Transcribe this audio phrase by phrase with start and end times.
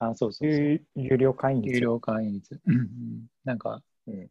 [0.00, 0.60] あ、そうそうそう。
[0.60, 1.80] 有有料会員有率。
[1.80, 2.60] 料会員率。
[2.66, 4.28] うんうんなんか、うん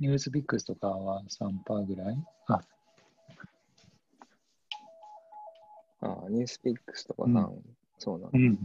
[0.00, 2.16] ニュースピックスとかは3%ぐらい？
[2.48, 2.60] あ、
[6.00, 7.34] ああ、ニュースピックスとかうん
[7.98, 8.38] そうなの。
[8.38, 8.58] ん。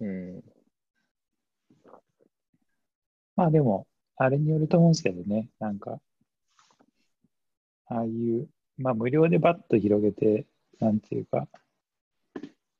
[0.00, 0.44] うん。
[3.34, 6.00] まあでも、あれによると思うんですけどね、なんか、
[7.86, 10.46] ああいう、まあ無料でバッと広げて、
[10.78, 11.48] なんていうか、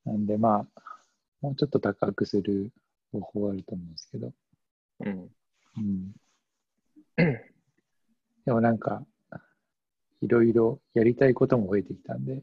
[0.05, 0.81] なんでまあ、
[1.41, 2.73] もうちょっと高くする
[3.13, 4.33] 方法はあると思うんですけど、
[5.01, 5.31] うん。
[5.77, 6.13] うん。
[8.45, 9.05] でもなんか、
[10.21, 12.43] いろいろやりたいことも増えてきたんで、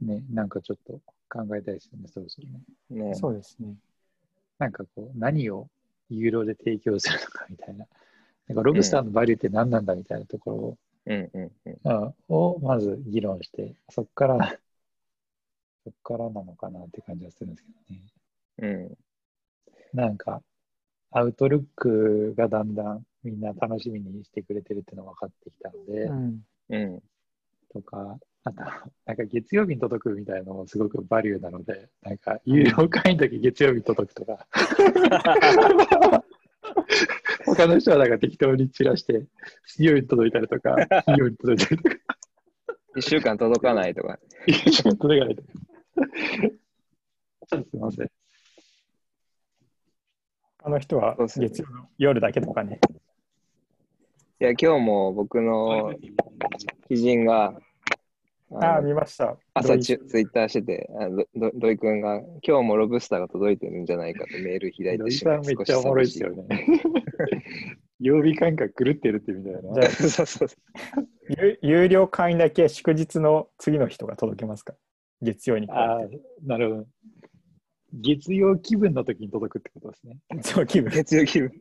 [0.00, 3.08] ね、なんかちょっと考えたいですよね、そろそろね。
[3.08, 3.74] ねそうですね。
[4.58, 5.68] なんかこう、何を
[6.08, 7.86] 有料で提供するのかみたいな。
[8.48, 11.78] なんかロブスターのバリューって何なんだみたいなところを、うんうんうん。
[11.84, 14.58] うんをまず議論して、そこから、
[15.88, 17.68] そこからなのかなって感じはするんですけ
[18.62, 18.78] どね。
[19.94, 19.98] うん。
[19.98, 20.42] なんか、
[21.10, 26.42] アウトルックがだんだんみんな楽しみにしてくれてるっていうのが分かってきたので、うん。
[26.70, 27.02] うん。
[27.72, 28.62] とか、あと、
[29.06, 34.46] なんか月曜日に届くみたいなのもすごくバリューなので、なんか有料会員だけ月曜日に届くとか、
[37.44, 39.26] 他の人はなんか適当に散らして、
[39.66, 41.96] 水曜日に届いたりとか、金曜日に届いたりとか、
[42.96, 44.18] 一週間届かないとか。
[44.46, 45.48] 一週間届かないとか。
[47.48, 48.10] ちょっとすみません。
[50.58, 52.80] 他の人は月曜の夜だけとかね。
[54.40, 55.94] いや、今日も僕の
[56.88, 57.58] 知人が、
[58.50, 59.36] ああ、見ました。
[59.52, 66.30] 朝ツイッターしてて、あどど土井くんが、今日もロブスターが届いてるんじゃないかとメール開いてしまいめっちゃおもろいですよ。
[66.30, 66.66] ね。
[68.00, 69.74] 曜日感覚狂ってるってみたいな。
[69.74, 70.48] じゃあそうそう
[71.28, 74.74] 有有料会員だけ祝日の次の人が届けますか？
[75.20, 76.00] 月曜にああ、
[76.42, 76.86] なるほど。
[77.92, 80.18] 月曜気分の時に届くってことですね。
[80.42, 80.92] そう気分。
[80.92, 81.52] 月曜気分。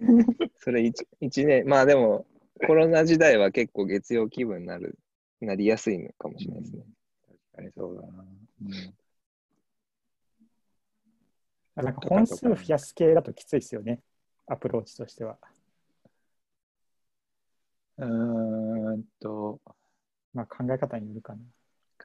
[0.56, 2.26] それ一一年、まあでも、
[2.66, 4.98] コロナ時代は結構月曜気分になる、
[5.40, 6.84] なりやすいのかもしれないですね。
[7.26, 8.24] 確かにそうだな。
[11.76, 14.00] なんか本数増やす系だときついですよね。
[14.46, 15.38] アプローチとしては。
[17.96, 19.60] うん、うーんと、
[20.32, 21.40] まあ考え方によるかな。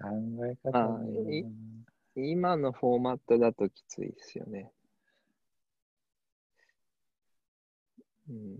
[0.01, 0.07] 考
[0.45, 1.45] え方あい
[2.15, 4.71] 今のフォーマットだときついですよね。
[8.29, 8.57] うん、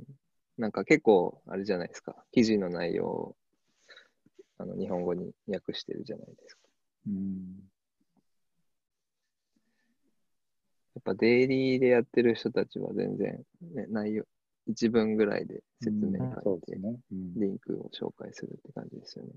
[0.58, 2.16] なんか結構、あれじゃないですか。
[2.32, 3.36] 記事の内容を
[4.58, 6.62] あの日本語に訳してるじゃないですか。
[7.08, 7.70] うん。
[10.96, 13.42] やっぱデイリーでやってる人たちは全然、
[13.74, 14.26] ね、内容、
[14.68, 16.78] 一文ぐらいで説明うん書いて
[17.12, 19.32] リンクを紹介するって感じですよね。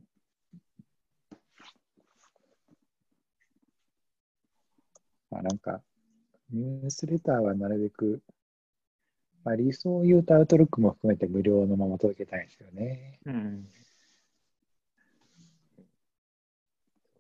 [5.32, 5.82] まあなんか、
[6.50, 8.22] ニュースレターはなるべく、
[9.44, 13.18] まあ理想を言うとアウトロックも含めて無料のまま届けたいんですよね。
[13.24, 13.64] うん。
[13.64, 13.70] で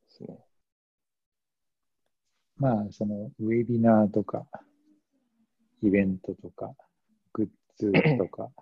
[0.08, 0.44] すね
[2.56, 4.46] まあ、その、ウェビナーとか、
[5.80, 6.74] イベントとか、
[7.32, 8.50] グッズとか、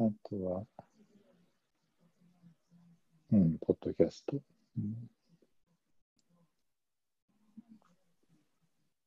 [0.00, 0.66] あとは、
[3.32, 4.40] うん、ポッドキャスト。
[4.78, 5.10] うん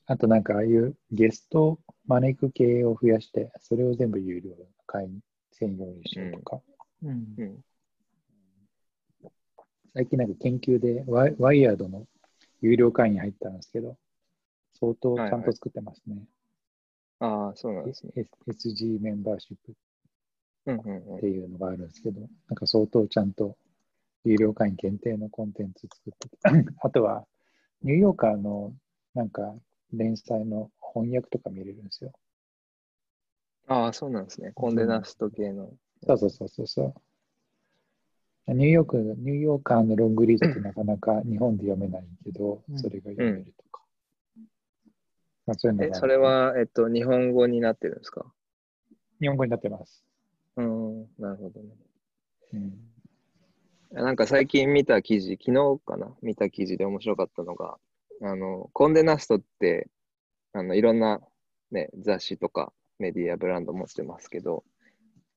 [0.08, 5.20] あとなんか、ああいうゲストを招く系を増やして、それを全部有料の会員
[5.52, 6.62] 専用にしようとか、
[7.04, 7.44] うんう。
[7.44, 7.64] ん。
[9.94, 12.06] 最近なんか研究でワイワイヤードの
[12.62, 13.98] 有料会員に入ったんですけど、
[14.80, 16.24] 相当ちゃんと作ってますね。
[17.20, 18.14] ああ、そうなんですね。
[18.16, 23.58] S- SG メンバーシップっていうのがあるんですけど、なんか相当ちゃんと
[24.24, 26.38] 有料会員限定のコンテンツ作ってて、
[26.82, 27.26] あとは
[27.84, 28.74] ニューヨーカーの
[29.14, 29.56] なんか
[29.94, 32.12] 連載の翻訳とか見れるんですよ。
[33.68, 34.52] ああ、そうなんですね。
[34.56, 35.72] コンデナスト系の。
[36.06, 36.84] そうそうそうそうそ
[38.48, 38.54] う。
[38.54, 43.82] ニューヨーク、ニューヨーカーのロングリードってなかなか日本で読めないけどう、んそれが読めるとか。
[45.46, 48.26] まあ、そういうのえ、がそれは、えっと、日本語になってるんですか？
[49.20, 50.06] 日本語になってます。
[50.56, 51.76] うん、なるほどね。
[52.54, 52.80] うん。
[53.92, 56.16] なんか最近見た記事、昨日かな？
[56.22, 57.78] 見た記事で面白かったのが、
[58.22, 59.88] あの、コンデナストって、
[60.54, 61.20] あの、いろんな
[61.72, 64.64] ね、雑誌とかメディアブランド持ってますけど、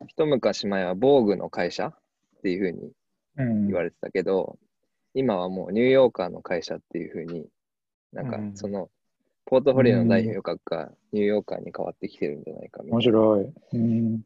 [0.06, 1.94] 一昔前は防具の会社っ
[2.42, 2.92] ていうふうに
[3.36, 4.58] うん言われてたけど、
[5.14, 7.46] 今はもうニューヨーカーの会社っていうふうに、
[8.12, 8.88] なんかうんその、
[9.44, 13.52] ポートフォリオの代表格がニューヨーカーに変わってきてるんじゃないかみた面いな白い。
[13.72, 14.22] うん。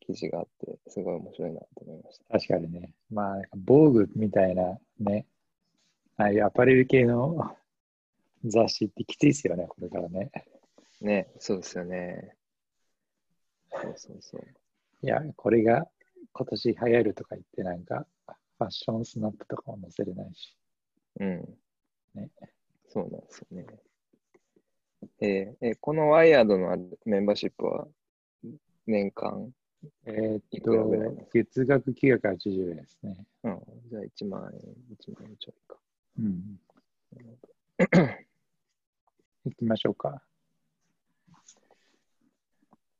[0.00, 2.38] 記事があって、すごい面白いなと思いました。
[2.38, 2.90] 確かにね。
[3.10, 5.26] まあ、防具みたいなね、
[6.16, 7.56] ああいうアパレル系の
[8.50, 10.30] 雑誌ってきついですよね、これからね。
[11.00, 12.34] ね、そうですよね。
[13.70, 14.42] そうそうそう。
[15.02, 15.86] いや、これが
[16.32, 18.06] 今年流行るとか言って、なんか、
[18.58, 20.56] ファッションスナップとかも載せれないし。
[21.20, 21.58] うん。
[22.14, 22.30] ね
[22.88, 23.66] そうなんですよね。
[25.20, 27.86] えーえこのワイヤードのメンバーシップは
[28.86, 29.52] 年間、
[30.04, 33.26] えーっと、月額980円ですね。
[33.44, 33.60] うん、
[33.90, 34.60] じゃあ1万円、
[34.98, 35.78] 1万円ちょいか。
[36.18, 36.60] うん。
[39.46, 40.22] 行きましょうか。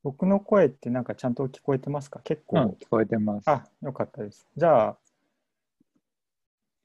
[0.02, 2.20] 僕の声ってなんかちゃんと聞こえてますか？
[2.24, 3.50] 結構、うん、聞こえてます。
[3.50, 4.46] あ、よかったです。
[4.56, 4.96] じゃあ、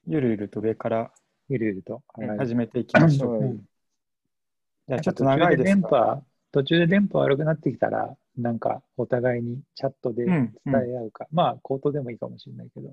[0.06, 1.12] ゆるゆると上から
[1.48, 2.02] ゆるゆると。
[2.18, 3.40] ねはい始めていきましょう。
[3.40, 3.68] はいうん
[4.88, 12.92] じゃあちょっと長いですが、途中で電波、途中で電波悪くなってきたら、なんかお互いにチャットでうん伝え合うか、まあ、口頭でもいいかもしれないけど、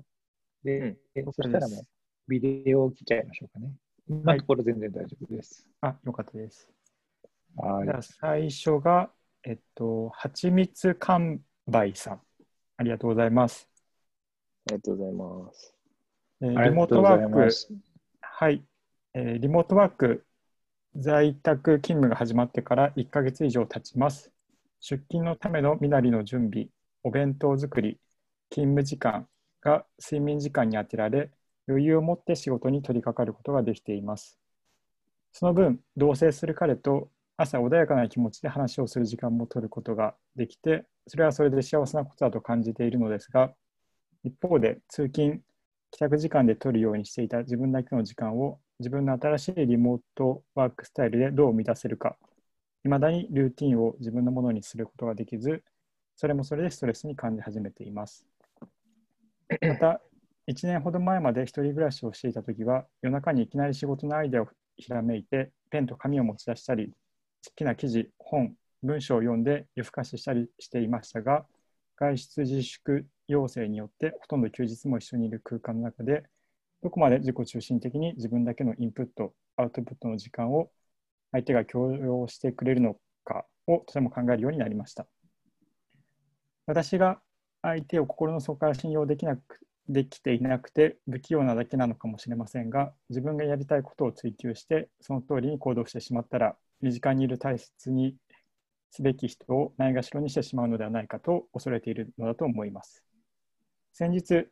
[0.62, 0.96] で、
[1.34, 1.86] そしたらもう
[2.28, 3.72] ビデオを切っちゃいましょうかね。
[4.10, 5.68] 今のところ全然大丈夫です。
[5.80, 6.68] あ、よかったです。
[7.56, 9.10] はいじゃあ最初が、
[9.44, 12.20] えっと、はちみつ完売さん。
[12.76, 13.68] ありがとうございます。
[14.68, 15.74] ありがとうございます。
[16.42, 17.50] えーリモートワーク。
[18.20, 18.64] はい、
[19.14, 20.26] えーリモートワーク、
[20.96, 24.32] 在宅勤務が始まってから1ヶ月以上経ちます。
[24.80, 26.66] 出勤のための身なりの準備、
[27.04, 28.00] お弁当作り、
[28.50, 29.28] 勤務時間
[29.60, 31.30] が睡眠時間に充てられ、
[31.70, 34.38] 余裕を持って仕事に取り掛かることができています。
[35.32, 43.54] その分、同棲する彼と朝穏やかな気持ちで話をする時間も取ることができて、それはそれで幸せなことだと感じているのですが、
[44.24, 45.40] 一方で通勤、
[45.90, 52.16] 帰宅時間で取るようにしていた自分だけの時間を自分の新しいリモートワークスタイルでどう満たせるか、
[52.84, 55.62] いまだにルーティンを自分のものにすることができず、
[56.16, 58.26] それもそれでストレスに感じ始めています。
[59.62, 60.00] また、
[60.50, 66.92] 1年ほど前まで一人暮らしをしていたときは、夜中にいきなり仕事のアイデアをひらめいて、ペンと紙を持ち出したり、
[67.46, 71.46] 好きな記事、本、文章を読んで夜更かししたりしていましたが、
[71.96, 76.24] 外出自粛要請によってほとんど休日も一緒にいる空間の中で
[76.82, 80.70] どこまで自己中心的に自分だけのインプットアウトプットの時間を
[81.30, 85.06] 相手が強要してくれるのかをとても考えるようになりました。
[86.66, 87.20] 私が
[87.60, 89.60] 相手を心の底から信用できなく
[89.92, 98.14] できていなくて不器用なだけなのかもしれませんが自分がやりたいことを追求してその通りに行動してしまったら身近にいる大切に
[98.90, 103.04] すべき人をないがしろにしてしまうのではないかと恐れているのだと思います。
[103.92, 104.48] 先日、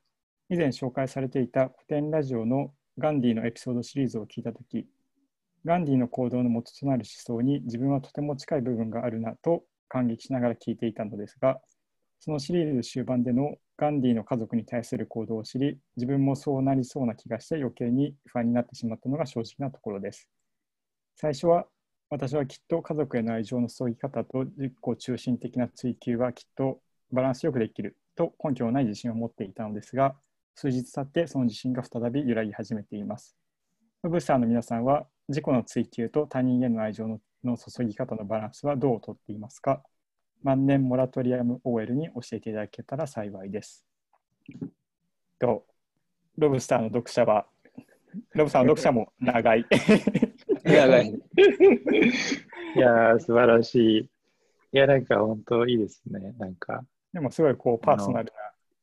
[0.49, 4.87] 以前紹介されていた古典ラジオのガンディのエピソードシリーズを聞いたとき、
[5.65, 11.61] ガンディの行動の元となる思想に自分はとても近い部分があるなと感激しながら聞いていたのですが、
[12.21, 20.29] そのシリーズ終盤でのガンディの家族に対する行動を知り、自分もそうなりそうな気がして余計に不安になってしまったのが正直なところです。
[21.17, 21.67] 最初は
[22.11, 26.81] 私はきっと家族への愛情の注ぎ方と自己中心的な追求はきっと
[27.13, 30.17] バランスよくできると根拠のない自信を持っていたのですが、
[30.55, 33.37] 数日経ってその自信が再び揺らぎ始めています。
[34.03, 39.83] ブースターの皆さんは自己の追求と他人への愛情のの注ぎ方のバランスはどうとっていますか？
[40.43, 43.85] 万年モラトリアム OL に教えていただけたら幸いです。
[45.39, 45.67] と、
[46.37, 47.47] ロブスターの読者は、
[48.35, 49.67] ロブスターの読者も長い。
[50.65, 51.09] 長い。
[51.09, 53.99] いやー、素晴らしい。
[54.01, 54.09] い
[54.73, 56.35] や、なんか本当いいですね。
[56.39, 58.33] なんか、でもすごいこうパーソナル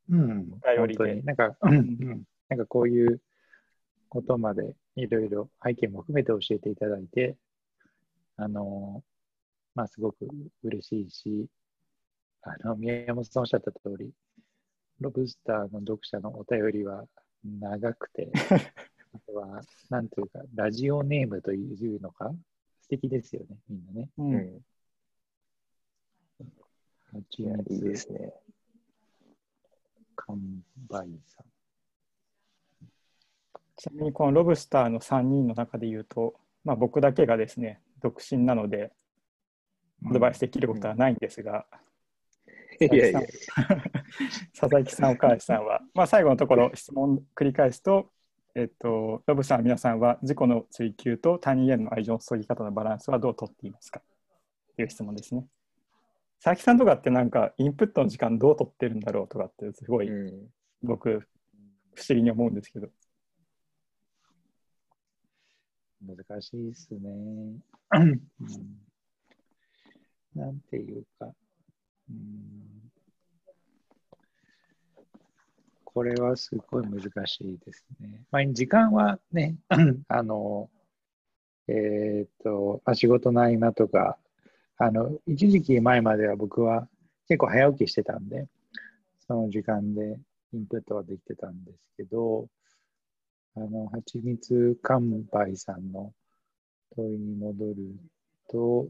[0.10, 3.22] うん、便本りでなんか、うんうん、なんかこういう
[4.10, 7.36] ことまでいろいろ背景も含めて教えていただいて、
[8.38, 9.04] あの、
[9.76, 10.28] まあ、すごく
[10.64, 11.48] 嬉しいし、
[12.42, 14.12] あの、宮本さんおっしゃった通り、
[15.00, 17.06] ロブスターの読者のお便りは
[17.44, 18.32] 長くて、
[19.14, 22.34] あとは、なんというか、ラジオネームというのか、
[22.82, 24.10] 素敵ですよね、みんなね。
[24.18, 24.26] な。
[24.26, 24.66] ううん
[27.30, 28.34] ちいや、みでつすね。
[30.16, 31.46] 完売さん。
[33.78, 38.92] ちなみにこのロブスターの3人の中で言うと、まあ、僕だけがですね、独身なので、
[40.10, 41.66] アドバイスできることはないんですが、
[42.80, 43.22] いやいや、
[44.60, 48.12] 佐々木さん、岡橋さんは、まあ、最後のところ質問繰り返すと、
[48.54, 54.02] えっと、ロブさん、皆さんは自己の追求と他人への愛情の注ぎ方のバランスはどうとっていますか？
[54.76, 55.46] という質問ですね。
[56.44, 60.48] 佐々木さんとかってなんかインプットの時間どう取ってるんだろうとかってすごいうん。
[60.84, 61.28] 僕
[61.96, 62.90] 不思議に思うんですけど。
[66.02, 67.00] 難しいですね。
[67.92, 68.22] うん
[70.36, 71.34] なんていうか、
[72.10, 72.92] うん、
[75.84, 78.22] これはすごい難しいですね。
[78.30, 79.56] まあ、時間はね、
[80.10, 80.70] あの、
[81.68, 84.18] えっ、と、あ仕事の合間とか、
[84.78, 86.88] あの、一時期前までは僕は
[87.28, 88.48] 結構早起きしてたんで、
[89.26, 90.20] その時間で
[90.54, 92.48] インプットはできてたんですけど、
[93.56, 96.12] あの、はちみつカンパイさんの
[96.96, 97.76] 問いに戻る
[98.50, 98.88] と、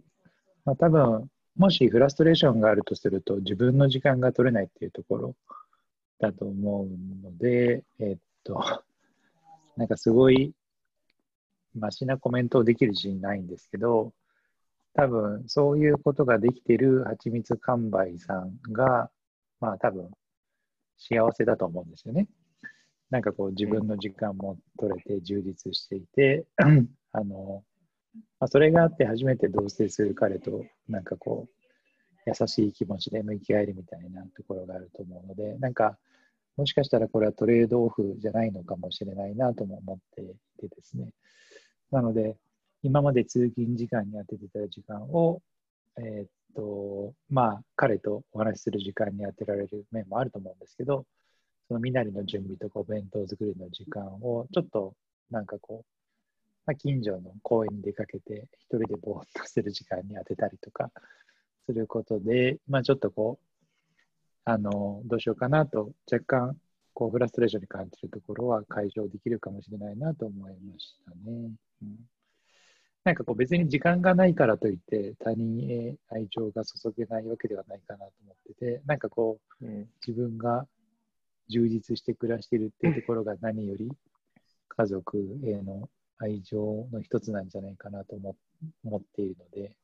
[0.65, 5.35] まあ多分、もしフラストレーションがあるとすると、自分の時間が取れないっていうところ
[6.19, 6.88] だと思う
[7.24, 8.59] ので、えっと、
[9.77, 10.53] なんかすごい、
[11.74, 14.13] マシなコメントをできる自信ないんですけど、
[14.93, 19.09] 多分、そういうことができてるはちみつ完売さんが、
[19.59, 20.12] まあ多分、
[20.97, 22.27] 幸せだと思うんですよね。
[23.09, 26.45] なんかこう、自分の時間も取れて充実していて、
[27.13, 27.63] あの、
[28.39, 31.65] まあ、それがあって初めて同棲する彼と、なんかこう、
[32.25, 35.98] 優しい気持ちで向き合えるみたいなところがあると思うので、なんか、
[36.57, 40.25] もしかしたらこれはトレードオフじゃないのかもしれないなとも思ってい
[40.60, 41.10] てですね。
[41.91, 42.38] なので、
[42.81, 45.41] 今まで通勤時間に当ててた時間を、
[45.98, 51.05] えー、っと、まあ、彼とお話しする時間に当てられる面もあると思うんですけど、
[51.67, 54.93] その身なりの準備とかお弁当作りの時間を、ちょっと
[55.31, 55.94] なんかこう、
[56.65, 60.91] まあ、近所の公園に出かけて、一人でぼーっとする時間に当てたりとか
[61.65, 63.45] することで、まあ、ちょっとこう、
[64.45, 66.57] あの、どうしようかなと、若干、
[66.93, 71.51] こう、フラストレーションに感じるところは解消できるかもしれないなと思いましたね。
[71.81, 71.95] うん、
[73.03, 80.67] なんかこう、別に時間がないからといって、他人へ愛情が注げないわけではないかなと思ってて、なんかこう、うん、自分が
[81.50, 83.91] 充実して暮らしているっていうところが何より
[84.67, 89.75] 家族への愛情の一つなんじゃないかなと思っているので、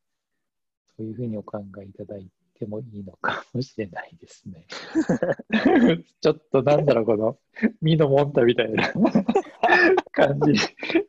[0.98, 4.66] そういうふうにお考えいただいてもいいのかもしれないですね。
[6.22, 7.38] ちょっとなんだろう、この、
[7.82, 8.92] 身のもんたみたいな
[10.12, 10.58] 感じに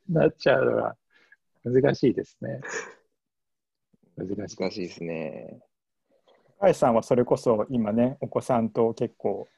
[0.08, 0.96] なっちゃうのは
[1.64, 2.60] 難しいですね。
[4.16, 5.62] 難しい難しいですね。
[6.58, 9.48] 高橋さんはそれこそ今ね、お子さんと結構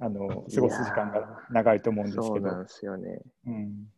[0.00, 2.26] あの過ごす時間が長いと思うんですけど。
[2.26, 3.20] そうなんですよね。
[3.46, 3.90] うん、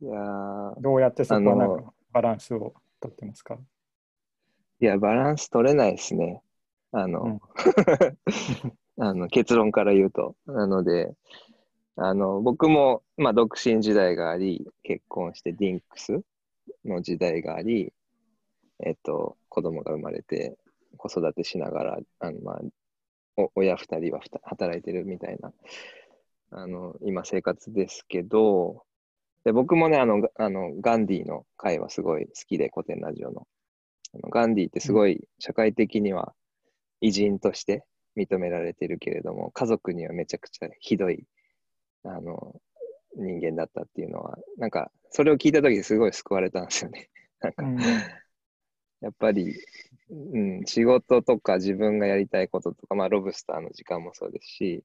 [0.00, 3.58] いやどうやってそこはなんかバランスをとってますか？
[4.80, 6.42] いや、バランス取れないですね。
[6.92, 7.40] あの、うん、
[9.02, 10.36] あの結論から言うと。
[10.46, 11.14] なので、
[11.96, 16.22] あの僕も、まあ、独身時代があり、結婚してディンクス
[16.84, 17.92] の時代があり、
[18.80, 20.58] えっと、子供が生まれて、
[20.98, 22.60] 子育てしながら、あのまあ、
[23.38, 25.52] お親二人は働いてるみたいな、
[26.50, 28.84] あの、今生活ですけど、
[29.46, 33.46] で僕もね、あの、あのガンディの会はすごい好きで、古典ラジオの。
[34.28, 36.34] ガンディってすごい社会的には
[37.00, 37.84] 偉人として
[38.16, 41.26] 認められてるけれども、家族にはめちゃくちゃひどい
[42.02, 42.56] あの
[43.14, 47.08] 人間だったっていうのは、なんかそれを聞いた時すごい救われたんですよね。
[47.40, 49.54] なんか、うん、やっぱり、
[50.10, 54.82] うん、仕事とか自分がやりたいこととか、まあロブスターの時間もそうですし、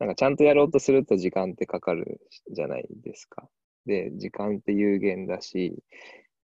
[0.00, 3.48] なんかちゃんとやろうとすると時間ってかかるじゃないですか。
[3.86, 5.82] で、時間って有限だし、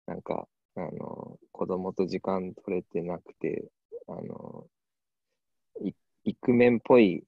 [0.07, 3.65] なんかあの、子供と時間取れてなくて、
[4.07, 4.67] あの、
[6.25, 7.23] イクメンっぽい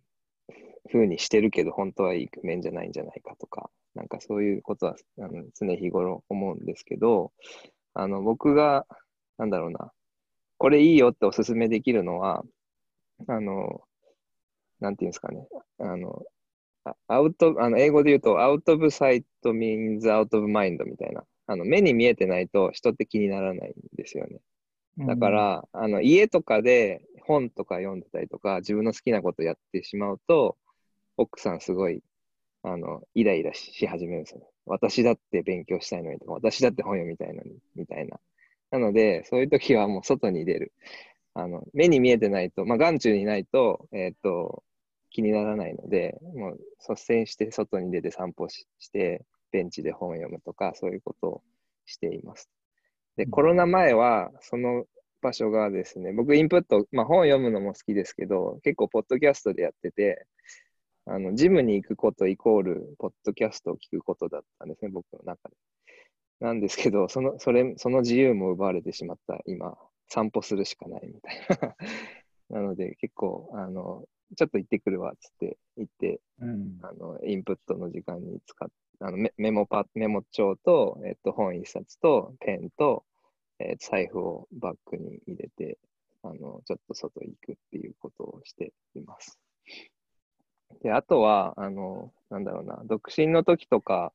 [0.91, 7.31] 風にしてるけど、本当はイクメンじゃないんじゃないかとか、なんかそういうことはあの常日頃思うんですけど、
[7.93, 8.85] あの、僕が、
[9.37, 9.91] なんだろうな、
[10.57, 12.43] これいいよっておすすめできるのは、
[13.27, 13.81] あの、
[14.79, 15.47] なんていうんですかね、
[15.79, 16.23] あの、
[17.07, 24.39] アウト、あの英語で言うと、アウトブサイトト means アウトブマインドみたいなあの目に見えてないと人って気にならないんですよね。
[25.05, 30.57] だから、うん、あの家とかで本とか読んでたりとか、自分の好きなことやってしまうと、
[31.15, 32.01] 奥さんすごい、
[32.63, 34.47] あの、イライラし始めるんですよね。
[34.65, 38.19] 私だって勉強したいのにとか、私だって本読みたいのに、みたいな。
[38.71, 40.73] なので、そういう時はもう外に出る。
[41.35, 44.63] あの、目に見えてないと、まあ、眼中にないと、えっ、ー、と、
[45.11, 51.43] 気にならないので、もう率先して外に出て散歩しして、ベンチで本を読むとか、そういうことを
[51.85, 52.49] しています。
[53.17, 54.85] で、コロナ前は、その
[55.21, 60.25] 場所がですね、僕インプット、まあ本を読むのも好きですけど、結構ポッドキャストでやってて、
[61.05, 65.55] あの、ジムに行くことイコール、ポッドキャストを聞くことだったんですね、僕の中で。
[66.39, 69.75] なんですけど、その、それ、その自由も奪われてしまった今、
[70.07, 71.75] 散歩するしかないみたいな。
[72.61, 74.05] なので、結構、あの、
[74.35, 78.69] ちょっと行ってくるわ、つって行って、うん、あの、インプットの時間に使っ
[79.01, 83.05] あのメメモパメモ帳と、えっと、本一冊とペンと、
[83.59, 85.77] えー、財布をバッグに入れて
[86.21, 89.39] あのちょっと外行くっていうことをしています。
[90.83, 94.11] であとはあの、なんだろうな、独身の時とか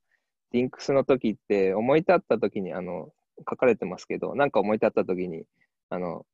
[0.51, 3.11] リンクスの時って思い立った時にあの
[3.49, 5.45] 書かれてますけど、なんか思い立った時に
[5.89, 6.27] あの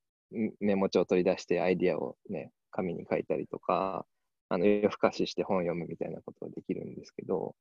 [0.59, 4.05] メモ帳を取り出してアイディアをね、紙に書いたりとか、
[4.49, 7.55] あの夜更かしして本読むみたいなことができるんですけど、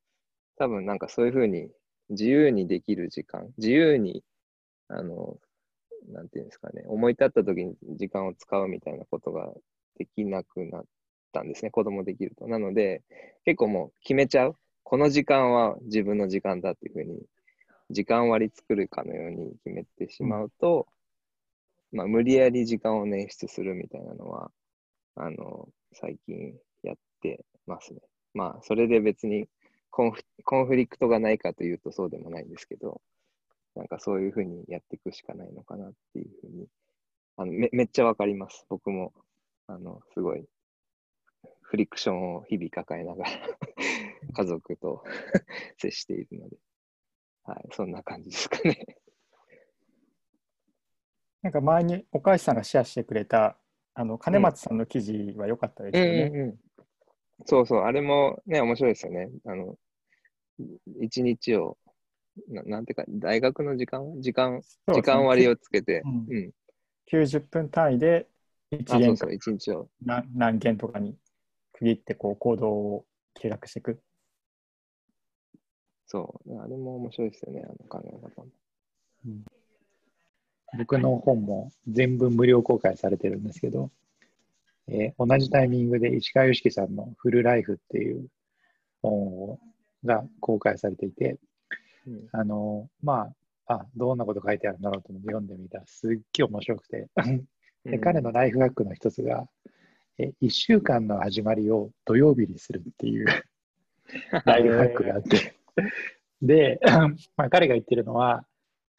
[0.56, 1.70] 多分なんかそういうふうに
[2.10, 4.24] 自由にできる時間、自由に、
[4.88, 5.38] あの、
[6.08, 9.52] なんていうんですかね、思い立った時に時間を使うみたいなことが
[9.96, 10.84] できなくなっ
[11.32, 12.48] たんですね、子供できると。
[12.48, 13.02] なので、
[13.44, 14.56] 結構もう決めちゃう。
[14.82, 17.22] この時間は自分の時間だっていうふうに、
[17.90, 20.88] 時間割り作るかのように決めてしまうと、
[21.92, 24.50] うん、まあ、無理やり時間を捻出するみたいなのは、
[25.22, 28.00] あの、最近やってますね。
[28.32, 29.48] まあ、それで別に
[29.90, 33.02] コンフコンフリクトがないかというとそうでもないんですけど、
[33.74, 36.66] なんかそういうふうにやっていくしかないのかなっていうふうに、
[37.36, 38.64] あのめめっちゃわかります。
[38.68, 39.12] 僕も、
[39.66, 40.44] あの、すごい、
[41.60, 43.30] フリクションを日々抱えながら
[44.32, 45.04] 家族と
[45.78, 46.56] 接しているので、
[47.44, 48.84] はい、そんな感じですかね
[51.42, 53.56] なんか前に岡橋さんがシェアしてくれた、
[54.00, 56.22] あの金松さんの記事は良かったですよね。
[56.22, 56.58] うんうんうん。
[57.44, 59.28] そうそう、あれもね、面白いですよね。
[59.44, 59.76] あの、
[61.02, 61.76] 一日を、
[62.48, 64.22] ななんていうか、大学の時間？
[64.22, 66.26] 時間、時間割をつけて、うん。
[66.30, 66.50] うん、
[67.12, 68.26] 90分単位で
[68.70, 69.30] 1件そうそう。
[69.54, 69.90] 日を。
[70.02, 71.14] 何何件とかに
[71.72, 73.04] 区切ってこう行動を
[73.34, 74.00] 計画していく。
[76.06, 78.48] そう、あれも面白いですよね、あの考え方も。
[79.26, 79.44] うん、
[80.78, 83.90] 僕の本も全部無料公開されてるんですけど、
[84.88, 88.26] えー、同じタイミングで石川良樹さんのフルライフっていう
[89.02, 89.58] 本
[90.04, 91.38] が公開されていて、
[92.06, 93.30] うん、あの、ま
[93.66, 97.08] あ、あ、どんなこと書いてあるんだろうと思って読んでみたら、すっげえ面白くて。
[97.84, 99.48] で、彼のライフハックの一つが、
[100.18, 103.26] え1週間の始まりを土曜日にするっていう
[104.44, 105.54] ライフハックがあって。
[106.42, 106.80] で、
[107.36, 108.44] まあ、彼が言ってるのは、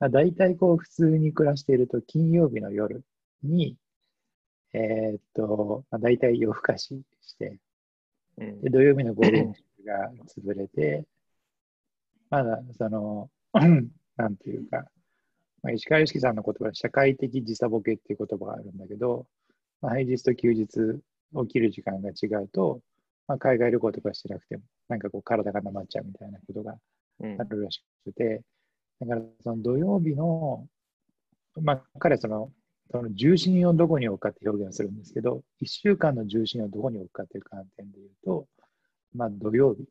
[0.02, 3.06] まあ、大体こう普通に暮らしていると金曜日の夜
[3.44, 3.78] に
[4.74, 7.58] えー、っと、まあ、大体夜更かしして、
[8.38, 9.54] で土曜日の午前中
[9.86, 11.06] が潰れて、
[12.30, 13.30] まだその、
[14.16, 14.86] なんていうか、
[15.62, 19.28] まあ、石川良樹さんの言葉は社会的時差ボケっていう言葉があるんだけど、
[19.82, 22.82] まあ、平日と休日起きる時間が違うと、
[23.28, 26.78] まあ、海外旅行とかしてなくても、なんかこう体がなまっちゃうみたいなことが
[27.22, 28.42] あるらしくて、
[29.02, 30.68] だからその土曜日の、
[31.62, 32.52] まあ彼その
[32.92, 38.48] その重心をどこに置くかって表現をするんですけど、1週間の重心をどこに置くかという観点で言うと、
[39.14, 39.86] まあ、土曜日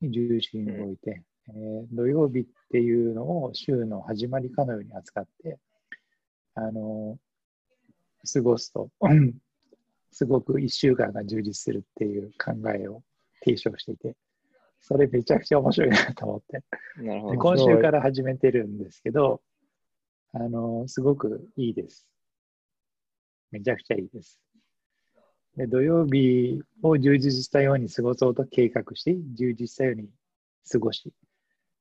[0.00, 5.58] に重心を置いて、うん、えー、土曜日っていうのを週の始まりかのように扱って、
[6.54, 7.16] あの、
[8.32, 8.90] 過ごすと、
[10.10, 13.04] すごく1週間が充実するっていう考えを
[13.44, 14.16] 提唱していて、
[14.88, 16.62] それめちゃくちゃ面白いなと思って。
[17.02, 19.42] なるほど今週から始めてるんですけど、
[20.32, 22.06] あのー、すごくいいです。
[23.50, 24.40] めちゃくちゃいいです。
[25.56, 30.08] で土曜日を充実したように過ごそうと計画して、充実したように
[30.70, 31.12] 過ごし、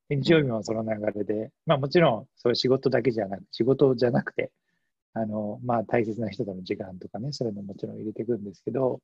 [0.10, 4.52] 日曜日もその流れで、まあもちろん、それ仕事だけじゃなく、仕事じゃなくて、
[5.14, 9.00] あの、まあ大切な人との時間とかね、そういうのももちろん入れていくんですけど、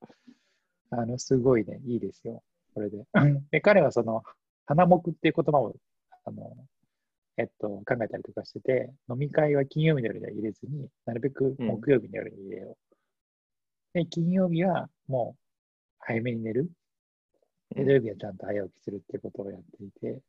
[0.90, 2.42] あの、すごいね、いいですよ、
[2.74, 3.04] これで。
[3.52, 4.24] で、彼はその、
[4.66, 5.76] 花目っていう言葉を、
[6.26, 6.56] あの、
[7.38, 12.78] えっと、考えたりとかしてて、飲み会は金曜日の夜には入れずに、なるべく木曜日の夜に入れよう。
[13.96, 15.42] うん、で、金曜日はもう
[16.00, 16.70] 早めに寝る。
[17.76, 20.22] で、土曜日はちゃんと早起きするっていうことをやっていて、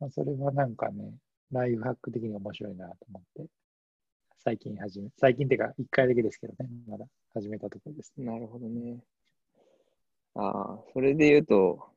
[0.00, 1.12] まあ、それはなんかね、
[1.50, 3.50] ライフハック的に面白いなと思って、
[4.38, 8.24] 最近始め、最近っていうか1回だけですけどね、まだ始めたところです、ね。
[8.24, 8.98] なるほどね。
[10.34, 11.88] ああ、それで言うと、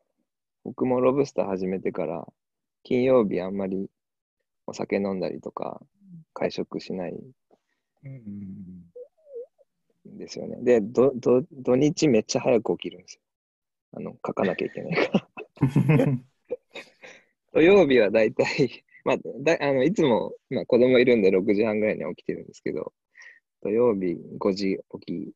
[0.64, 2.28] 僕もロブスター始めてから、
[2.84, 3.90] 金曜日あんまり
[4.68, 5.82] お酒飲んだりとか、
[6.34, 7.20] 会食しないん
[10.18, 10.58] ですよね。
[10.62, 13.22] で、ど、ど、土日めっちゃ早く起きるんですよ。
[13.94, 15.30] あの、書かなきゃいけないから。
[17.54, 22.92] 土曜日はだいたい、まあ、だあのいつも、まあ、子供いるんで6時半ぐらいには起きてるんですけど、
[23.62, 25.34] 土曜日5時起き、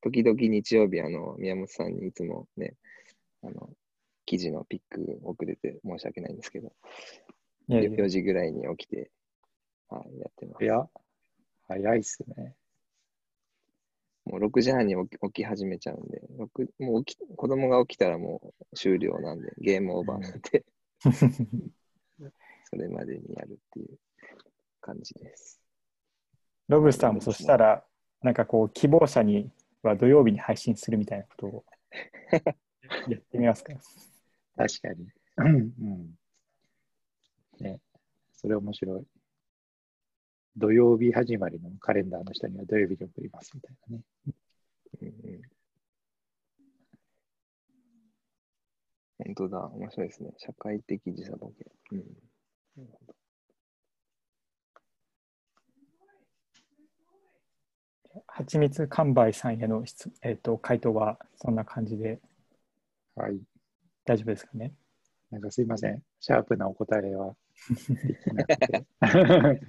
[0.00, 2.74] 時々日曜日、あの、宮本さんにいつもね、
[3.42, 3.70] あの、
[4.26, 6.72] 記事のピック遅れて申し訳ないんですけど、
[7.68, 9.10] 4時ぐらいに起きて、
[9.88, 10.64] はい、やってます。
[10.64, 10.86] いや、
[11.66, 12.54] 早いっすね。
[14.24, 16.20] もう6時半に起き起き始めちゃうんで、
[16.78, 20.64] もう起き子供が起きたらもう終了なんで、ゲームオーバーなんで、
[22.70, 23.98] それまでにやるっていう
[24.80, 25.62] 感じです。
[26.68, 27.82] ロブスターもそしたら、
[28.20, 29.50] なんかこう、希望者に
[29.82, 31.64] は土曜日に配信するみたいなことを
[33.08, 33.74] やってみますか。
[34.56, 35.08] 確かに。
[35.36, 36.18] うん
[37.60, 37.80] ね、
[38.32, 39.06] それ面白い。
[40.56, 44.04] 土曜日始まりのカレンダーの下には土曜日に送りますみたいなね。
[45.00, 45.42] うんうん
[49.18, 50.32] 本当だ、面白いですね。
[50.36, 51.66] 社会的時差ボケ。
[51.90, 51.98] うん。
[52.76, 53.17] なるほど
[58.26, 62.20] はちみつ完売さんへの質、えっと回答はそんな感じで
[63.18, 63.40] はい。
[64.04, 64.72] 大丈夫ですかね？
[65.30, 66.02] なんかすいません。
[66.20, 67.34] シャープなお答えは。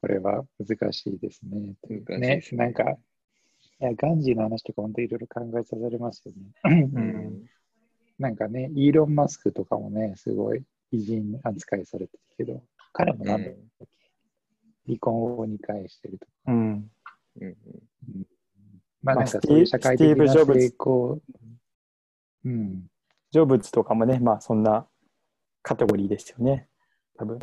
[0.00, 1.76] これは難しいですね。
[1.88, 2.96] 難しいねです、ねなんか、い
[3.84, 6.52] や、ガンジーの話とか本当いろいろ考えさせられますよね。
[6.64, 7.44] うん
[8.18, 12.62] なんかね、イーロン・マスクとかもね、すごい偉人扱いされてるけど、
[12.94, 13.86] 彼もなんだっけ、
[14.86, 16.32] 離婚を2回してるとか。
[16.46, 16.90] うん。
[17.40, 17.56] うんうん
[19.02, 21.20] まあまあなんかそういう社会的なスティーブジョブズ成功。
[22.44, 22.86] うん。
[23.30, 24.86] ジョブズとかもね、まあそんな
[25.62, 26.68] カテゴリーですよね。
[27.16, 27.38] 多分。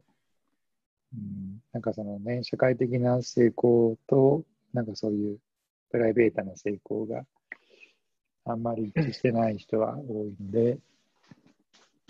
[1.13, 5.38] うんなんかそのね、社会的な成功と、なんかそういう
[5.89, 7.23] プライベートな成功が
[8.45, 10.77] あんまり一致してない人は多いので、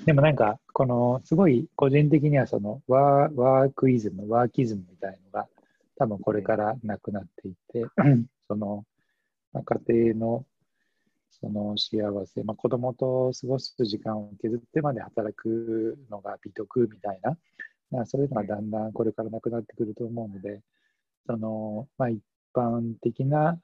[0.06, 5.48] でもなんか、このすごい個人的にはそのワーワークイズム、ワーキズムみたいのが
[6.04, 7.86] 多分これからなくなっていって、
[8.50, 8.84] その、
[9.54, 10.46] まあ、家庭の
[11.30, 17.38] その幸せ、まあ、子供と過ごす時間を削ってまで働くのが美徳みたいな、
[17.90, 20.62] まあ、そういうのがだんだんこれからなくなってくると思うので、
[21.26, 22.22] その、まあ、一
[22.54, 23.58] 般的な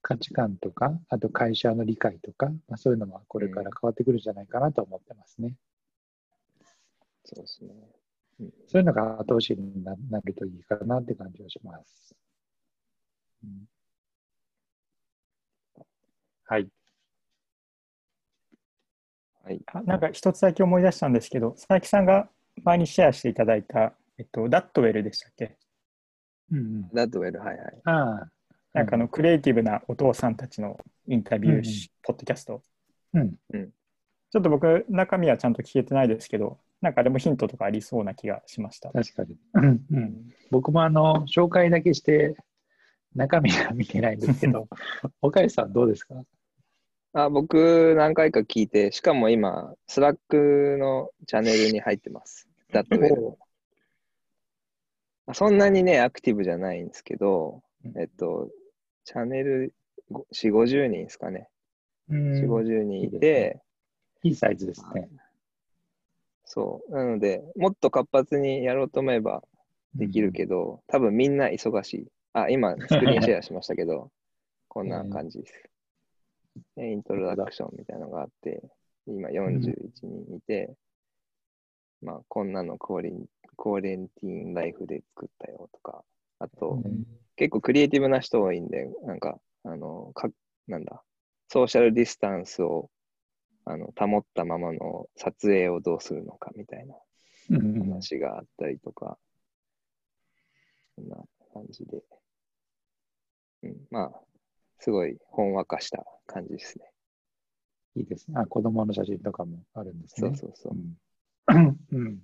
[0.00, 5.56] 価値観とか、あと会社の理解とか、まあ、そういうのはこれから変わってくるんじゃないかなと思ってますね。
[7.24, 8.03] そうですね。
[8.66, 12.14] そういうのが後押しにななるといいかなって感じがします。
[13.44, 13.68] うん
[16.46, 16.68] はい。
[19.44, 19.62] はい。
[19.66, 22.28] あなんか一つだけ思い出したんですけど、佐々木さんが
[22.64, 25.56] 前にシェアしていただいた、えっと、ダットウェルでしたっけ？
[26.52, 27.80] うんうん、ラッドウェル、はいはい。
[27.84, 28.28] ああ、
[28.74, 32.62] なんかあの、クリエイティブなお父さんたちのインタビューし、ポッドキャスト。
[33.14, 38.90] うんちょっと僕、中身はちゃんと聞けてないですけど、なんかでもヒントとかありそうな気がしました。
[38.92, 39.38] 確かに。
[39.54, 42.36] うんうん、僕もあの、紹介だけして、
[43.14, 44.68] 中身は見てないんですけど、
[45.22, 46.22] 岡井さんどうですか？
[47.14, 52.48] あ、僕、何回か聞いて、しかも今、スラックのチャンネルに入ってます。
[52.70, 53.38] ダッドウェルの。
[55.32, 57.62] そんなにね、アクティブじゃないんですけど、
[57.96, 58.50] えっと、
[59.04, 59.72] チャンネル
[60.10, 61.48] ご4、50人ですかね。
[62.10, 63.62] うん4、50人いて、
[64.22, 65.08] いいサイズですね。
[66.44, 66.92] そう。
[66.92, 69.42] なので、もっと活発にやろうと思えば
[69.94, 72.06] できるけど、多分みんな忙しい。
[72.32, 74.10] あ、今、スクリーンシェアしましたけど、
[74.68, 75.70] こんな感じです。
[76.76, 78.62] でイントロダクションみたいなのがあって、
[79.06, 80.74] 今41人いて、
[82.00, 83.26] まあ、こんなのクオリン
[83.56, 86.04] クオレンティーンライフで作ったよとか、
[86.38, 87.04] あと、うん
[87.36, 90.28] 結構クリエイティブな人多いんで、なんか、あの、か
[90.68, 91.02] なんだ、
[91.48, 92.90] ソーシャルディスタンスを
[93.66, 96.94] あの保ったままの撮影をどうするのかみたいな
[97.50, 99.18] うん話があったりとか、
[100.96, 101.16] そんな
[101.52, 102.02] 感じで、
[103.62, 104.20] うん、まあ、
[104.78, 106.90] すごいほんわかした感じですね。
[107.96, 108.34] いいですね。
[108.38, 110.28] あ、子供の写真とかもあるんですね。
[110.34, 110.76] そうそうそう。
[111.54, 111.78] うん。
[111.92, 112.18] うん。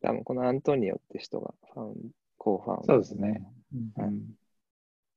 [0.00, 1.96] 多分このアントニオって人がファウン、
[2.38, 3.46] コーファウンダーそうですね。
[3.74, 4.22] うんうん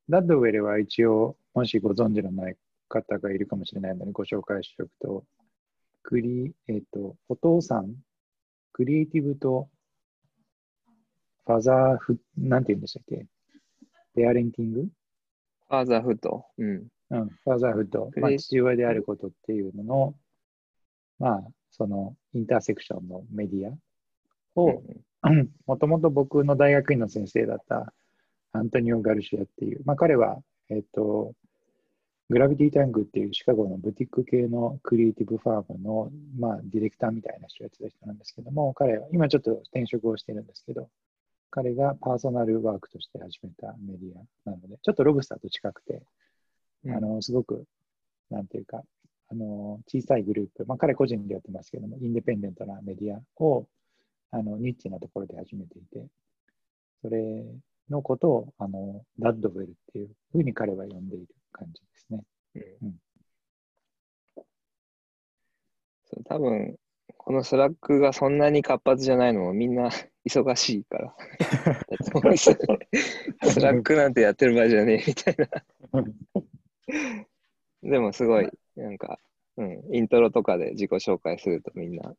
[0.09, 2.57] ダッドウェルは一応、もしご存知のない
[2.93, 5.23] 方がいるかもしれないのでご紹介しておくと、
[6.03, 7.95] クリ、えっ、と、お父さん、
[8.71, 9.69] クリエイティブと
[11.45, 13.25] ファザーフ、なんて言うんでしたっけ？
[14.15, 14.81] ペアレンティング？
[14.81, 16.45] ファーザーフット。
[16.57, 16.87] うん。
[17.09, 20.15] うん、ファーザーフッド、まあ、父親であることっていうのの、
[21.19, 23.73] まあ、そのインターセクションのメディア
[24.59, 24.81] を、
[25.65, 27.93] もともと僕の大学院の先生だった
[28.51, 31.33] アントニオ・ガルシアっていう、まあ、彼は、えっ、と、
[32.29, 40.89] グラビティタングっていうシカゴのブティック系のクリエイティブファームの、まあ、ディレクターみたいな人をやってた人なんですけども、彼は、今ちょっと転職をしてるんですけど、
[41.51, 44.11] 彼がパーソナルワークとして始めたメディ
[44.45, 46.01] アなので、ちょっとロブスターと近くて、
[46.85, 47.65] うんあの、すごく、
[48.31, 48.83] なんていうか、
[49.29, 53.67] あの、小さいグループ、まあ、彼個人でやってますけども、インデペンデントなメディアを、
[54.31, 56.07] あの、ニッチなところで始めていて、
[57.01, 57.45] それ
[57.89, 61.81] のことを、あの、ダッドウェルっていうふうに彼は呼んでいる感じ。
[62.55, 62.95] うん
[66.05, 66.75] そう多分、
[67.17, 69.89] このスラックがそんなに活発じゃないのもみんな
[70.27, 71.15] 忙しいから。
[73.49, 75.47] スラックなんてやってる場合じゃねえみたいな。
[77.81, 79.19] でもすごい、なんか、
[79.57, 82.15] うん、イントロとかで自己紹介するとみんな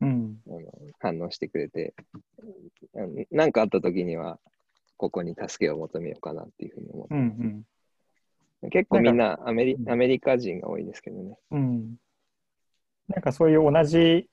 [0.00, 0.40] うん。
[0.46, 0.60] あの
[1.00, 1.94] 反応してくれて、
[3.30, 4.38] 何かあった時には、
[4.96, 7.64] ここに助けを求めようかなっていうふうに思ってうんうん。
[8.70, 11.36] 結構みんなアメリうんアメリカ人が多いですけどね。
[11.50, 11.96] うん。
[13.08, 14.28] なんかそういう同じ、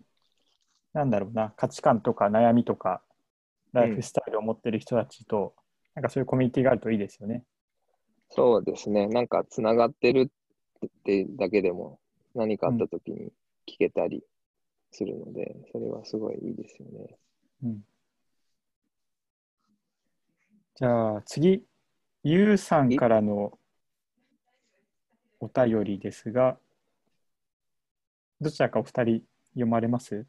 [0.94, 3.02] なんだろうな、価値観とか悩みとか、
[3.74, 5.56] ライフスタイルを持ってる人たちと、
[5.94, 7.44] なんかそういうコミュニティがあるといいですよね。
[8.30, 9.08] そうですね。
[9.08, 10.32] なんかつながってる
[10.86, 12.00] ってだけでも
[12.34, 13.32] 何かあった時に
[13.68, 14.24] 聞けたり
[14.92, 17.18] するので、それはすごいいいですよね。
[17.64, 17.82] うん。
[20.76, 21.64] じゃあ次、
[22.24, 23.58] ゆうさんからの
[25.46, 26.58] お便りですが、
[28.42, 29.22] どちらかお二人
[29.54, 30.26] 読まれます？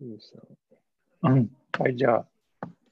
[0.00, 1.50] うん。
[1.78, 2.26] はい、じゃあ、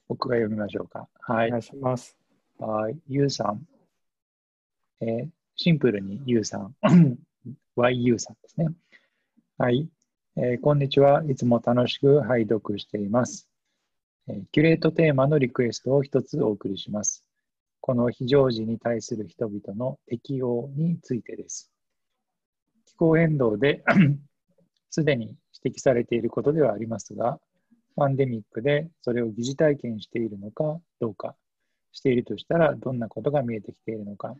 [0.07, 1.07] 僕が読みましょうか。
[1.21, 1.59] はいお願。
[1.59, 2.15] いします。
[2.59, 2.99] はい。
[3.07, 3.67] ゆうさん。
[5.01, 6.75] えーシンプルにゆうさん。
[7.75, 8.67] YU さんですね。
[9.57, 9.89] はい、
[10.35, 11.23] えーこんにちは。
[11.23, 13.49] いつも楽しく拝読しています、
[14.27, 17.25] えーキュレートテーマのリクエストを一つお送りします。
[17.89, 21.71] この非常時に対する人々の適応についてです。
[22.85, 23.83] 気候変動で
[24.91, 27.39] すでに指摘されていることではありますが、
[27.95, 31.35] パンデミックでそれを疑似体験しているのかどうか、
[31.91, 34.35] しているとしたらどんなことが見えてきているのか、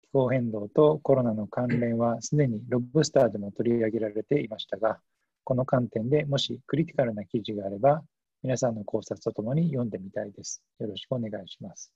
[0.00, 4.98] 気候変動とコロナの関連はすでにロブスターでも取り上げられていましたが、
[5.44, 8.02] この観点でもしクリティカルな記事があれば、
[8.42, 10.62] 皆さんの考察とともに読んでみたいです。
[10.78, 11.92] よろしくお願いします。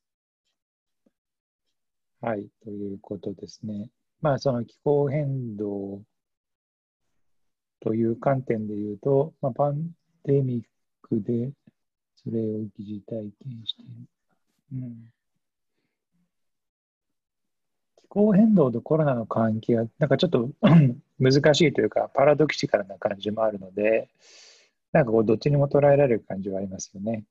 [2.23, 3.91] はい、ということですね。
[4.21, 6.03] まあ、その気候変動
[7.81, 9.91] という観点で言うと、まあ、パン
[10.25, 10.63] デミッ
[11.03, 11.51] クで
[12.15, 12.45] それを
[12.79, 13.91] 疑似体験している。
[14.75, 15.13] うん
[17.97, 20.51] 気候変動とコロナの関係は、なんかちょっと
[21.19, 24.11] 難しいというか、パラドキシカルな感じもあるので、
[24.93, 27.25] なんかこう、どっちにも捉えられる感じはありますよね。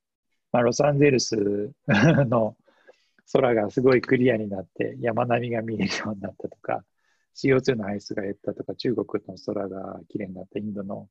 [0.51, 2.57] まあ、ロサンゼルスの
[3.31, 6.83] 空がすごいクリアになって、山並みが見えるようになったとか、
[7.35, 11.09] CO2 の排出が減ったとか、中国の空がきれいになった、インドの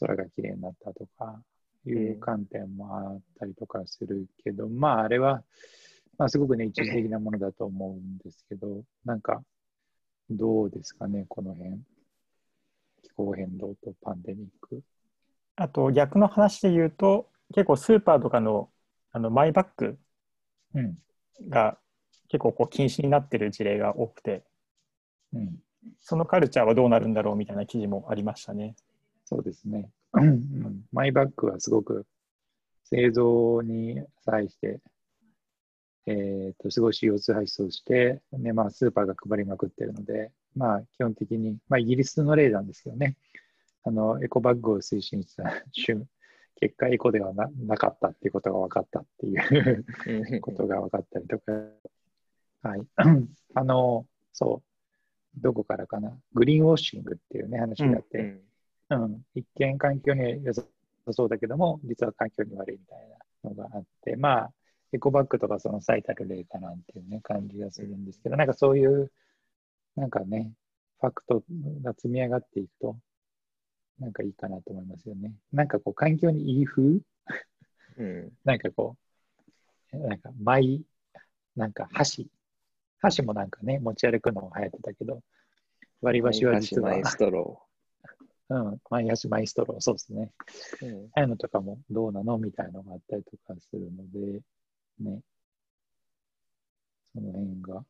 [0.00, 1.42] 空がきれいになったとか、
[1.86, 5.42] いう観点もあったりとかするけど、まあ、あれは、
[6.18, 9.42] まあ、すごくね、一時的なものだと思うんですけど、なんか、
[10.30, 11.80] どうですかね、この辺。
[13.02, 14.82] 気候変動とパンデミック。
[15.56, 18.70] あと逆の話で言うと、結構スーパーとかの
[19.12, 19.98] あのマイバッグ
[20.74, 20.98] うん。
[21.48, 21.78] が
[22.28, 24.44] 結構こう禁止になってる事例が多くて、
[25.32, 25.56] うん。
[26.00, 28.74] そのカルチャーはどうなるんだろうみたいな記事もありましたね。
[29.24, 29.90] そうですね。
[30.12, 32.06] うんマイバッグはすごく
[32.84, 34.80] 製造に際して、
[36.06, 43.16] えっと、すごい CO2 排出をして、ね、まあ、スーパーが配りまくってるので、まあ、基本的に、まあ、イギリスの例なんですけどね、
[43.84, 46.06] あの、エコバッグを推進した 瞬
[46.60, 49.36] 結果、エコではななかったっていうことが分かったってい
[50.36, 51.52] うことが分かったりとか、
[52.62, 52.86] はい。
[53.54, 54.62] あの、そ
[55.36, 58.18] う、どこからかな、グリーンウォッシングっていうね、話があって、
[58.90, 60.62] うんうん、一見環境には良さ
[61.10, 63.08] そうだけども、実は環境に悪いみたい
[63.44, 64.52] なのがあって、まあ、
[64.92, 69.10] エコバッグとかその最たる例かなんていうね、感じがするんですけど、なんかそういう、
[69.96, 70.52] なんかね、
[71.00, 71.42] ファクト
[71.82, 72.96] が積み上がっていくと、
[73.98, 75.34] なんかいいかなと思いますよね。
[75.52, 77.00] なんかこう、環境にいい風？
[77.96, 78.96] うんなんかこ
[79.92, 80.82] う、なんか、マイ、
[81.56, 82.28] なんか箸。
[82.98, 85.20] 箸もなんかね、持ち歩くの流行ってたけど、
[86.00, 87.62] 割り箸は実はマイ、ストロ
[88.50, 90.32] うん、マイ箸、マイストロー、そうですね。
[90.80, 90.88] ー。
[90.88, 94.42] うんああいうのとかもどうなのみたいなのがあったりとかするので、
[94.98, 95.20] ね。
[97.14, 97.84] その辺が。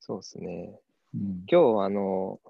[0.00, 0.80] そうですね。
[1.14, 1.44] うん。
[1.46, 2.40] 今日、あの、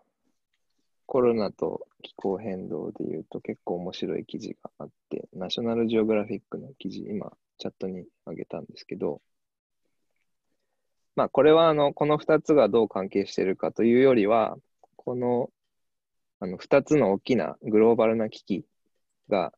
[1.11, 9.21] コロナと気候変動で言うと結構面白い記事があって、ナショナルジオグラフィックの記事、今、チャットに上げたんですけど、
[11.17, 14.57] まあ、これは、あの、この2つがどう関係しているかというよりは、
[14.95, 15.51] この、
[16.39, 18.65] あの、2つの大きなグローバルな危機
[19.29, 19.53] が、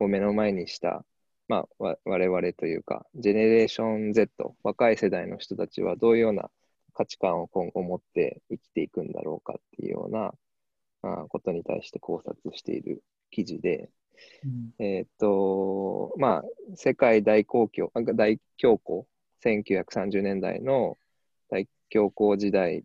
[0.00, 1.06] を目の前にした、
[1.48, 6.50] まあ、我々というか、ジェネレーション Z、若い世代の人たちはどういうような
[6.92, 10.34] 価値観を今後持って生きていくんだろうかっていうような
[11.02, 13.90] ことに対して考察している記事で、
[14.44, 16.44] うんえーっと、まあ、
[16.76, 19.04] 世界大公共、あ大恐慌、
[19.42, 20.98] 1930年代の
[21.48, 22.84] 大恐慌時代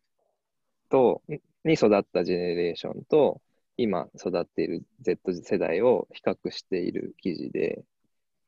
[0.89, 1.21] と、
[1.63, 3.41] に育ったジェネレーションと、
[3.77, 7.83] 今育っている Z 世代を比較している記事で、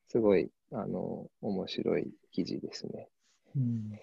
[0.08, 3.10] すごい、あの、面白い記事ですね。
[3.56, 4.00] うん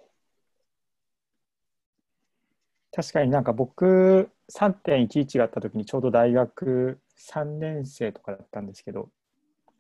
[2.95, 9.11] 確かになんか僕3.11があった時にちょうど大学3年生とかだったんですけど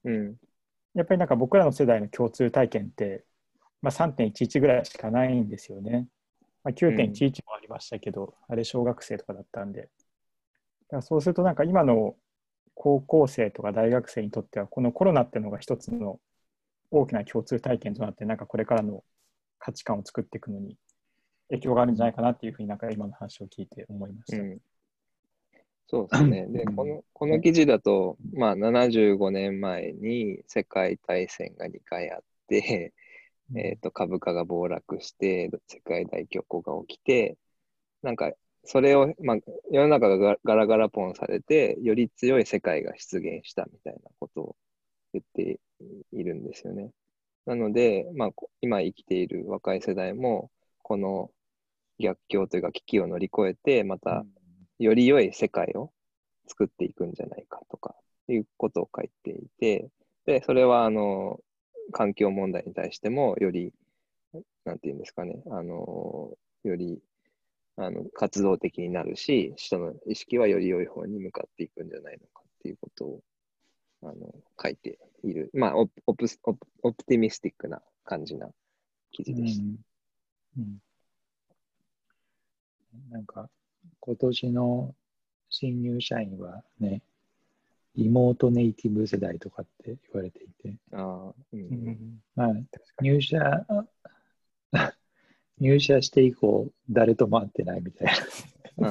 [0.04, 0.36] うん。
[0.94, 3.24] やっぱりなんか僕らの世代の共通体験って、
[3.82, 6.06] まあ、3.11ぐらいしかないんですよね。
[6.62, 9.82] まあ、9.11もありましたけど、あれ小学生とかだったんで。
[9.82, 12.14] だからそうするとなんか今の
[12.74, 16.20] 高校生とか大学生にとってはこのコロナっていうのが一つの
[16.90, 19.02] 大きな共通体験となってなんかこれからの
[19.58, 20.76] 価値観を作っていくのに
[21.54, 24.42] 影響があるんじゃないかなっていうふうになんか今の話を聞いて思いました。
[24.42, 24.58] うん。
[25.86, 26.46] そうですね。
[26.50, 32.92] で、うんこの、この記事だと、まあ、75年前に世界大戦が2回あって、
[33.54, 37.36] えっと、株価が暴落して、世界大恐慌が起きて、
[38.02, 38.32] なんか、
[38.64, 39.36] それを、まあ、
[39.70, 44.56] 世の中がガガラガラポンされて、より強い世界が出現したみたいなことを
[45.12, 45.60] 言って
[46.12, 46.90] いるんですよね。
[47.44, 50.50] なので、まあ、こ今生きている若い世代も、
[50.82, 51.30] この
[51.98, 54.24] 逆境というか危機を乗り越えて、また
[54.78, 55.92] より良い世界を
[56.46, 57.94] 作っていくんじゃないかとか
[58.28, 59.88] いうことを書いていて、
[60.26, 61.38] で、それはあの
[61.92, 63.72] 環境問題に対してもより、
[64.64, 66.32] なんていうんですかね、あの
[66.64, 67.00] より
[67.76, 73.20] あの活動的になるし、人の意識はより良い方に向かっていくんじゃないのかっていうことを
[74.02, 78.48] あの書いている、まあオプオプスオプ、オプティミスティックな感じな
[79.12, 79.62] 記事でした。
[79.62, 79.78] うん。
[80.58, 80.83] うん
[83.10, 83.48] なんか、
[84.00, 84.94] 今年の
[85.50, 87.02] 新入社員はね、
[87.96, 92.22] リモートネイティブ世代とかって言われていて、ああ、うんうん。
[92.34, 92.54] まあ、
[93.00, 93.38] 入社、
[95.58, 98.08] 入社して以降、誰とも会ってないみたい
[98.78, 98.90] な。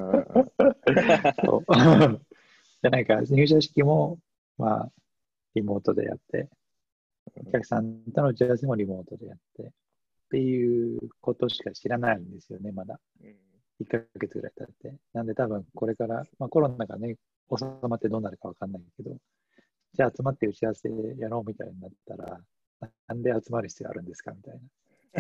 [2.89, 4.19] なんか入社式も、
[4.57, 4.91] まあ、
[5.55, 6.49] リモートでやって、
[7.35, 9.71] お客さんとの打ち合わせもリモートでやって、っ
[10.31, 12.99] ていうことしか知らないんですよね、まだ。
[13.21, 13.42] うん
[13.83, 14.97] 1ヶ月ぐらい経って。
[15.13, 17.15] なんで多分これから、まあ、コロナがね、
[17.55, 19.17] 収まってどうなるかわかんないけど、
[19.93, 22.39] じゃあ集まって打ち合わせやろうみたいになったら、
[23.07, 24.59] なんで集まる必要あるんですかみたい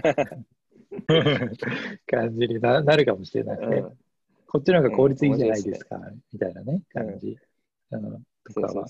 [0.03, 0.35] な
[2.07, 3.77] 感じにななるかもしれないね。
[3.77, 3.97] うん
[4.53, 5.99] こっちの方が効率いいじゃないですか、
[6.31, 7.35] みたいなね、感じ。
[7.89, 8.23] うん、
[8.53, 8.85] とかは。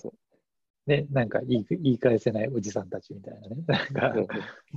[0.86, 3.64] ね、なんか言い言い返せないおじさんたちみたいなね。
[3.94, 4.28] なんか、そう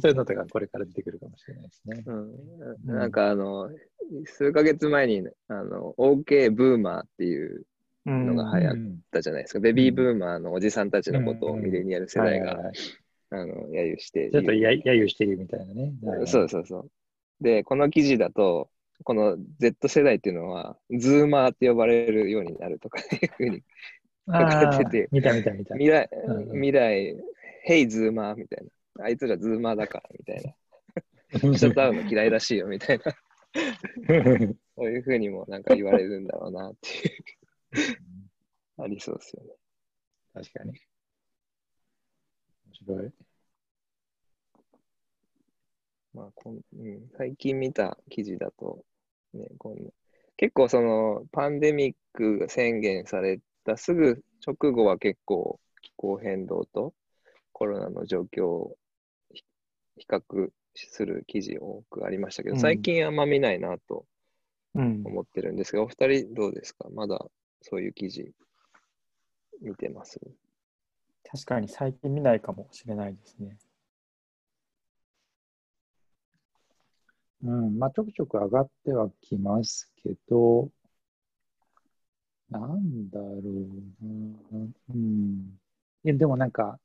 [0.02, 2.04] そういうのとかこれから出てくるかもしれないですね。
[2.06, 3.70] うん、なんかあの、
[4.24, 7.64] 数ヶ月前に、あの、OK ブーマーっていう
[8.06, 9.60] うんのが流行っうんたじゃないですか。
[9.60, 12.70] ベビーブーマーのおじさんたちのことをうんミレニアル世代が、
[13.32, 15.92] 揶揄してちょっと揶揄してるみたいなね。
[16.26, 16.90] そうそうそう。
[17.40, 18.70] で、この記事だと、
[19.04, 23.62] この Z 世代っていうのは、ズーマーって呼ばれるようになるとかいうふうに、
[24.28, 25.74] あ書かれててー 見た見た見た。
[25.74, 26.08] 未来、
[26.52, 27.16] 未来、
[27.62, 28.64] ヘイズーマーみたい
[28.96, 29.04] な。
[29.04, 31.54] あいつらズーマーだからみたいな。
[31.54, 33.04] 人と会うの嫌いらしいよみたいな。
[34.76, 37.98] そういうふうにもなんか言われるんだろうなっていう。
[38.78, 39.50] ありそうですよね。
[40.34, 40.70] 確かに。
[40.70, 40.78] 面
[42.74, 43.12] 白い。
[46.14, 48.82] まあこんうん、最近見た記事だと、
[49.34, 49.76] ね、こん
[50.38, 56.94] 結構そのパンデミックが宣言されたすぐ直後は結構気候変動と
[57.52, 58.76] コロナの状況を
[59.32, 59.44] ひ
[59.98, 62.60] 比較する記事多くありましたけど、うん。
[62.60, 64.06] 最近あんま見ないなと
[64.74, 65.02] うん。
[65.04, 66.88] 思ってるんですが、お二人どうですか？
[66.90, 67.24] まだ
[67.62, 68.30] そういう記事
[69.62, 70.20] 見てます？
[71.24, 73.56] 確かに最近見ないかもしれないですね。
[77.42, 80.68] うん、まあちょくちょく上がってはきますけど、
[82.50, 84.06] なんだろう
[84.54, 84.68] な。
[84.94, 85.58] うん。
[86.04, 86.78] いや、でもなんか、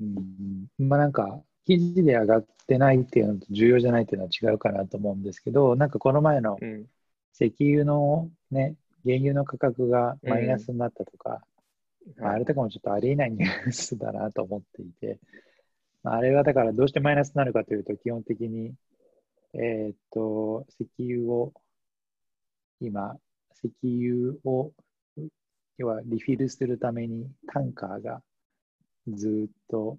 [0.00, 6.86] うん、まあなんか、記事で上がってないっていうのと重要じゃないっていうのは違うかなと思うんですけど、なんかこの前のうん。
[7.32, 11.40] 石油のね、原油の価格がマイナスになったとか、
[12.18, 15.18] まああれとかもちょっとありえないニュースだなと思っていて、
[16.02, 18.74] まああれはだからどうしてマイナスになるかというと、基本的に、
[19.54, 21.52] えーっと、石油を、
[22.80, 23.16] 今、
[23.52, 24.72] 石油を、
[25.78, 28.22] 要はリフィルするためにタンカーが
[29.08, 29.98] ずっと、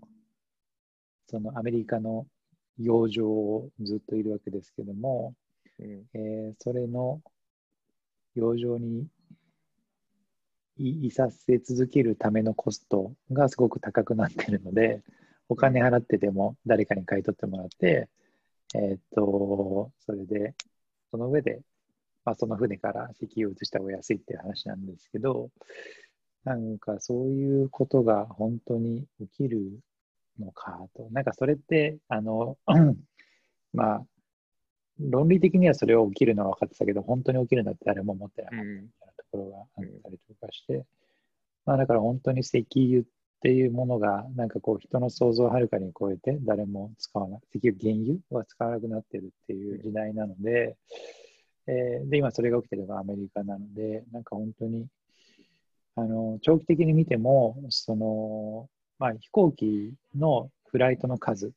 [1.28, 2.26] そのアメリカの
[2.78, 5.34] 洋上をずっといるわけですけども、
[5.80, 6.06] うん。
[6.14, 7.22] えーそれの
[8.36, 9.08] 洋上に
[10.78, 15.02] いいさせ続けるためのコストがすごく高くなっているので、
[15.50, 18.10] お金払ってでも誰かに買い取ってもらって、
[18.74, 20.56] えーっと、それで、
[21.12, 21.62] その上で、
[22.26, 25.50] まあ、その船から石油を移した方が安いっていう話なんですけど、
[26.44, 29.80] なんかそういうことが本当に起きる
[30.40, 31.08] のかと。
[31.12, 32.58] なんかそれって、あの、
[33.74, 34.06] まあ、
[35.00, 39.66] 論理的にはそれを起きるのは分かってたけど、本当に起きるんだって誰も思ってなかったみたいなところがあっ
[40.04, 40.86] たりとかして、
[41.66, 43.04] まあだから本当に石油っ
[43.42, 50.76] ていうものが、なんかこう人の想像をはるかに超えて、誰も使わない、石油、原油は使わなくなってるっていう時代なので、
[51.68, 54.88] えーで、今それが起きてるのがアメリカなので、なんか本当に、
[55.96, 61.52] あの、長期的に見ても、その、まあ飛行機のフライトの数、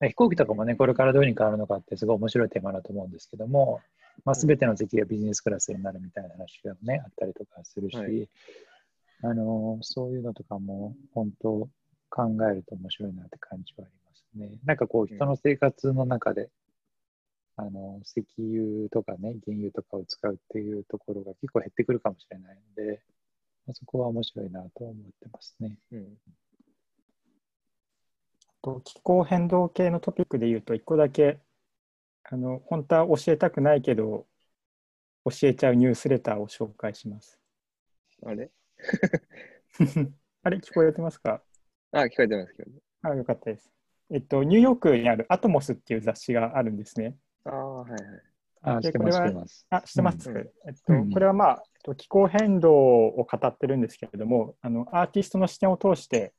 [0.00, 3.80] 飛行機とかもね、これからどういうふうに変わるのかってすごい面白いテーマだと思うんですけども、
[4.24, 8.28] まあ、全ての席がビジネスクラスになるみたいな話がね、あったりとかするし、はい。
[9.22, 11.68] あのそういうのとかも本当
[12.10, 14.58] 考えると面白いなって感じはありますね。
[14.64, 16.50] なんかこう人の生活の中で、
[17.56, 23.00] あの石油とかね、原油とかを使うっていうところが結構減ってくるかもしれないので、
[23.66, 25.78] まあそこは面白いなと思ってますね。
[25.92, 26.18] うん
[28.62, 31.38] と気候変動系のトピックで言うと、一個だけ、
[32.22, 34.26] あの、本当は教えたくないけど、
[35.26, 37.38] 教えちゃうニュースレターを紹介します。
[38.24, 38.50] あれ？
[40.42, 41.42] あれ、聞こえてますか？
[41.92, 42.70] あ、聞こえてますけど。
[43.02, 43.70] あ、よかったです。
[44.10, 47.18] えっと、ニューヨークにあるアトモスっていう雑誌があるんですね。
[47.44, 48.00] ああ、はいはい。
[48.62, 49.66] あ、知ってます、てます。
[49.70, 50.30] あ、知ってます。
[50.30, 50.40] うんえ
[50.70, 56.32] っとうんこれはまあ、えっと気候変動を語ってるんですけれども、あのアーティストの視点を通して、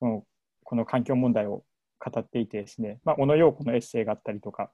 [0.00, 0.26] この
[0.64, 1.64] この環境問題を
[1.98, 4.70] 語っていてですね、まあ、小野陽子のエッセイがあったりとか、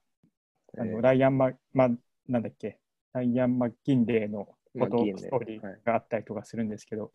[0.79, 1.89] あのえーライアンマ、ま、
[2.29, 2.79] なんだっけ、
[3.13, 7.13] ライアン・マッギンレイのストーリはいーがあったりとかするんですけど、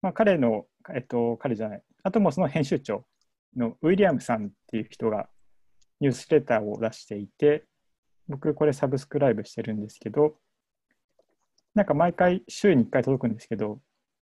[0.00, 3.04] まあ、彼の、えっと、彼じゃない、アトモスの編集長
[3.56, 5.28] のウィリアムさんっていう人が
[6.04, 7.64] ニュースレターを出していて、
[8.28, 10.36] 僕これサブスクライブしてるんですけど、
[11.74, 13.80] なんか毎回週に1回届くんですけど、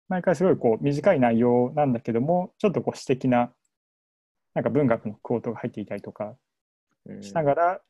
[0.07, 3.51] 毎回すごいこう短い内容なんだけども、ちょっとこう詩的な
[4.53, 6.37] なんか文学のクオートが入っていたりとか
[7.07, 7.81] うんしながら、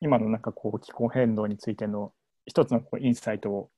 [0.00, 2.14] 今のなんかこう気候変動についての
[2.46, 3.70] 一つのこうインサイトを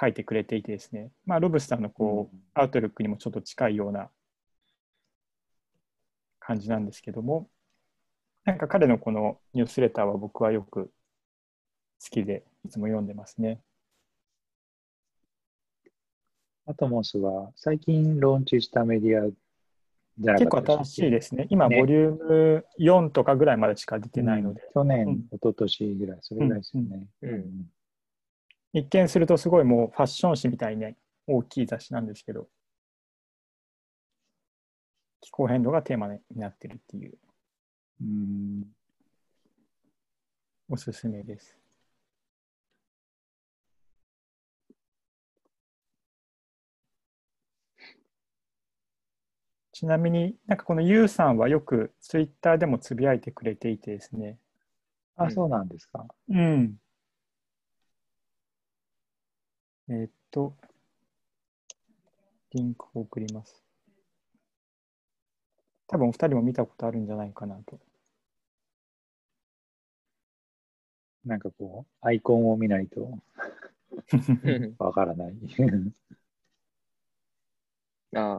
[0.00, 2.42] 書いてくれていてですね、まあ、ロブスターのこう、うん。
[2.54, 4.08] アウトルックにもちょっと近いような
[6.38, 7.48] 感じなんですけども、
[8.48, 10.90] なんか彼のこのニュースレターは僕はよく好
[12.10, 13.60] きでいつも読んでますね。
[16.64, 19.30] アトモスは最近ローンチしたメディア
[20.18, 21.46] じゃな結構新しいですね。
[21.50, 21.78] 今、ね。
[21.78, 25.14] ボリューム4とかぐらいまでしか出てないので、去年、うん。
[25.30, 27.06] 一昨年ぐらい、それぐらいですよね。
[27.20, 27.66] うんうん。
[28.72, 30.94] 一見するとすごいもうファッション誌みたいに
[31.26, 32.48] 大きい雑誌なんですけど、
[35.20, 37.12] 気候変動がテーマになってるっていう
[38.00, 38.64] うん
[40.70, 41.56] おすすめです。
[49.72, 54.36] ちなみになんかこのユウさんはよくツイッターでもつぶやいてくれていてですね、
[55.16, 56.06] あ、うんそうなんですか。
[56.28, 56.74] うん。
[59.88, 60.54] えーっと、
[62.50, 63.62] リンクを送ります。
[65.86, 67.78] 多分お二人も見たことあるんじゃないかなと。
[71.28, 73.18] なんかこう、アイコンを見ないと
[74.44, 75.36] うんわからない。
[78.16, 78.36] ああ、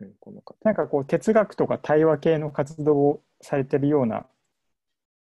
[0.00, 0.56] うん、この方。
[0.64, 4.26] なんかこう哲学とか対話系の活動をされてるような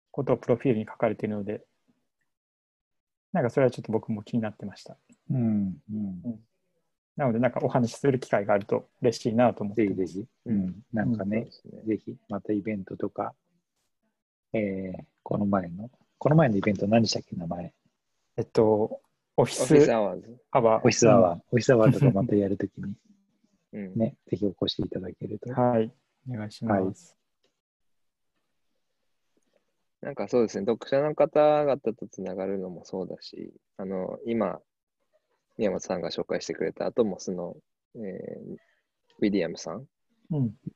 [0.09, 1.63] ことをプロフィールに書かれているので、
[3.31, 4.97] なんかそれはちょっと僕も気になってました。
[5.29, 6.43] うん、うん。
[7.15, 9.83] なのでなんかお話しする機会があると嬉しいなと思って。
[9.85, 10.25] ぜひぜひ。
[10.47, 10.83] うん。
[10.91, 11.95] なんかね、そうですね。
[11.95, 13.35] ぜひ、またイベントとか、
[14.53, 15.89] えー、この前の、
[16.21, 17.73] この前のイベント何でしたっけ、名前。
[18.37, 19.01] えっと、
[19.37, 20.37] オフィススアワーズ。
[20.51, 20.77] アワー。
[20.77, 22.93] オフィスアワー、オフィスアワーとかまたやるときに
[23.73, 23.95] うん。
[23.95, 25.51] ね、ぜひお越しいただけると。
[25.51, 25.91] はい、
[26.29, 27.17] お願いします。
[30.01, 34.61] なんかそうですね、読者の方々とつながるのもそうだし、あの、今、
[35.57, 37.57] 宮本さんが紹介してくれたアトモスの、
[37.95, 38.57] えー
[39.23, 39.87] ウィリアムさん、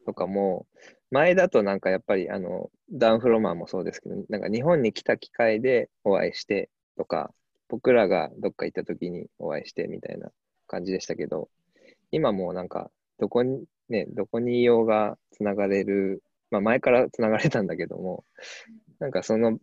[0.06, 0.68] とかも、
[1.12, 7.32] 前だとなんかやっぱりあのダウンフロマーもそうですけど、なんか日本に来た機会でお会いしてとか、
[7.68, 10.32] 僕らがどっか行った時にお会いしてみたいな
[10.68, 11.50] 感じでしたけど、
[12.12, 18.24] 今もうなんかどこに、ね、どこにいようがつながれる、まあ前からつながれたんだけども、
[19.00, 19.60] なんかその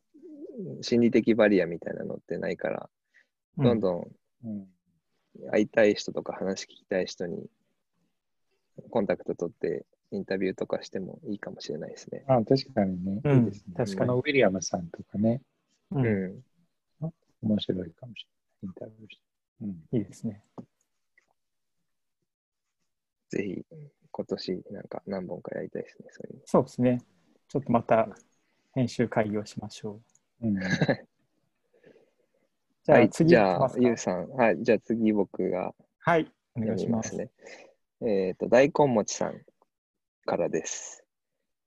[0.80, 2.90] 心理的バリアみたいなのってないから、
[3.58, 4.10] どんどん。
[5.50, 7.46] 会いたい人とか話聞きたい人に
[8.90, 12.24] コンタクト取ってインタビューとかしてもいいかもしれないですね。
[12.28, 13.74] あ、確かにね、うんいいですね。
[13.76, 15.40] 確かにウィリアムさんとかね、
[15.90, 16.42] う、うんん。
[17.42, 18.26] 面白いかもし
[18.62, 18.68] れない。
[18.68, 19.22] インタビューして。
[19.62, 19.98] うん。
[19.98, 20.42] いいですね。
[23.30, 23.64] ぜひ
[24.10, 26.08] 今年なんか何本かやりたいですね。
[26.10, 27.00] そういうそうですね。
[27.48, 28.08] ちょっとまた
[28.74, 30.00] 編集会議をしましょ
[30.42, 30.48] う。
[30.48, 30.58] うん。
[32.84, 34.28] じはい、ゃあ次じゃあ行きます、かゆうさん。
[34.30, 37.16] はい、じゃあ次僕がはい、お願読いします。
[38.04, 39.42] えっ、と、大根餅さん
[40.26, 41.04] からです。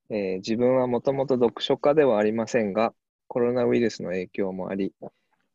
[0.09, 2.93] えー自分はもともと読書家ではありませんが、
[3.27, 4.93] コロナウイルスの影響もあり、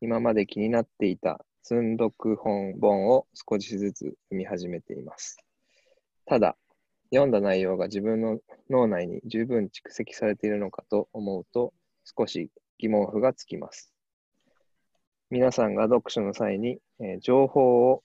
[0.01, 5.37] 今まで気になっていた積読本本を少しずつ読み始めています。
[6.25, 6.57] ただ、
[7.11, 8.39] 読んだ内容が自分の
[8.71, 11.75] 脳内に十分蓄積されているのかと思うと、
[12.05, 13.93] 少し疑問符がつきます。
[15.29, 18.03] 皆さんが読書の際に、えー情報を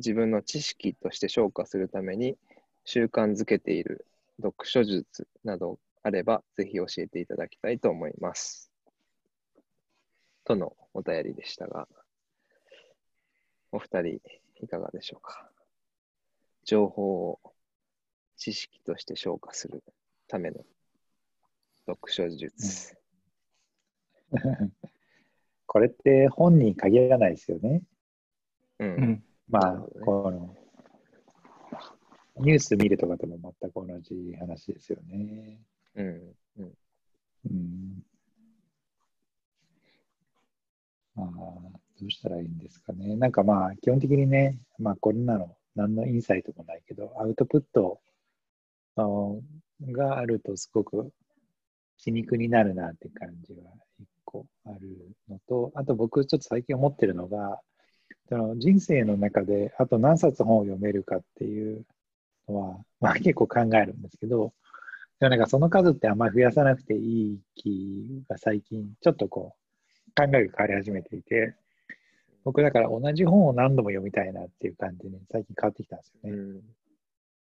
[0.00, 2.36] 自分の知識として消化するために
[2.84, 4.06] 習慣づけている
[4.42, 8.70] 読書術などあれば、ぜひ教えていただきたいと思います。
[10.44, 11.86] とのお便りでしたが、
[13.72, 14.20] お二人
[14.62, 15.48] いかがでしょうか？
[16.64, 17.40] 情報を
[18.36, 19.82] 知識として消化する
[20.26, 20.64] ための
[21.86, 22.96] 読書術。
[25.66, 27.82] これって本に限らないですよね。
[28.78, 29.24] うん。
[29.52, 30.56] うん、まあね、この、
[32.38, 35.60] ニュース見るとかとも全く同じ話ですよね。
[35.94, 36.06] うん。
[36.58, 36.72] うん。
[37.50, 38.02] うん。
[41.14, 41.28] まあ、
[42.00, 43.16] どうしたらいいんですかね。
[43.16, 48.00] なんかまあ、基本的にね、まあ、こんなの何のインサイトもないけど、アウトプット
[48.96, 51.12] があるとすごく
[51.96, 53.62] 皮肉になるなって感じが
[53.98, 57.60] 一個あるのと、あと僕ちょっと最近思ってるのが、
[58.30, 61.84] その人生の中であと何冊本を読めるかっていう
[62.48, 64.52] のは、まあ、結構考えるんですけど、
[65.18, 71.56] でもなんかその数ってあんまり増やさなくていい気が最近ちょっとこう考えが変わり始めていて、
[72.44, 76.38] 僕だから同じ本を何度も読みたいなっていう感じに最近変わってきたんですよね。
[76.38, 76.60] うん。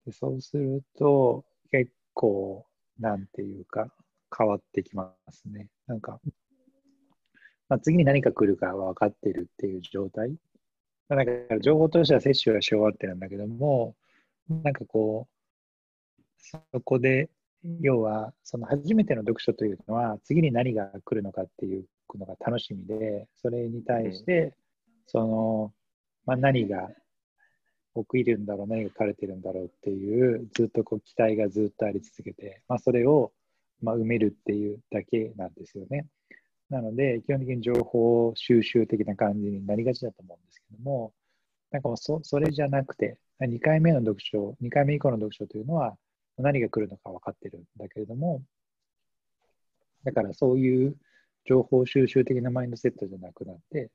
[0.06, 2.66] でそうすると結構
[3.00, 3.88] なんていうか
[4.38, 5.70] 変わってきますね。
[5.88, 6.20] なんか、
[7.70, 10.36] まあ、次に何か来るか分かってるっていう状態。
[11.10, 13.96] まあ、だか情報としては摂取はし終わってるんだけども、
[14.50, 17.30] なんかこう、そこで、
[17.82, 21.86] 要は、その初めての読書というのは、次に何が来るのかっていう
[22.16, 24.54] のが楽しみで、それに対して、
[25.08, 25.74] その、
[26.26, 26.90] まあ、何が
[27.96, 33.32] 起きるんだろう、何が書かれてるんだろうっていう、ずっとこう期待がずっとあり続けて、まあ、それを、
[33.82, 36.08] まあ、埋めるっていうだけなんですよね。
[36.74, 41.14] なので、基本的に情報収集的な感じになりがちだと思うんですけども、
[41.70, 45.96] なんかもうそそれじゃなくて、2回目の読書、2回目以降の読書というのは、
[46.40, 48.42] 何が来るのか分かってるんだけれども、
[50.04, 50.96] だからそういう
[51.46, 53.92] 情報収集的なマインドセットじゃなくなって、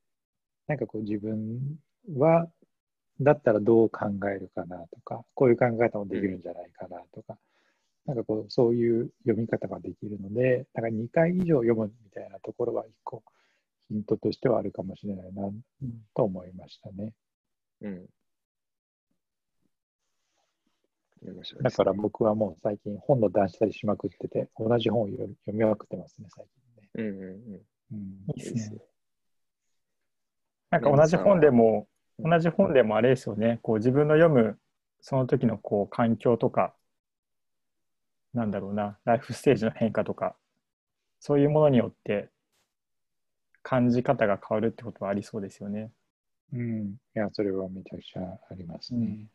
[0.68, 1.58] なんかこう自分
[2.16, 2.48] は、
[3.20, 7.36] だったらどう考えるかなとか、こういう考え方もできるんじゃないかなとか、
[8.06, 13.22] なんかこう、そういう読み方ができるので、なんか2回以上読むみたいなところは一個
[13.88, 15.50] ヒントとしてはあるかもしれないな
[16.14, 17.12] と思いましたね。
[17.82, 18.06] うん。
[21.62, 26.46] だから僕はもう最近本の断捨離しまくってて、同じ本を読み読みまくってますね、最
[26.94, 27.10] 近ね。
[27.10, 27.62] うんうんうん。
[27.92, 28.00] うん
[28.36, 28.78] いいですね。
[30.70, 31.88] なんか同じ本でも、
[32.18, 34.58] 同じ本でもあれですよね、こう自分の読む
[35.00, 36.74] その時のこう環境とか、
[38.38, 40.36] なんだろうな、ライフステージの変化とか、
[41.20, 42.30] そういうものによって
[43.62, 45.90] 感じ方が変わるってことはありそうですよね。
[46.52, 46.86] うん。
[46.92, 49.26] いや、それはめちゃくちゃありますね。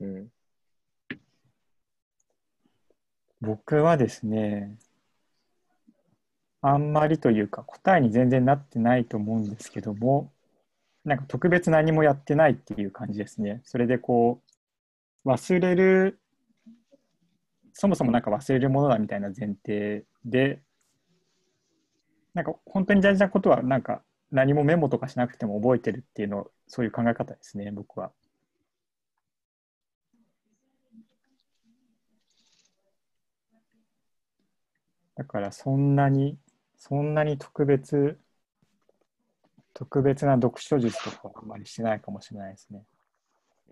[0.00, 0.30] うん。
[3.40, 4.78] 僕はですね、
[6.62, 10.32] あんまりというか答えに全然なってないと思うんですけども、
[11.04, 13.60] なんか特別何もやってないっていう感じですね。
[13.64, 14.40] それでこ
[15.26, 16.18] う、忘れる、
[17.74, 20.62] そもそもなんか忘れるものだみたいな前提で、
[22.32, 28.12] なんか本当に大事なことはなんか何もメモとかしなくても覚えてるっていうの、そういう考え方ですね、僕は。
[35.16, 36.38] だからそんなに、
[36.76, 38.18] そんなに特別、
[39.72, 42.84] 特別な読書術とかあんまりしないかもしれないですね。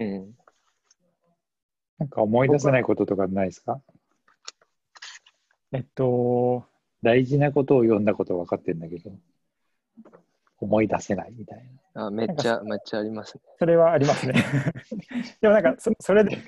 [0.00, 0.34] うん。
[1.98, 3.80] なんか思い出せないこととかないですか？
[5.72, 6.64] えっと、
[7.02, 9.10] 大事なことを読んだことは分かってるんだけど、
[10.60, 11.64] 思い出せないみたい
[11.94, 12.06] な。
[12.06, 13.40] あ、めっちゃ、めっちゃありますね。
[13.58, 14.34] それはありますね。
[15.40, 16.38] でもなんかそ、それで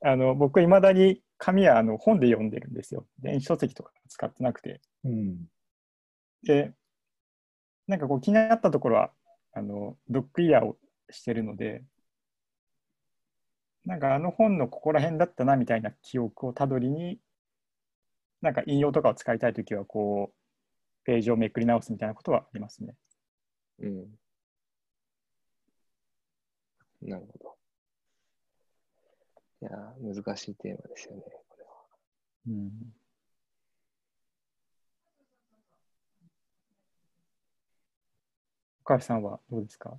[0.00, 3.06] あの僕、いまだに紙はあの本で読んでるんですよ。
[3.18, 4.80] 電子書籍とか使ってなくて。
[5.04, 5.46] うん。
[6.42, 6.72] で、
[7.86, 9.12] なんかこう気になったところは、
[9.52, 10.76] あのドッグイヤーを
[11.10, 11.84] してるので、
[13.84, 17.18] なんかあの本のここら辺だったなみたいな記憶をたどりに
[18.40, 20.34] なんか引用とかを使いたいときは、こう、
[21.04, 22.94] ページをめくり直すみたいなことはありますね。
[23.80, 24.18] うん。
[27.02, 27.56] なるほど。
[29.62, 31.70] いやー、難しいテーマですよね、これは。
[32.48, 32.70] うん。
[38.84, 39.98] 岡橋さんはどうですか？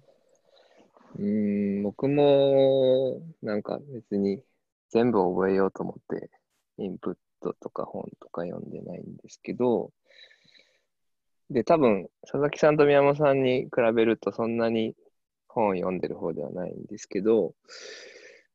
[1.15, 4.43] うーん、僕も、なんか別に
[4.89, 6.29] 全部覚えようと思って、
[6.77, 9.91] インプットとか本とか読んでないんですけど、
[11.49, 14.95] で、多分、佐々木さんと宮本さんに比べるとそんなに
[15.47, 17.55] 本読んでる方ではないんですけど、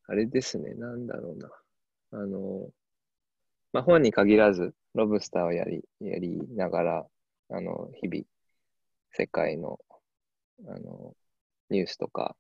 [0.07, 1.51] あれですね、なんだろうな。
[2.13, 2.69] あの、
[3.73, 7.07] まあ、本に限らず、ロブスターをやり、やりながら、
[7.51, 8.25] あの、日々、
[9.11, 9.81] 世界の、
[10.69, 11.15] あの、
[11.71, 12.37] ニュースとか、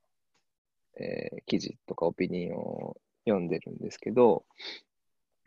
[1.00, 4.44] えー記事とかオピニオンを読んでるんですけど、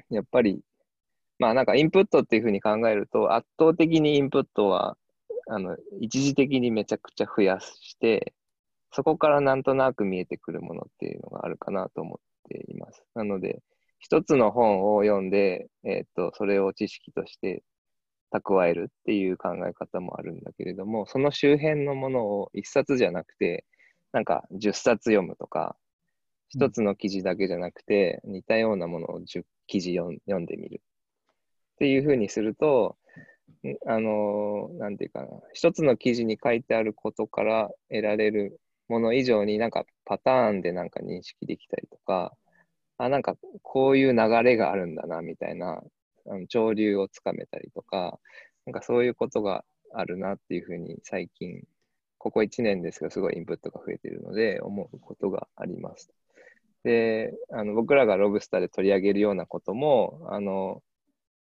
[0.09, 0.61] やっぱり、
[1.39, 4.97] まあなんかインプットっていうふうに考えると、圧倒的にインプットは、
[5.47, 8.33] あの、一時的にめちゃくちゃ増やして、
[8.91, 12.19] そこからなんとなく見えてくるものっていうのがあるかなと思っ
[12.49, 13.03] ています。
[13.15, 13.61] なので、
[13.99, 17.63] 一つの本を読んで、えっと、それを知識として
[18.31, 23.65] 蓄えるっていう考え方もあるんだけれども、その周辺のものを一冊じゃなくて、
[24.11, 25.75] なんか10冊読むとか、
[26.49, 30.81] 一つの記事だけじゃなくて、似たようなものを10記事読んでみる。
[31.77, 32.97] っていうふうにすると、
[33.85, 42.33] あのーなんていうかな、一つの記事に書いてあることから得られるもの以上になんかパターンでなんか認識できたりとか、
[42.97, 45.83] あ、なんかこういう流れがあるんだな、みたいな、
[46.25, 48.19] あの潮流をつかめたりとか、
[48.65, 49.63] なんかそういうことが
[49.93, 51.61] あるなっていうふうに最近、
[52.17, 56.09] ここ1年ですが、すごいインプットが増えているので、思うことがあります。
[56.83, 60.81] で、あの僕らがロブスターで取り上げるようなことも、あの、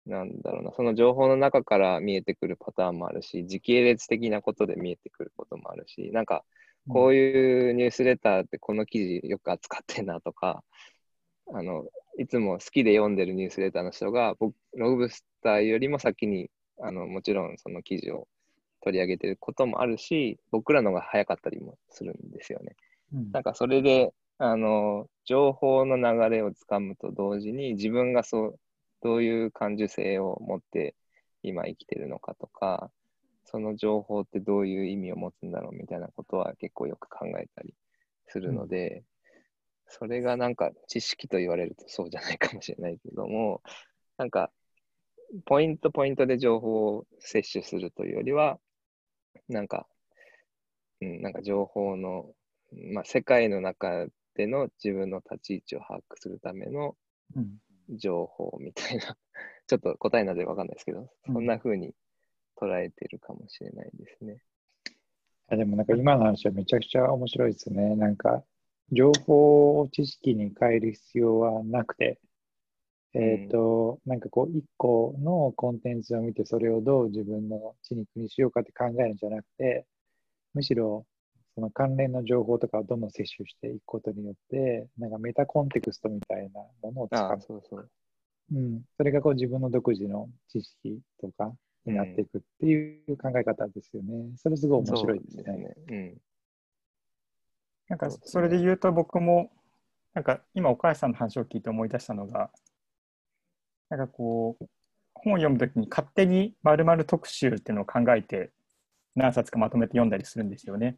[0.08, 6.44] なんだろうな、その情報の中から見えてくるパターンもあるし、時系列的なことで見えてくることもあるし、なんか、
[6.88, 10.64] こういうニュースレターってこの記事よく扱ってんなとか、
[11.52, 11.84] あの、
[12.18, 16.50] いつも好きで読んでるニュースレターの人が、僕、ロブスターよりも先に、
[16.80, 18.26] あの、もちろんその記事を
[18.80, 22.76] 取り上げてることもあるし、僕らのが早かったりもするんですよね。
[23.12, 28.58] うんなんかそれで、あの、情報の流れをつかむと同時に、自分がそう、
[29.02, 30.94] どういう感受性を持って
[31.42, 32.90] 今生きてるのかとか、
[33.44, 37.74] その情報ってどういう意味を持つんだろうみたいなことは結構よく考えたり
[38.26, 39.04] するので、
[39.86, 43.62] それがなんか知識と言われるとそうじゃないかもしれないけども、
[44.18, 44.50] なんか、
[45.44, 48.58] ポイントポイントで情報を摂取するというよりは、
[49.48, 49.86] なんか、
[51.00, 52.26] うん、なんか情報の、
[52.92, 56.96] まあ、世界の中での自分の立ち位置を把握するための
[57.36, 57.58] うん。
[57.88, 59.16] 情報みたいな、
[59.66, 61.94] ちょっと答えなのでわかんないですけど、うんそんな風に
[62.56, 64.42] 捉えてるかもしれないですね。
[65.48, 67.96] あでもなんか今の話はめちゃくちゃ面白いですね。
[67.96, 68.44] なんか
[68.92, 72.18] 情報を知識に変える必要はなくて、
[73.14, 79.86] えっと、なんかこう一個のコンテンツを見てそれをどう自分の血肉にしようかって考えるんじゃなくて、
[80.54, 81.06] むしろ
[81.58, 87.40] その関連の情報とかをどんどん摂取していくことによって、なんかメタコンテクストみたいなものを使う。
[87.40, 87.90] そうそう。
[88.54, 91.52] うん、それがこう自分の独自の知識とか
[91.84, 94.36] になっていくっていう考え方ですよね。
[94.36, 95.42] それすごい面白いですね。
[95.44, 96.14] そうですね。
[97.88, 99.50] なんかそれで言うと僕も
[100.14, 102.50] なんか今岡橋さんの話を聞いて思い出したのが
[103.88, 104.64] なんかこう
[105.12, 108.52] 本を読むときに勝手に〇〇特集っていうのを考えて
[109.16, 110.96] 何冊かまとめて読んだりするんですよね。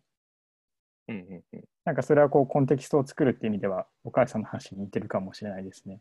[1.11, 1.17] うん。
[1.17, 1.65] うんうんうん。
[1.85, 6.01] なんかそれはこうコンテキストを作るっていう意味では岡橋さんの話に似てるかもしれないですね。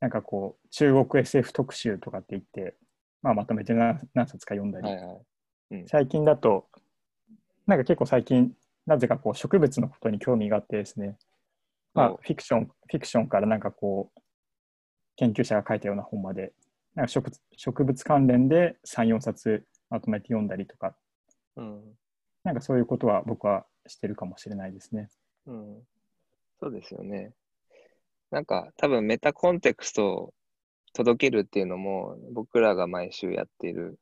[0.00, 2.74] なんかこう中国 SF 特集とかって言って、
[3.22, 5.84] まあ、まとめて何何冊か読んだり、はいはい。
[5.86, 6.68] 最近だと、
[7.66, 8.52] なんか結構最近、
[8.86, 11.16] なぜかこう植物のことに興味があってですね、
[11.94, 14.20] まあお、フィクション、フィクションからなんかこう、
[15.16, 16.52] 研究者が書いたような本まで、
[16.94, 20.96] なんか植物植物関連で3、4冊まとめて読んだりとか、
[21.56, 21.82] うん。
[22.44, 25.08] なんかそういうことは僕はしてるかもしれないですね。
[25.46, 25.82] うん。
[26.60, 27.32] そうですよね。
[28.30, 30.34] なんか多分メタコンテクストを
[30.92, 33.98] 届けるっていうのも僕らが毎週やっている、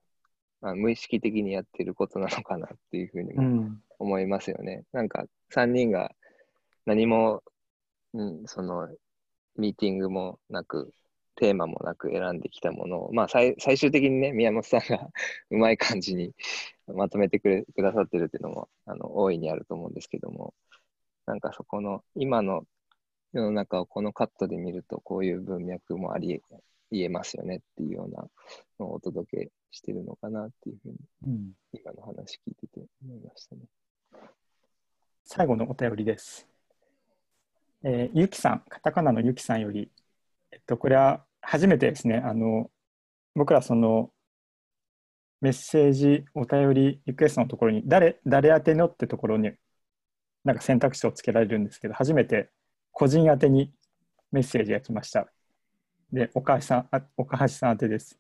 [0.60, 3.82] まあ、無意識的にやっていることなのかなっていうふうにもん。
[3.98, 4.84] 思いますよね。
[4.92, 6.12] なんか3人が
[6.86, 7.42] 何も、
[8.14, 8.88] うん、その
[9.56, 10.92] ミーティングもなく、
[11.38, 15.08] テーマもなく選んできたものを、まあ最最終的にね、宮本さんが
[15.50, 16.34] うまい感じに
[16.88, 20.52] まとめてくれくださってるっていうのもあの大いにあると思うんですけども、
[21.26, 22.66] なんかそこの今の
[23.32, 26.42] 世の中をこのカットで見るとこういう文脈もあり
[26.90, 28.28] 言えますよねっていうような
[28.80, 33.62] のをお届けしてるのかなっていうふうに、うん、今の話聞いてて思いましたね。
[35.24, 36.48] 最後のお便りです。
[37.84, 39.90] えーゆきさん、カタカナのゆきさんより、
[40.50, 42.70] えっと、これは初めてですね、あの、
[43.34, 44.10] 僕らその、
[45.40, 49.52] メッセージ、お便り、リクエストのところに、誰、誰宛てのってところに、
[50.44, 52.50] なんか選択肢をつけられるんですけど、初めて
[52.92, 53.72] 個人宛てに
[54.30, 55.26] メッセージが来ました。
[56.12, 58.18] で、岡橋さん、あ岡橋さん宛てです。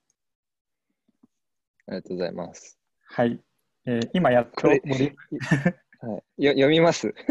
[1.86, 2.78] ありがとうございます。
[3.10, 3.38] はい。
[3.84, 4.80] えー今やっとはい、
[6.44, 7.12] よ読みます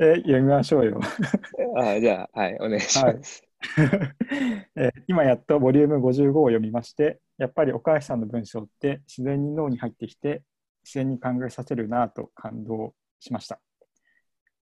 [0.00, 1.00] えー読みましょうよ。
[1.78, 3.45] あじゃあ、はい、お願いします。
[4.76, 10.42] えー今やっとボリューム55を読みまして、やっぱり岡橋さんの文章って自然に脳に入ってきて、
[10.84, 13.60] 自然に考えさせるなと感動しました。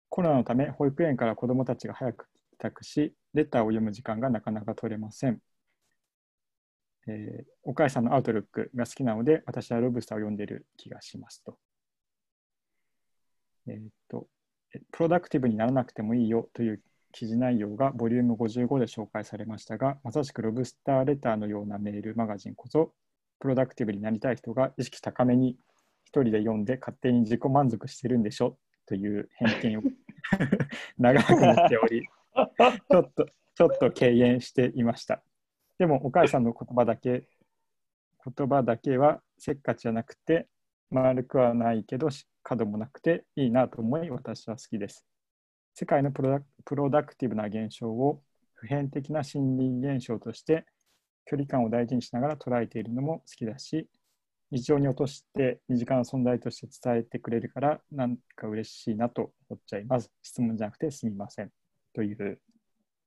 [0.09, 5.40] コロナのため、保育園から子どもたちが早く帰宅し、レターを読む時間がなかなか取れません。
[7.07, 11.59] えー岡橋さんのアウトルックが好きなので、私はロブスターを読んでいる気がしますと。
[13.66, 14.26] えーっと、
[14.92, 16.82] プロダクティブにならなくてもいいよという
[17.12, 22.92] 記事内容がボリューム55で紹介されましたが、まさしくロブスターレターのようなメールマガジンこそ、
[23.38, 25.56] プロダクティブになりたい人が意識高めに
[26.04, 29.82] 一人で読んで勝手に自己満足してるんでしょという偏見を
[30.98, 35.22] 長く持っており、ちょっと、ちょっと敬遠していました。
[35.78, 37.24] でも、お母さんの言葉だけ、
[38.36, 40.48] 言葉だけはせっかちじゃなくて、
[40.90, 42.08] 丸くはないけど、
[42.42, 45.09] 角もなくていいなと思い、私は好きです。
[45.81, 48.20] 世界のプロダプロダクティブな現象を
[48.53, 50.66] 普遍的な森林現象として
[51.24, 53.89] 距離感を大事にしながら捉えているのも好きだし
[54.51, 61.51] 日常に落として身近な存在として伝えてくれるからなんか嬉しいなと思っちゃいます質問じゃなくてすみません
[61.95, 62.39] という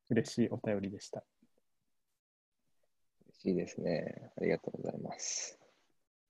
[0.10, 1.24] 嬉しいお便りでした
[3.28, 4.32] 嬉しいですね。
[4.36, 5.60] ありがとうございます。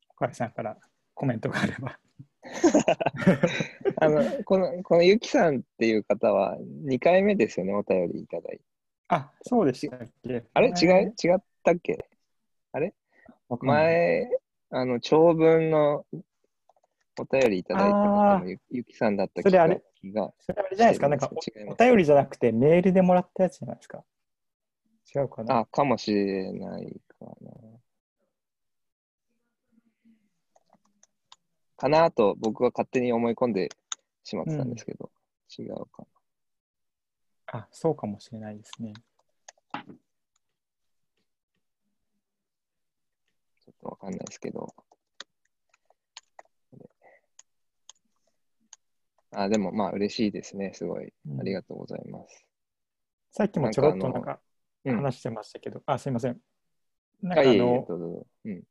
[0.09, 0.75] 岡井さんから
[1.13, 1.97] コメントがあれば
[4.05, 8.63] あの、この、このゆきさんっていう方は2回目ですよね、お便りいただいて。
[9.09, 10.43] あそうでしたっけ？
[10.53, 10.67] あれ？
[10.69, 12.07] 違い、違ったっけ？
[13.49, 13.85] わかんない。
[13.85, 14.29] 前、
[14.71, 16.05] あの、長文の
[17.19, 19.83] お便りいただいた方ゆゆきさんだったそれあれ？
[20.01, 20.33] 気が。
[20.39, 21.07] それあれじゃないですか？
[21.09, 21.29] なんか
[21.67, 24.03] お便りじゃなくてメールでもらったやつじゃないですか？
[25.15, 25.59] 違うかな？
[25.59, 27.51] あ、かもしれないかな。
[31.77, 33.69] かなと僕は勝手に思い込んで
[34.23, 35.11] しまってたんですけど、
[35.57, 36.07] 違うか
[37.47, 38.93] あ、そうかもしれないですね。
[43.65, 44.73] ちょっとわかんないですけど。
[49.31, 50.73] あ、でもまあ嬉しいですね。
[50.73, 51.13] すごい。
[51.27, 52.45] うんありがとうございます。
[53.31, 54.39] さっきもちょろっとなんんか
[54.85, 56.39] うん話してましたけど、あ、すいません。
[57.21, 58.27] なんかあ、の、どうぞどうぞ。
[58.45, 58.63] うん。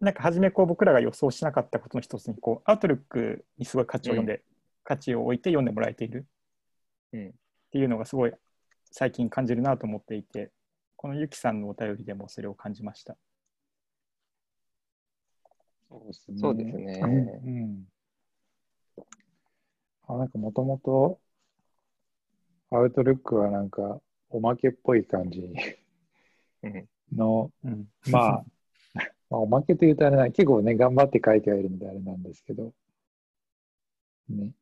[0.00, 4.42] なんか初めこう僕らが予想しなかったことの一つに、こう、アウトルックにすごい価値を読んで、
[4.82, 6.26] 価値を置いて読んでもらえている。
[7.12, 7.28] うん。
[7.28, 7.32] っ
[7.70, 8.32] ていうのがすごい
[8.90, 10.50] 最近感じるなと思っていて、
[10.96, 13.16] このゆきさんのお便りでもそれを感じました。
[15.88, 16.38] そうですね。
[16.38, 17.00] そうですね。
[17.02, 17.28] うん。
[17.28, 17.84] うん。
[20.08, 21.20] あ、なんかもともと、
[22.70, 25.52] アウトルックはなんか、おまけっぽい感じ
[26.62, 26.88] うん。
[27.12, 28.44] の、うん、まあ、
[29.30, 32.72] まあ、おまけというとあれな、結構ね、頑張って書いてはいるんであれなんですけど、
[34.28, 34.52] ね。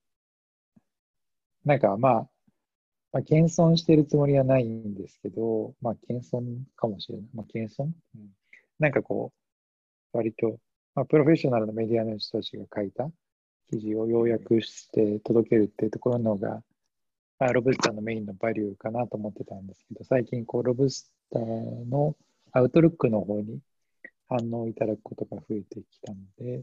[1.64, 2.28] なんかまあ、
[3.12, 7.28] まあ、謙遜してるつもりはないんですけど、まあ、謙遜かもしれない。
[7.34, 8.28] まあ、謙遜、うん、
[8.78, 9.32] なんかこ
[10.12, 10.58] う、割と、
[10.94, 13.10] まあ、プロフェッショナルなメディアの人たちが書いた
[13.70, 16.62] 記事を要約して届けるっていうところのが、
[17.38, 22.16] まあ、ロブスターのメインのバリューかなと思ってたんですけど、最近、こう、ロブスターの
[22.52, 23.60] アウトルックの方に
[24.28, 26.62] 反応いただくことが増えてきたので、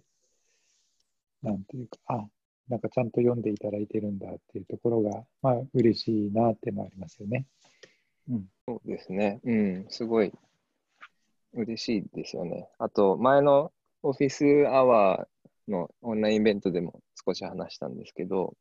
[1.41, 2.28] なんていうか、あ、
[2.68, 7.45] なんかちゃんと読んでいただいてるんだっていうところが、まあ、嬉しいなっていうのはありますよね。
[8.30, 9.39] うんそうですね。
[9.43, 10.32] うん、すごい
[11.53, 12.68] 嬉しいですよね。
[12.80, 18.55] あと、前のオフィスアワーのオンラインイベントでも少し話したんですけど、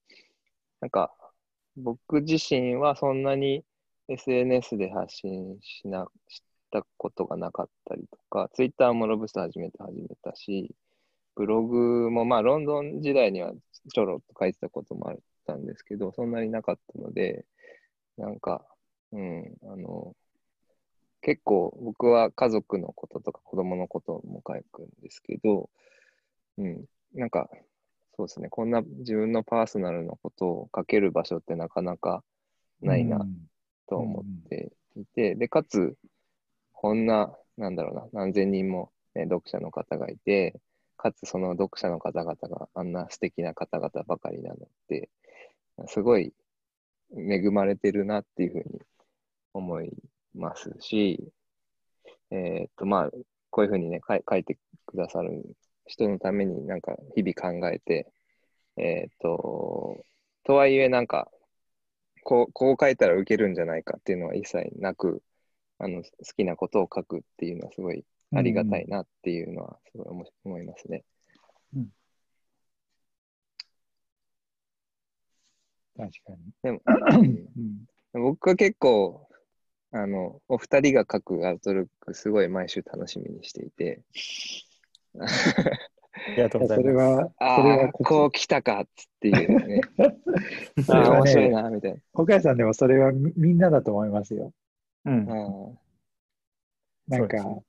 [0.80, 1.14] なんか、
[1.76, 3.64] 僕自身はそんなに
[4.08, 6.42] SNS で発信しな、し
[6.74, 10.74] たことがなかったりとか、Twitter もロブスター始めて始めたし、
[11.36, 13.52] ブログもまあロンドン時代には
[13.92, 15.16] ちょろっと書いてたこともあっ
[15.46, 17.44] たんですけど、そんなになかったので、
[18.16, 18.64] なんか、
[19.12, 20.14] うん、あの、
[21.20, 25.70] 結構僕は家族のこととか子供のことも書くんですけど、
[26.58, 27.48] うん、なんか、
[28.16, 32.22] そうですね、こんな自分のパーソナルのことを書ける場所ってなかなか
[32.80, 33.26] ないな
[33.88, 35.96] と思っていて、で、かつ、
[36.84, 40.60] こんな、なんだろうな、何千人も、ね、読者の方がいて、
[40.98, 45.08] かつその読者の方々があんな素敵な方々ばかりなのって、
[45.86, 46.34] すごい
[47.16, 48.82] 恵まれてるなっていうふうに
[49.54, 49.92] 思い
[50.34, 51.32] ますし、
[52.30, 53.10] えーっと、まあ、
[53.48, 55.42] こういうふうにね、書い書いてくださる
[55.86, 58.12] 人のためになんか日々考えて、
[58.76, 60.04] えーっと、
[60.44, 61.30] とはいえなんか、
[62.24, 65.22] こう、こう書いたら受けるんじゃないかっていうのは一切なく、
[65.78, 71.04] あの、好きなことを書くっていうのはすごいありがたいなっていうのはすごい思思いますね。
[75.96, 76.38] 確かに。
[76.62, 77.84] でも、うん
[78.16, 79.26] 僕は結構、
[79.90, 84.02] あの、お二人が書くアウトルックすごい毎週楽しみにしていて、
[85.18, 85.26] あ
[86.36, 86.92] りがとうござそいます。
[86.92, 89.80] れは、あそれはあ、こう来たかっつっていうね、
[90.88, 94.52] ああ、は面白いね、な、みたい岡谷さんでもそれはみみんなだと思いますよ。
[95.04, 95.34] うんな。
[95.34, 95.84] あ
[97.08, 97.64] なんか、そ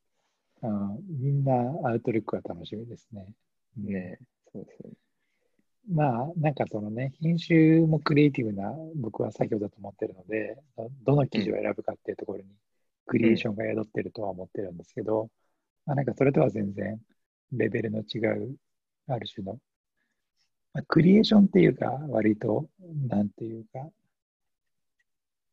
[0.61, 1.53] ううんみんな
[1.89, 3.33] アウトルックは楽しみですね。
[3.77, 4.19] うんあね
[4.51, 4.93] そうですね。
[5.87, 12.45] まあ、なんかそのね、編集もクリエイティブな僕は作業だと思ってるので、どどの記事を選ぶかっていうところに
[13.05, 15.29] クリエーションが宿ってるとは思ってるんですけど、
[15.85, 16.99] まあなんかそれとは全然
[17.51, 18.55] レベルの違う、
[19.07, 19.59] ある種の、
[20.73, 22.67] まあ、クリエーションっていうか、割と、
[23.07, 23.87] なんていうか、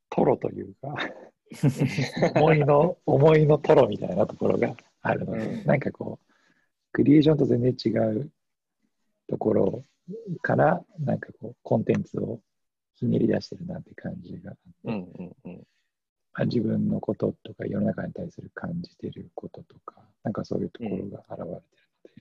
[0.09, 0.95] トロというか、
[2.35, 6.33] 思いの、思いのトロみたいなところがあるので、うんなんかこう、
[6.93, 8.31] クリエーションと全然違う
[9.29, 9.83] ところ
[10.41, 12.41] から、なんかこう、コンテンツを
[12.95, 15.67] ひねり出してるなって感じがあって、うんうんうん。
[16.33, 22.21] まあ自分のこととか世の中に対する感じてることとか、なんかそういうところが現れて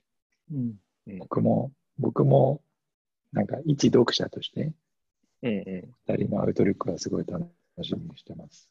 [0.51, 2.61] るので、うん僕も、僕も、
[3.31, 4.73] なんか一読者として、
[5.41, 5.95] うんうん。
[6.07, 7.49] 二人のアウトルックはすごい楽
[7.81, 8.69] しみにしてます。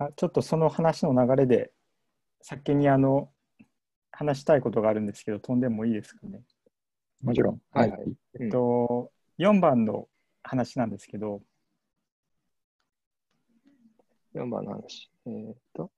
[0.00, 1.70] あちょっとその話の流れで
[2.42, 3.30] 先にあの
[4.10, 6.40] 話したいことがあるんですけど飛んでもいいですかね？
[7.22, 7.60] もちろん。
[7.70, 8.00] はいはい
[8.40, 10.08] えっと、4番の
[10.42, 11.40] 話なんですけど、
[14.34, 15.08] 4番の話。
[15.26, 15.92] えーっと、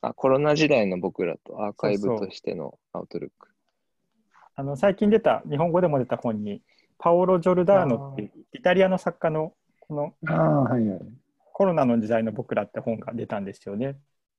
[0.00, 3.48] あ、コロナ時代の僕らとアーカイブとしてのアウトルック。
[4.56, 6.62] あの最近出た、日本語でも出た本に、
[6.98, 11.00] パオロ・ジョルダーノっていうイタリアの作家のこのああ、はいはい。
[11.56, 13.96] コロナの時代の僕らって本が出たんですよね。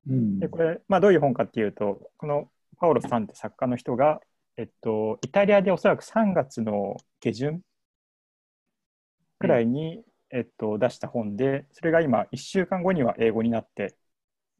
[0.07, 0.39] うん。
[0.39, 2.47] で、これ、まあ、どういう本かっていうと、この
[2.78, 4.22] パオロさんって作家の人が、
[4.55, 7.61] えっと、イタリアでおそらく3月の下旬
[9.39, 13.95] くらいに、えっと、出した本で、それが今、1週間後には英語になって、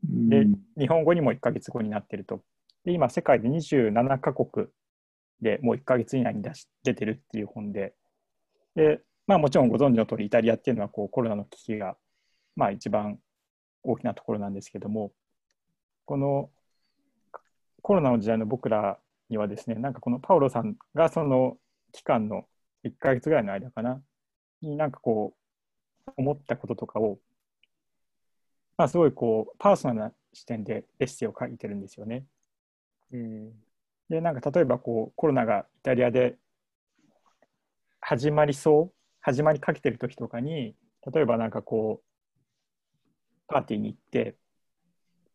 [0.02, 2.42] でうん日本語にも1ヶ月後になってると。
[2.86, 4.66] で、今、世界で27カ国
[5.42, 7.94] でもう1ヶ月以内に出し出てるっていう本で、
[8.74, 11.98] で、まあもちろんご存知の通り、イタリアっていうのはこうコロナの危機が、
[12.58, 13.20] まあ一番
[13.84, 15.14] 大きなところなんですけども、
[16.06, 16.50] この
[17.84, 19.00] コロナの時代の僕ら
[19.30, 21.58] にはですね、なんかこのパウロさんがその
[21.94, 22.46] 期間の
[22.84, 24.02] 1ヶ月ぐらいの間かな、
[24.62, 25.36] になんかこ
[26.08, 27.20] う、思ったこととかを、
[28.76, 32.26] まあすごいこう、パーソナルな視点でエッセイを書いてるんですよね。
[33.12, 33.52] うん。
[34.10, 36.38] で、なんか例えばこうコロナがイタリアで
[38.02, 40.76] 始まりそう、始まりかけてる時とかに、
[41.14, 42.07] 例えばなんかこう、
[43.48, 44.36] パーティーに行って、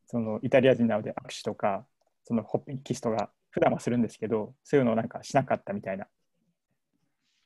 [0.07, 1.87] そのイタリア人なので握手とか、
[2.25, 6.07] そのホッピンキスとか、普段はするんですけど、そういうのをなんかしなかったみたいな。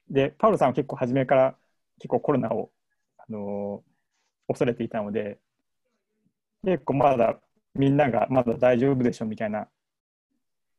[0.08, 1.56] で、パウロさんは結構初めから
[1.98, 2.70] 結構コロナを、
[3.18, 3.96] あのー
[4.48, 5.40] 恐れていたので、
[6.64, 7.40] 結構まだ
[7.74, 9.68] みんながまだ大丈夫でしょみたいな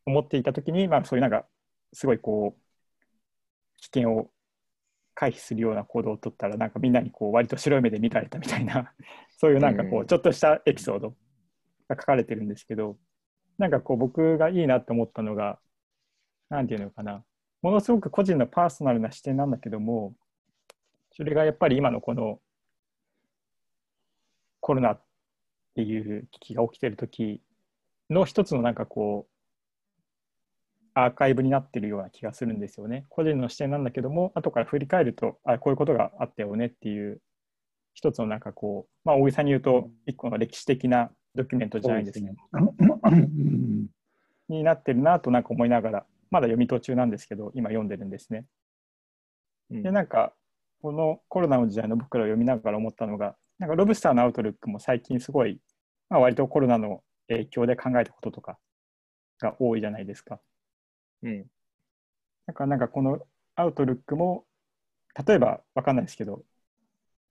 [0.06, 1.46] 思っていたときに、まあ、そういうなんか、
[1.94, 2.62] すごいこう、
[3.78, 4.32] 危険を
[5.20, 8.93] 回避するような行動を取ったら、なんかみんなにこう、割と白い目で見られたみたいな、
[9.39, 11.09] そういうなんかこうちょっとしたエピソード
[11.88, 12.99] が書かれてるんですけど、
[13.57, 15.59] なんかこう、僕がいいなと思ったのが、
[16.49, 17.26] なんていうのかな、
[17.63, 20.15] ものすごく個人のパーソナルな視点なんだけども、
[21.13, 22.39] それがやっぱり今のこの
[24.59, 25.03] コロナっ
[25.74, 27.41] ていう危機が起きてる時
[28.11, 29.37] の一つのなんかこう
[31.00, 33.06] アーカイブになってるような気がするんですよね。
[33.10, 37.22] 個人の視点なんだけども後から振り返るとあこういうことがあったよねっていう
[37.93, 42.34] 一つのなんかこうまあ大げさに言うと一個の歴史的なドキュメントじゃないですけど
[43.12, 43.88] うん
[44.50, 48.45] になってるなとなんか思いながらまだ読み途中なんですけど今読んでるんですね。
[49.70, 50.34] うんでなんか
[50.82, 55.60] このコロナの時代の僕らを読みながら思ったのがなんかロブスターのアウトルックも最近すごい、
[56.10, 58.58] まあ、割とコロナの影響で考えたこととか
[59.39, 60.39] が多いじゃないですか。
[61.24, 61.45] うん。
[62.45, 63.20] だからなんかこの
[63.55, 64.45] アウトルックも、
[65.28, 66.43] 例えば分かんないですけど、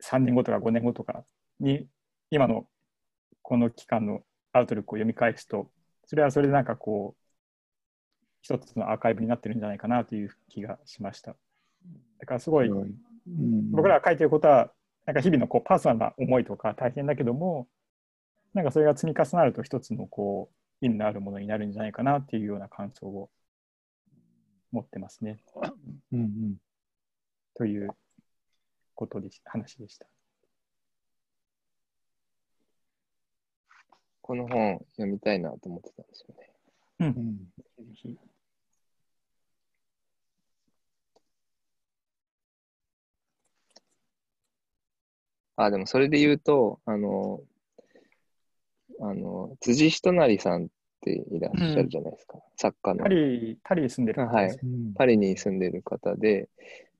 [0.03, 1.25] 3年後とか5年後とか
[1.61, 1.89] に、
[2.31, 2.67] 今の
[3.43, 4.23] この期間の
[4.53, 5.71] アウトルックを読み返すと、
[6.05, 7.23] それはそれでなんかこう、
[8.43, 11.37] 一つのアーカイブになってるんじゃないかなという気がしました。
[12.21, 12.95] だからすごい、うん
[13.73, 14.71] 僕らが書いてることは、
[15.05, 17.67] なんか日々のこうパーソナルな思いとか大変だけども、
[18.55, 20.49] なんかそれが積み重なると一つのこ
[20.81, 23.31] う意味のあるものになるんじゃないかなっていうような感想を
[24.73, 25.39] 持ってますね。
[26.13, 26.57] うんうん
[27.55, 27.89] という
[28.95, 30.07] ことでし話でした。
[34.21, 36.53] この本読みたいなと思ってたんですよね。
[36.99, 37.37] うん
[37.79, 38.19] ぜひ
[45.57, 47.41] あ、でもそれで言うと、あの、
[49.01, 50.69] あの、辻仁成さんっ
[51.07, 52.39] ていらっしゃるじゃないですか。
[52.57, 53.09] 作家のパ。
[53.09, 54.61] リ、パリに住んでる方はいです。
[54.63, 56.49] うんパリに住んでる方で、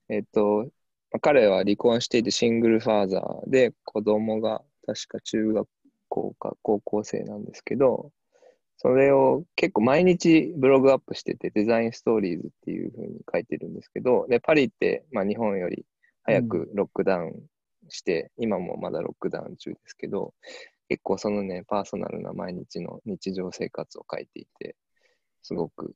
[0.09, 0.69] えっと、
[1.11, 5.69] まあ彼は離婚していてシングルファーザーで子供が確か中学
[6.09, 8.13] 校か高校生なんですけど、
[8.79, 15.85] それを結構毎日ブログアップしてて、デザインストーリーズっていう風に書いてるんですけど、で、パリって、まあ、日本より
[16.23, 17.43] 早くロックダウン
[17.89, 20.35] して、今もまだロックダウン中ですけど、
[20.89, 24.77] 結構そのね、パーソナルな毎日の日常生活を書いていて、
[25.43, 25.95] すごく、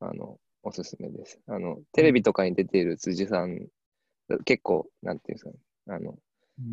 [0.00, 1.40] あの、おすすめです。
[1.46, 3.66] あの、テレビとかに出ている辻さん、
[4.44, 5.56] 結構、なんていうんですかね、
[5.88, 6.18] あの、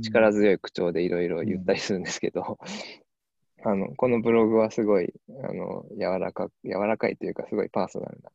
[0.01, 2.57] 力強い口調でいろいろ言ったりするんですけど、
[3.64, 8.32] あの、このブログはすごい、あの、柔らか、柔らかいというか、すごいパーソナルな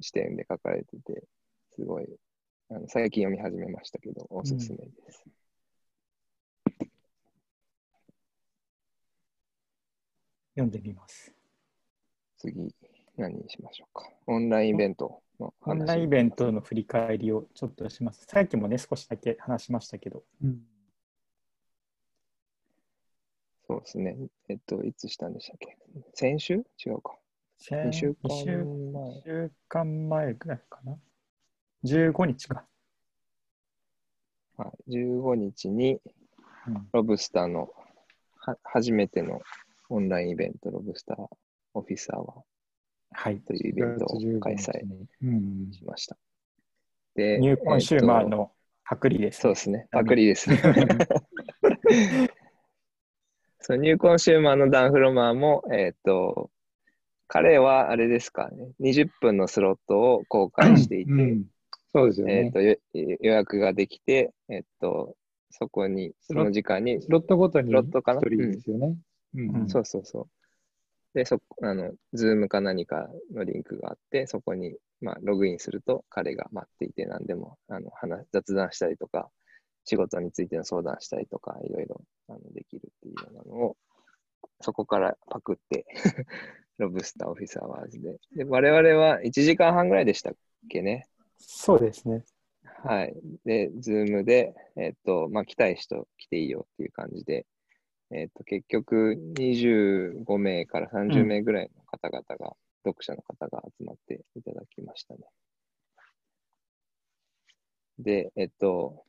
[0.00, 1.24] 視点で書かれてて、
[1.74, 2.06] すごい、
[2.68, 5.24] あの最近読み始めましたけど、おすすめです。
[10.60, 11.32] 読んでみます。
[12.36, 12.74] 次、
[13.16, 14.08] 何にしましょうか？
[14.26, 18.26] オンラインイベントの話オンラインイベントの振り返りをちょっとします。
[18.26, 20.60] さっきもね、少しだけ話しましたけど、うん
[23.66, 24.16] そうですね。
[24.48, 25.78] えっと、いつしたんでしたっけ？
[26.14, 26.54] 先週？
[26.84, 27.16] 違うか。
[27.56, 28.38] 先2週間前。
[28.40, 28.44] 一
[29.24, 30.98] 週間前ぐらいかな。
[31.84, 32.64] 15日か。
[34.56, 36.00] はい、15日に
[36.66, 37.70] うんロブスターの
[38.40, 39.40] は初めての
[39.90, 41.26] オンラインイベント、ロブスター
[41.74, 42.42] オフィスアワーは
[43.12, 43.40] はい。
[43.40, 44.08] というイベントを
[44.40, 44.82] 開催
[45.22, 46.16] うんしました。
[47.16, 48.52] で、ニューコンシューマーえっとの
[48.84, 50.48] パクリです、そうですね、パクリです。
[53.62, 56.50] そうニューコンシューマーのダン・フロマーも、えっ、と、
[57.26, 61.44] 彼はあれですかね、20分のスロットを公開していて、うん
[61.92, 62.52] そうですよねえっ、。
[62.52, 65.16] とよ予約ができて、えっ、と、
[65.50, 68.20] そこに、その時間に、スロットごとにロットかな？
[68.20, 68.86] 一人ですよね。
[68.86, 69.02] うん
[69.34, 70.28] うんそうそうそう。
[71.14, 79.28] で、そあの、ズームか何かのリンクがあって、そこに、まあ、ログインすると、彼が待っていて、何でも、あの、話、雑談したりとか、
[79.84, 83.76] 仕事についての相談したりとか、いろいろ、あの、できるっていうようなのを、
[84.60, 85.86] そこからパクって、
[86.78, 88.18] ロブスターオフィスアワーズで。
[88.36, 90.34] で、我々は1時間半ぐらいでしたっ
[90.68, 91.06] けね？
[91.38, 92.24] そうですね。
[92.62, 93.14] はい。
[93.44, 97.46] で、ズームで、えっと、まあ、来たい人来ていいよっていう感じで、
[98.12, 105.20] えっと、結局25名から30名ぐらいの方々が、読者の方が集まっていただきましたね。
[107.98, 109.04] で、えっと、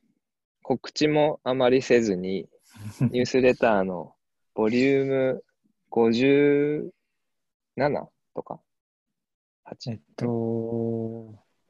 [0.62, 2.48] 告知もあまりせずに、
[3.10, 4.14] ニュースレターの
[4.54, 5.44] ボリューム
[5.90, 6.92] 57
[8.34, 8.60] とか、
[9.64, 10.26] 8えっと、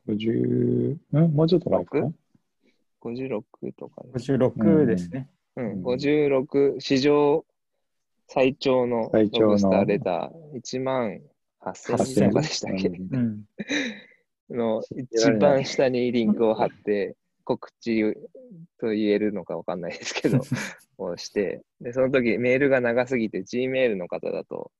[0.07, 2.13] 50、うん、もうちょっと前かな
[3.01, 5.29] ？56とかです56ですね。
[5.57, 7.45] うん、うん56、史上
[8.29, 11.21] 最長のロブスターレター、1万
[11.61, 12.89] 8000とかでしたっけ？
[12.89, 13.45] うん。
[14.51, 18.15] の一番下にリンクを貼って、告知
[18.79, 20.41] と言えるのかわかんないですけど、
[20.99, 24.71] をして、で、その時メールが長すぎて、Gmail の方だと、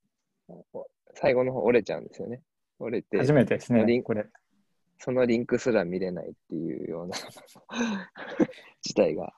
[1.15, 2.43] 最後の方折れちゃうんですよね。
[2.79, 4.27] 折れて、初めてですね、リンこれ。
[4.99, 7.17] そのリンクすら見れないっていうような
[8.83, 9.35] 事態が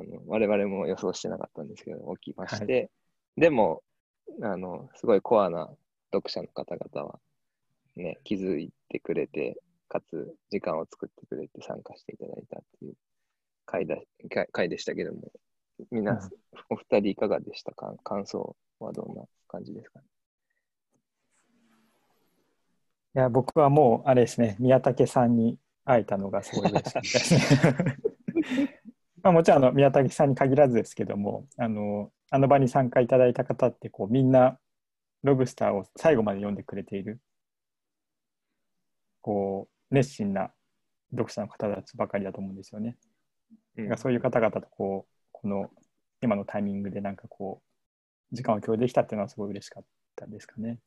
[0.00, 2.90] あの我々も予想してなかったんですけど、起きまして、
[3.36, 3.82] でも
[4.42, 5.68] あの、すごいコアな
[6.12, 7.18] 読者の方々は、
[7.96, 12.94] ね、気づいてくれて、かつ時間を作ってくれて参加していただいたっていう
[13.66, 13.96] 回だ
[14.32, 15.32] 回回でしたけども、
[15.90, 16.18] みんな、うん。
[16.68, 17.94] お二人いかがでしたか？
[18.04, 20.00] 感想はどんな感じですか？
[20.00, 20.06] ね
[23.16, 27.96] いや、僕はもう、あれですね、宮武さんに会えたのがすごい嬉しかったですね。
[29.22, 34.58] まあもちろんあの宮武さんに限らずですけども、あのあの場に参加いただいた方ってこう、みんな
[35.22, 37.20] ロブスターを最後まで読んでくれている、
[39.20, 40.52] こう熱心な
[41.12, 42.96] 読者の方たちばかりだと思うんですよね。
[43.76, 45.70] うんそういう方々とこう、この
[46.22, 47.62] 今のタイミングでなんかこ
[48.32, 49.84] う、時間を共有できたっていうのはすごい嬉しかっ
[50.16, 50.78] たですかね。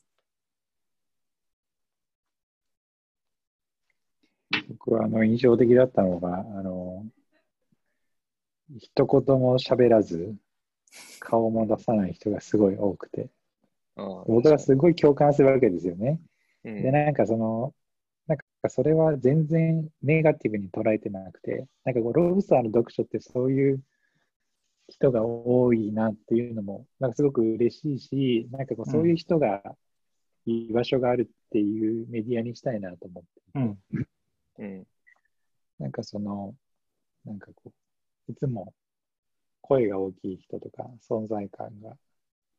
[4.69, 7.05] 僕はあの印象的だったのが、あの、
[8.77, 10.35] 一言も喋らず、
[11.19, 13.29] 顔も出さない人がすごい多くて、
[13.95, 16.19] 僕はすごい共感するわけですよね。
[16.63, 17.73] うんで、なんかその、
[18.25, 23.83] なんかそれは全然ネガティブに捉えてなくて、なんかこうロブスターの読書ってそういう
[24.87, 29.61] 人が多いなっていうのも、なんかすごく嬉しいし、なんかこうそういう人が
[30.45, 33.79] 居場所があるっていうメディアにしたいなと思って、うん。
[34.59, 34.87] うん。
[35.79, 36.55] なんかその、
[37.25, 37.71] なんかこう、
[38.29, 38.73] いつも
[39.61, 41.97] 声が大きい人とか、存在感が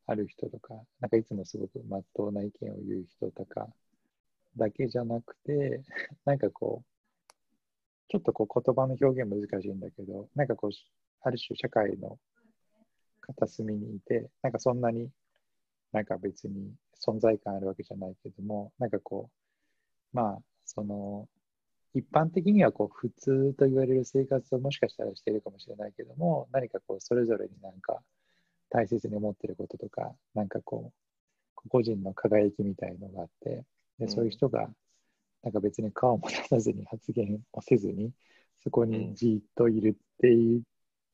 [0.07, 3.69] ある人とか、なんかいつもすごくまっとうな意見を言う人とか
[4.57, 5.83] だけじゃなくて、
[6.25, 7.33] なんかこう、
[8.09, 10.71] ちょっとこう言葉の表現難しいんだけど、なんかこう、
[11.23, 12.19] ある種社会の
[13.21, 15.11] 片隅にいて、なんかそんなに
[15.93, 19.31] なんか別に存在感あるわけじゃないけども、なんかこ
[20.13, 21.29] う、まあ、その、
[21.95, 28.01] 一般的にはこう普通と言われる生活をもしかしたらしているかもしれないけども、何かこうそれぞれになんか
[28.69, 33.65] 大切に思っていることとか、なんかこう、個人の輝きみたいのがあって、
[34.01, 34.69] でそういう人が
[35.45, 38.11] なんか別に顔も出さずに発言をせずに、
[38.65, 40.63] そこにじっといるっていう、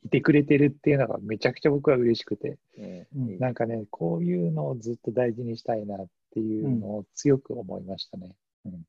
[0.02, 8.34] いてくれてるっていうのがめちゃくちゃ僕は嬉しくて、うなんかね、こういうのをずっと大事にしたいなっていうのを強く思いましたね。
[8.64, 8.86] うん。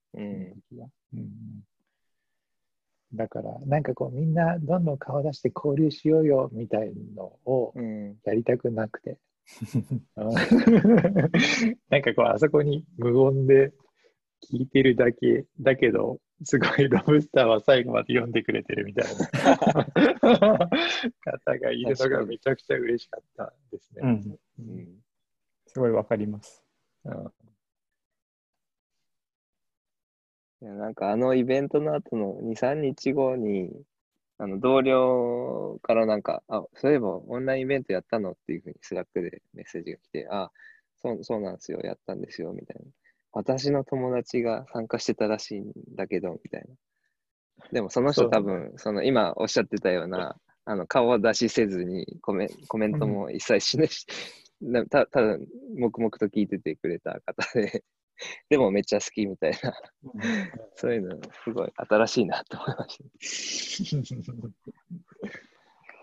[1.14, 1.64] うん
[3.14, 8.18] だから、なんかこう、みんなどんどん顔出して交流しようよみたいのをうん。
[8.24, 9.18] やりたくなくて、
[10.16, 10.32] うん
[11.90, 13.74] なんかこう、あそこに無言で
[14.50, 19.28] 聞いてるだけだけど、すごいロブスターは最後まで読んでくれてるみたいな
[21.22, 24.02] 方がいるのがめちゃくちゃ嬉しかったですね。
[24.04, 24.40] うん。
[24.60, 24.88] うん。
[25.68, 26.64] すごいわかります。
[27.06, 27.32] うん
[30.62, 33.72] いやなんかあのイベントの後の2、3日後に、
[34.38, 40.50] あの同僚からなんか、あ、そういえばオンラインイベントやったのっていうふうにスラックでメッセージが来て、あ、
[41.00, 42.84] そうそうなんですよ、やったんですよ、みたいな。
[43.34, 46.76] 私の友達が参加してたらしいんだけど、みたいな。
[47.72, 50.36] でもその人多分、その今おっしゃってたような、
[50.66, 54.06] あの顔を出しせずにコメコメントも一切しないし、
[54.62, 55.38] なたただ
[55.78, 57.84] 黙々と聞いててくれた方で、
[58.50, 59.74] でもめっちゃ好きみたいな。
[60.76, 64.22] そういうの、すごい新しいなと思いました。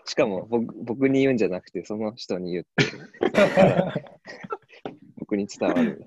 [0.05, 2.69] しかも僕僕に言うんじゃなくて、その人に言って、
[5.17, 6.03] 僕に伝わる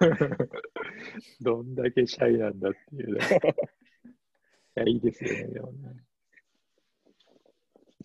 [1.40, 3.24] どんだけシャイなんだっていうね。
[4.76, 6.04] いや、いいですよね、でもね。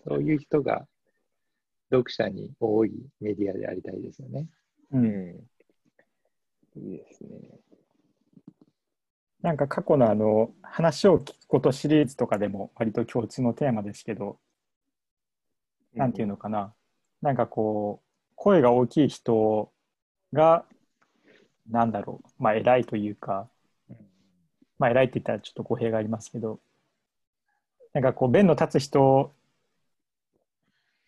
[0.06, 0.86] そういう人が
[1.90, 4.48] 読者に多いメディアでありたいですよね。
[4.92, 4.98] う。
[4.98, 5.48] ん。
[6.78, 7.58] いいですね。
[9.42, 14.38] なんか過去のあの話を聞くことシリーズとかでも割と共通のテーマですけど、
[15.94, 16.74] なんていうのかな、
[17.22, 19.72] なんかこう、声が大きい人
[20.32, 20.64] が、
[21.70, 23.48] なんだろう、まあ偉いというか、
[24.78, 26.60] まあ偉いって言ったらちょっと語弊がありますけど、
[27.92, 29.32] なんかこう、弁の立つ人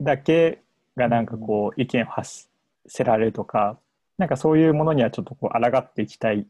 [0.01, 0.63] だけ
[0.97, 2.49] がなんかこう、意見を発
[2.87, 3.79] せられるとか、
[4.21, 6.47] なんかそういうものにはちょっとこう、抗っていきたい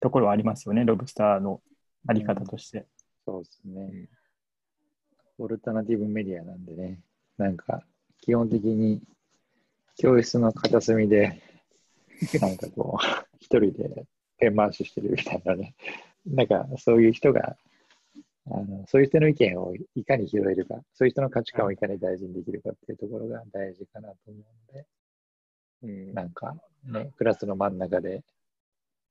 [0.00, 1.60] ところはありますよね、ロブスターの
[2.08, 2.84] あり方として。
[3.24, 4.08] そうですね。
[5.38, 6.98] オルタナティブメディアなんでね、
[7.38, 7.84] なんか
[8.22, 9.00] 基本的に
[9.96, 11.40] 教室の片隅で、
[12.42, 14.04] なんかこう、一人で
[14.38, 15.76] ペン回ししてるみたいなね、
[16.26, 17.56] なんかそういう人が、
[18.50, 24.42] あのそういう人の意見をいかに拾えるか、そういう人の価値観をいかに大事にできるかっていうところが大事かなと思う
[24.72, 24.86] ので、
[25.82, 26.54] うんなんか
[26.84, 28.22] ね、クラスの真ん中で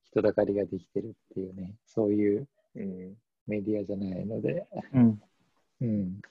[0.05, 3.15] 人だかりができてるっていうね、そういううん
[3.47, 5.21] メディアじゃないので、うん。
[5.81, 6.21] うん。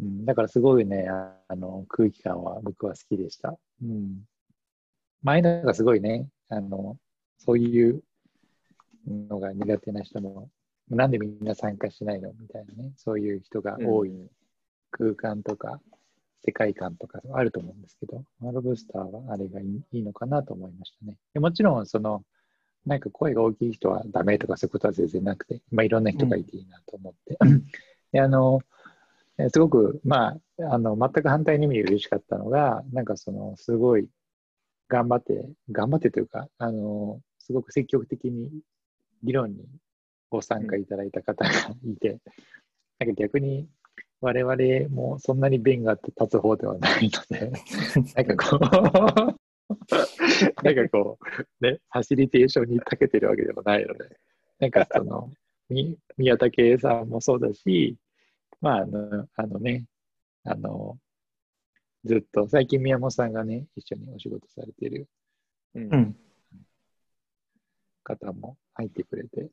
[0.00, 3.58] うん、だからすごいね、ああの空気感は僕は好きでした。
[3.82, 4.22] うん。
[5.22, 6.96] 前のがすごいね、あの、
[7.38, 8.02] そういう
[9.06, 10.48] のが苦手な人も、
[10.88, 14.30] なんでみんな参加しないのみたいなね、そういう人が多い
[14.90, 15.80] 空間とか、
[16.44, 21.16] 世界観とかあると思うんですけど、マロブスターはあれがいいのかなと思いましたね。
[21.34, 22.24] でもちろん、その、
[22.86, 27.38] なんか声が大きい人はダメとかそういうことは全然なくて、まあ、いろんな人がいていいなと思って。
[28.12, 28.60] で、あの、
[29.38, 34.08] えすごく、まあ、あの、全く反対に意味で嬉しかったのが、なんかその、すごい
[34.88, 38.50] 頑張って、頑張ってというか、あの、すすごく積極的に
[39.24, 39.66] 議論に
[40.30, 41.50] ご参加いただいた方が
[41.84, 42.20] いて、
[43.00, 43.68] なんか逆に
[44.20, 47.50] 我々もそんなに弁が立つ方ではないので、
[48.14, 49.40] なんかこう、
[50.62, 51.18] なんかこ
[51.60, 54.18] う、ね、ファシリテーションに長けてるわけでもないので、
[54.58, 55.30] なんかその、
[55.68, 57.96] み宮武さんもそうだし、
[58.60, 59.86] まあ、あのあのね、
[60.44, 60.98] あの、
[62.04, 65.08] ずっと、最近宮本さんがね、一緒にお仕事されてる
[65.74, 66.16] うんうん。
[68.02, 69.50] 方も入ってくれて、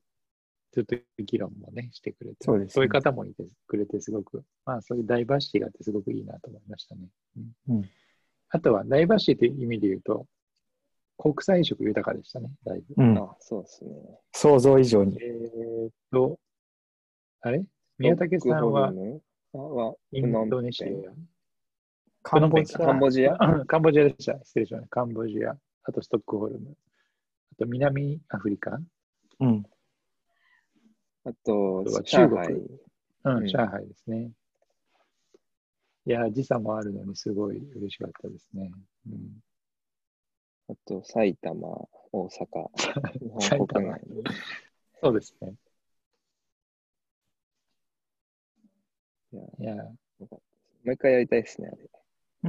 [0.77, 7.07] ずっと議論もね、してくれて、そうですねいう方もいてくれて、すごく、まあ、そういうダイバーシティがあって、すごくいいなと思いましたね。
[7.37, 7.39] う
[7.73, 7.89] んうん
[8.49, 10.25] あとは、ダイバーシティという意味で言うと、
[11.17, 13.03] 国際色豊かでしたね、だいぶ。
[13.03, 13.17] うん。
[13.17, 13.91] あ、そうですね。
[14.31, 15.17] 想像以上に。
[15.21, 16.39] えーっと、
[17.41, 17.65] あれ？
[17.97, 18.93] 宮武さんは
[20.11, 20.87] インドネシア。
[22.21, 23.35] カンボジアカンボジア？
[23.37, 24.39] あ カンボジアでした。
[24.45, 24.89] 失礼しました。
[24.89, 26.77] カンボジア、あとストックホルム、
[27.51, 28.79] あと南アフリカ、
[29.41, 29.65] うん。
[31.27, 32.53] あとあとは、中国上海。
[32.53, 34.31] うん、うん上海ですね。
[36.05, 38.71] いや、時差もあるのにすごい嬉しかったですね。
[39.07, 39.43] うん、
[40.69, 41.67] あと、埼玉、
[42.13, 42.69] 大阪、
[43.19, 44.23] 日本国内に。
[45.01, 45.53] そうですね。
[49.33, 50.41] いやいや、よかったで
[50.79, 51.89] すもう一回やりたいですね、あれ。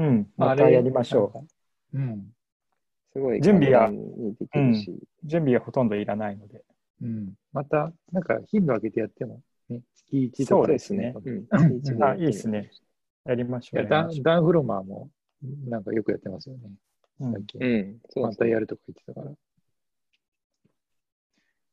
[0.06, 0.32] うん。
[0.36, 1.32] またやりましょ
[1.92, 1.98] う。
[1.98, 2.00] う。
[2.00, 2.32] うん。
[3.12, 6.64] すごい準備が簡単にできるし、準備はほとんどいらないので。
[7.02, 7.34] うん。
[7.52, 12.70] また、なんか頻度上げてやっても、ね、月1とかそうですねうんうんあいいですね。
[13.24, 13.80] やりましょう。
[13.80, 15.10] いやダダンフロマーも、
[15.66, 16.70] なんかよくやってますよね。
[17.20, 17.60] ううん最近。
[17.60, 18.34] うん、そうま。
[18.34, 19.36] たやるとか言ってたから。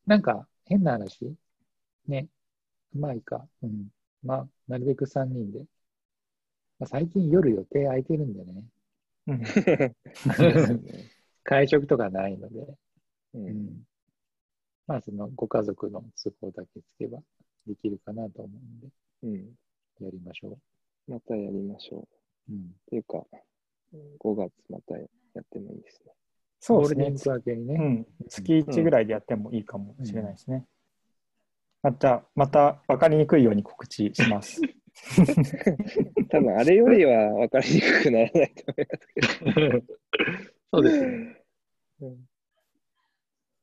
[0.05, 1.33] なんか、変な話
[2.07, 2.27] ね。
[2.93, 3.47] まあいいか。
[3.63, 3.87] うん。
[4.23, 5.59] まあ、なるべく3人で。
[6.79, 8.63] まあ、最近夜予定空いてるんでね。
[9.27, 9.41] うん
[11.43, 12.59] 会食とかないので。
[12.59, 12.77] う
[13.35, 13.87] うんん。
[14.87, 17.19] まあ、そのご家族の都合だけつけば
[17.67, 18.87] できるかなと思うんで、
[19.23, 20.05] うん。
[20.05, 20.57] やりましょ
[21.07, 22.07] またやりましょ
[22.49, 22.51] う。
[22.51, 22.55] う。
[22.55, 22.59] うん。
[22.59, 23.23] っていうか、
[24.19, 25.01] 5月またや
[25.41, 26.11] ってもいいですね。
[26.59, 27.23] そうですねゴールデンウィー。
[27.23, 27.75] ク明けにね。
[27.75, 28.27] うん。
[28.29, 30.65] 月1ぐらいでやってもいいかもしれないですね。
[31.81, 34.61] また、また分かりにくいように告知します。
[36.29, 39.83] 多分あれよりは分かりにくくならないと思いますけど。
[40.71, 41.41] そうですね。
[42.01, 42.25] うん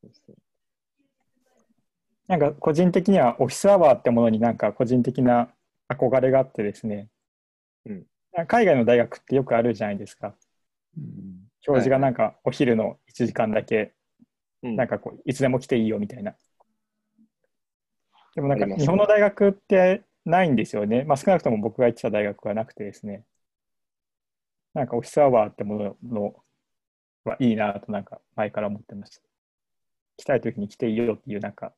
[0.02, 0.41] そうそう
[2.32, 5.50] なんか個人的にはオフィスアワーってものになんか個人的な
[5.92, 7.08] 憧れがあってですね、
[7.84, 8.06] うん
[8.48, 10.34] 海外の大学ってよくあるじゃないですか。
[10.96, 11.50] うん。
[11.60, 13.92] 教授がなんかお昼の1時間だけ、
[14.62, 16.34] うんなんかこういつでも来ていいよみたいな。
[18.34, 21.04] でもなんか日本の大学ってないんですよね。
[21.04, 23.24] まあ少なくとも僕が行ってた大学はなくてですね。
[24.72, 26.34] なんかオフィスアワーってものの
[27.24, 29.22] はいいなとなんか前から思ってました。
[30.16, 31.74] 来たい時に来ていいよっていうなんか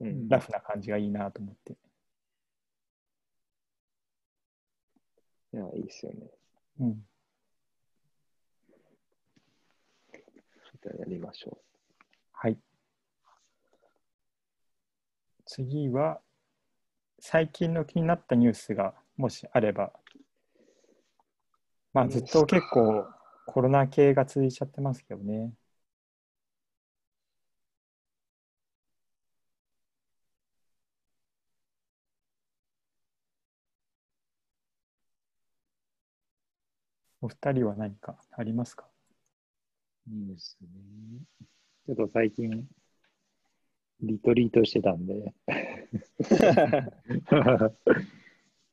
[0.00, 1.76] うんラフな感じがいいなと思って。
[5.52, 6.30] いや、いいですよね。
[6.80, 7.06] うん。
[10.82, 11.58] じゃあやりましょ
[12.32, 12.56] はい。
[15.44, 16.20] 次は、
[17.18, 19.92] 最近の気になったニュースがもしあれば、
[21.92, 23.04] まあずっと結構
[23.46, 25.52] コロナ系が続いちゃってますけどね。
[37.22, 38.88] お二人は何かありますか？
[40.06, 40.68] ニュースね。
[41.86, 42.66] ちょっと最近、
[44.00, 45.34] リトリートしてたんで、う。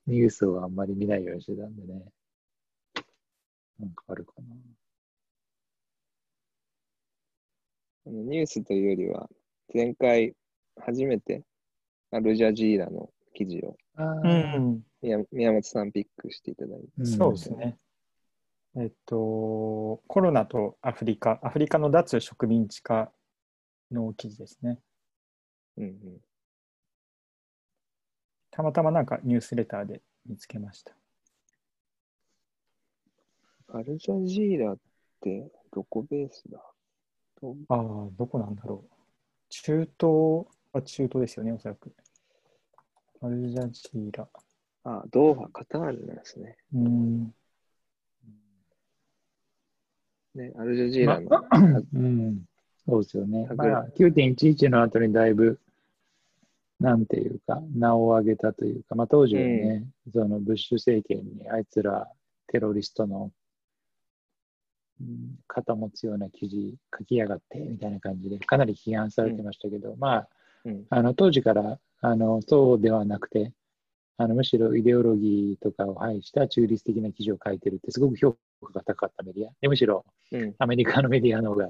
[0.07, 2.05] ニュースをあんまり見ないようにしてたんでね。
[3.79, 4.55] なんかあるかな。
[8.05, 9.29] あのニュースというよりは、
[9.73, 10.33] 前回
[10.77, 11.43] 初めて
[12.11, 13.77] アルジャジーラの記事を
[15.01, 17.01] 宮宮本さんピックしていただいて。
[17.01, 17.77] んそうですね。
[18.79, 23.11] えっと、コロナとアフリカ、アフリカの脱植民地化
[23.91, 24.77] の記事ですね。
[25.77, 26.21] うんうん。
[28.51, 30.93] たまたまなんかニュースレターで見つけました。
[33.73, 34.77] アルジャジーラっ
[35.21, 36.59] てどこベースだ？
[37.41, 38.89] とああ、どこなんだろう。
[39.49, 40.47] 中東？
[40.71, 41.91] は中東ですよね、おそらく。
[43.21, 44.27] アルジャジーラ。
[44.83, 46.57] あ、ドーハ、カタールなんですね。
[46.73, 47.33] うん。
[50.37, 51.43] ね、アルジャジーラの、ま
[51.93, 52.41] うん、
[52.87, 53.47] そうですよね。
[53.55, 55.59] まあ、9.11の後にだいぶ、
[56.79, 59.83] なんていうか、名を上げたというか、まあ、当時はね、
[60.13, 62.07] そのブッシュ政権にあいつら
[62.47, 63.31] テロリストの
[65.01, 70.27] うん肩持つような記事書きやがってみたいな感じで、かなり批判されてましたけど、まあ、
[70.65, 70.85] うん。
[70.89, 73.53] あの当時からあのそうではなくて、
[74.19, 79.51] あのむしろイデオロギーとかを排した中立的な記事を書いてるって、すごく評価が高かったメディア。
[79.61, 80.55] でむしろうん。
[80.57, 81.69] アメリカのメディアの方が、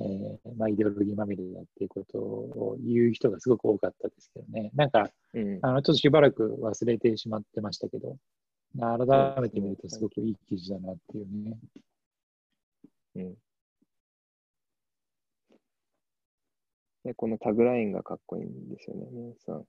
[0.00, 4.70] えーまあ、イデオロギーまみれだっていうことを言う人がすごく多かったですけどね。
[4.74, 5.58] なんか、うん。
[5.62, 8.16] あのちょっとしばらく忘れてしまってましたけど、
[8.78, 11.58] 改めて見るとすごくいい記事だなっていうね。
[13.16, 13.34] うん。
[17.04, 19.06] で、このタグラインがかっこいいんですよね。
[19.10, 19.64] 皆さん、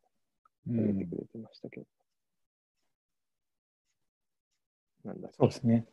[0.68, 1.86] う挙げてんくれてましたけど。
[5.06, 5.86] なんだっけそうですね。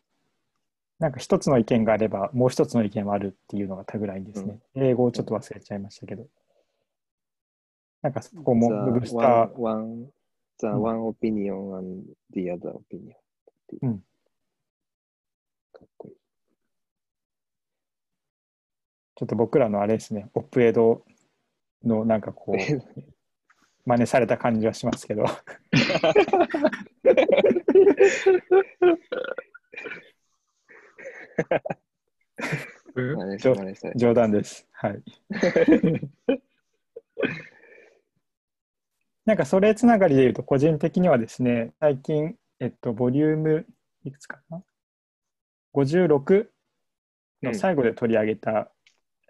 [0.98, 4.58] なんか一つの意見があれば、もう一つの意見はあるっていうのがタグラインですね。
[4.74, 6.26] 英語をちょっと忘れちゃいましたけど。
[8.02, 10.06] なんかそこも The ブブスター one, one,
[10.58, 12.80] the うん one opinion and the other opinion っ
[13.68, 13.86] ていう。
[13.86, 13.98] うん
[15.72, 16.14] かっこいい。
[19.16, 21.04] ちょっと僕らのあれですね、オプエド
[21.84, 22.56] のなんかこう、
[23.86, 25.24] 真似された感じはしますけど、
[33.94, 34.66] 冗談です。
[34.72, 35.00] はい。
[39.24, 43.66] なんかそれつながりで言うと、個人的にはですね、最近、えっと、ボリューム
[44.04, 44.64] いくつかな
[45.74, 46.48] ?56
[47.42, 48.72] の最後で取り上げた、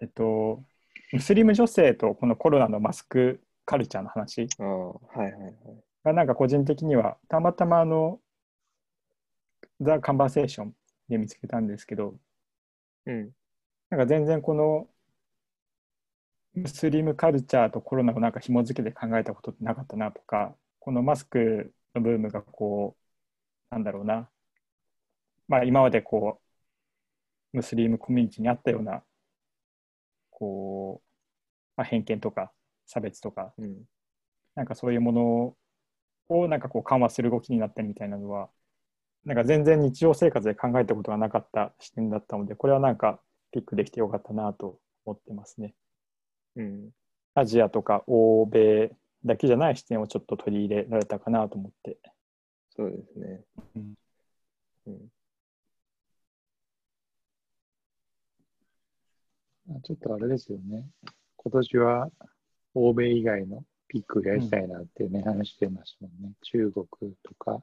[0.01, 0.63] えっと、
[1.11, 5.53] ムスリム女性とこのコロナのマスクカルチャーの話はいはいはい。
[6.05, 8.19] がなんか個人的にはたまたまあの、
[9.81, 10.73] ザ・カンバーセーション
[11.09, 12.15] で見つけたんですけど、
[13.07, 13.31] うん。
[13.89, 14.89] なんか全然この
[16.55, 22.97] ムスリムカルチャーとコロナをなんか紐付けて考えたことってなかったなとか、このマスクのブームがこ
[23.71, 24.29] う、なんだろうな、
[25.47, 26.39] まあ今までこ
[27.53, 29.03] う、ムスリムコミュニティにあったような、
[30.29, 31.07] こう、
[31.77, 32.53] まあ、偏見とか
[32.87, 33.83] 差別とか、うん。
[34.55, 35.55] なんかそういうもの
[36.29, 38.49] をなんかこう緩和する動きになったみたいなのは、
[39.25, 45.75] なんか全然日常生活で考えたことがなかった視点だったので、これはなんかピックできてよかったなと思ってますね。
[46.55, 46.89] うん。
[47.35, 48.91] アジアとか欧米
[49.25, 51.97] だけじゃない視点をちょっと取り入れられたかなと思って。
[52.75, 53.41] そうですね。
[53.75, 53.93] うん
[54.87, 55.11] うん。
[59.69, 60.85] あちょっとあれですよね。
[61.35, 62.09] 今年は
[62.77, 66.33] 欧米以外のピックがやりたいなっていうね、話してましたもんね。
[66.41, 66.85] 中国
[67.23, 67.61] とか、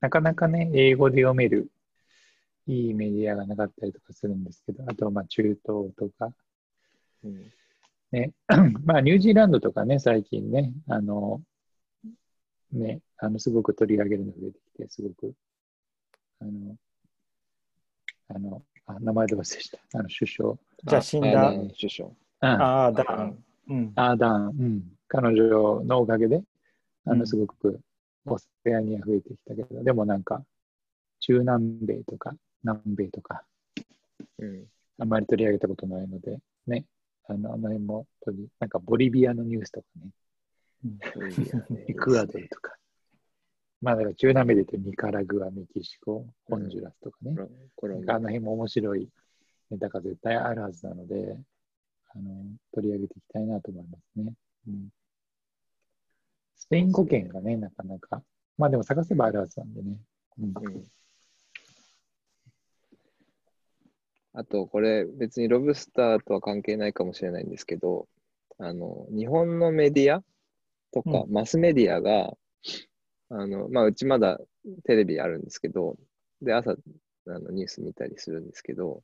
[0.00, 1.70] なかなかね、英語で読める
[2.66, 6.34] いいメディアがなかったりとかするんですけど、あとまあ中東とか、
[7.24, 7.52] うん。
[8.10, 8.32] ね、
[8.84, 11.42] まあニュージーランドとかね、最近ね、あの、
[12.72, 15.34] ね、あの、すごく取り上げるのが出てきて、すごく、
[16.40, 16.76] あの、
[18.28, 19.78] あの、あ名前で忘れした？
[19.98, 20.58] あの、首相。
[20.84, 22.10] じゃあ死んだ首相。
[22.40, 23.44] あああ、ダーン。
[23.68, 23.92] うん。
[23.94, 26.42] アーダーン、うん、彼女のおかげで、
[27.06, 27.26] あの、うん。
[27.26, 27.80] すごく
[28.26, 30.44] オセアニア増えてきたけど、でもなんか、
[31.20, 33.44] 中南米とか南米とか、
[34.38, 34.66] うん。
[34.98, 36.84] あんまり取り上げたことないので、ね、
[37.28, 40.10] あの、あの辺も取り、なんかボリビアのニュースとかね、
[41.88, 42.76] エクアドルとか、
[43.80, 47.36] まあだから中南米で言うとニカラグア、メキシコ、ホンジュラスとかね、
[47.74, 48.16] コロンビア。
[48.16, 49.08] あの辺も面白い
[49.70, 51.38] ネタが絶対あるはずなので、
[52.16, 54.32] あの取り上げていきたいなと思いますね。
[54.68, 54.88] うん、
[56.56, 58.22] スペイン語圏がね、なかなか、
[58.56, 59.96] まあでも探せばあるはずなんでね。
[60.38, 60.44] うん。
[60.46, 60.84] うん。
[64.32, 68.08] あと、これ別にロブスターとは関係ないかもしれないんですけど、
[68.58, 70.22] あの、日本のメディア
[70.92, 72.32] とか、うマスメディアが、
[73.30, 74.40] あの、まあ、うちまだ
[74.84, 75.96] テレビあるんですけど、
[76.42, 79.02] で、朝、あのニュース見たりするんですけど、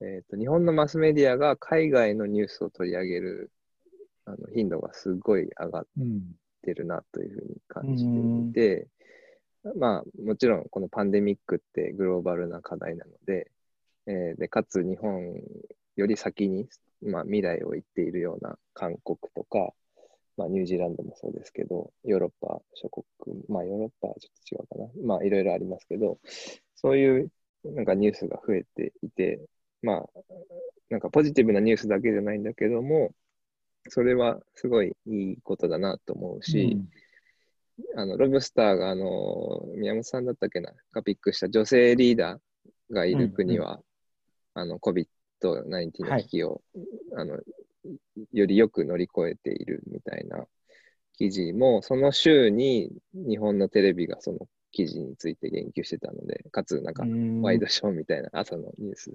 [0.00, 3.50] えっと、日本のマスメディアが海外のニュースを取り上げる
[4.26, 6.22] あの頻度がすごい上がっうん。
[6.62, 8.88] てるなというふうに感じていて、
[9.78, 13.50] まあ、もちろんこのパンデミックってグローバルな課題なので、
[14.06, 15.40] えーでかつ日本
[15.96, 16.68] より先に、
[17.02, 19.72] まあ、未来を言っているような韓国とか、
[20.36, 26.18] まあ、ニュージーランドもそうですけど、ヨーロッパ諸国、まあ、ヨーロッパはちょっと違うかな、まあ、いろいろありますけど、
[26.74, 27.30] そういう
[27.64, 29.40] なんかニュースが増えていて、
[29.82, 30.04] まあ、
[30.90, 33.12] なんかポジティブなニュースだけじゃないんだけども、
[33.88, 36.78] それはすごいいいことだなと思うし、
[37.96, 43.80] あの、ロブスターが、あの、宮本さんだったっけな、がピックした女性リーダーがいる国は、
[44.54, 45.06] あの、COVID-19
[46.04, 46.62] の危機を、
[47.16, 47.38] あの、
[48.32, 50.46] よりよく乗り越えているみたいな
[51.18, 59.14] 記事も、その週に日本のテレビがその記事について言及してたので、かつなんかうんワイドショーみたいな朝のニュース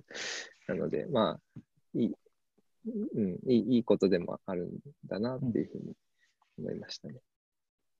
[0.67, 1.59] なので、まあ、
[1.93, 2.11] いい、
[3.15, 4.71] うん、いいいいことでもあるん
[5.05, 5.93] だなっていうふうに
[6.57, 7.19] 思いましたね。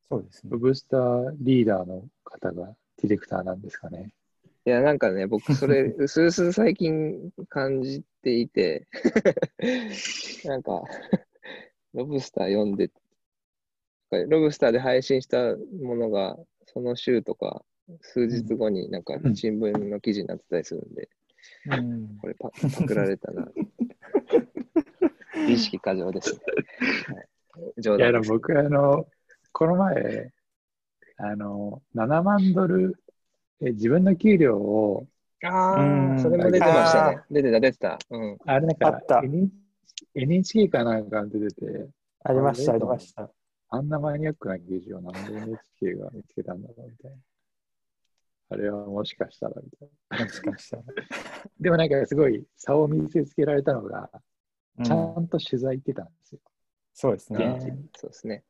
[0.09, 0.57] そうですねロ。
[0.57, 4.09] ブスターリーダーの方がディレクターなんですかね。
[4.65, 8.87] いや、なんかね、僕、それ、うすうす最近感じていて、
[10.45, 10.83] なんか、
[11.93, 12.89] ロブスター読んで、
[14.09, 16.39] ロブスターで配信したものが、
[16.73, 17.63] その週とか、
[18.01, 21.09] 数日後になんかうん新聞の記事になってたりするんで、
[21.67, 23.47] うんこれパパクられたな。
[25.47, 26.39] 意識過剰ですね。
[27.15, 27.21] は
[27.77, 28.31] い、冗いや、で談です。
[28.31, 29.07] も僕、あの、
[29.51, 30.31] この前、
[31.17, 32.95] あの、7万ドル、
[33.59, 35.07] え自分の給料を、
[35.43, 37.21] あうんあ、それも出てましたね。
[37.31, 37.99] 出てた、出てた。
[38.09, 38.37] うん。
[38.45, 39.01] あれなんか
[40.13, 41.87] NHK かなんかに出てて、
[42.23, 43.29] ありました、あありました。
[43.73, 47.17] あんなマニアックな記事をなんで NHK が見つけたんだろうみたいな。
[48.49, 50.25] あれはもしかしたらみたいな。
[50.25, 50.83] もしかしたら。
[51.57, 54.09] でもなんかすごい差を見せつけられたのが、
[54.77, 56.39] うんちゃんと取材行ってたんですよ。
[56.93, 57.55] そうですね。
[57.57, 58.43] 現地にそうですね。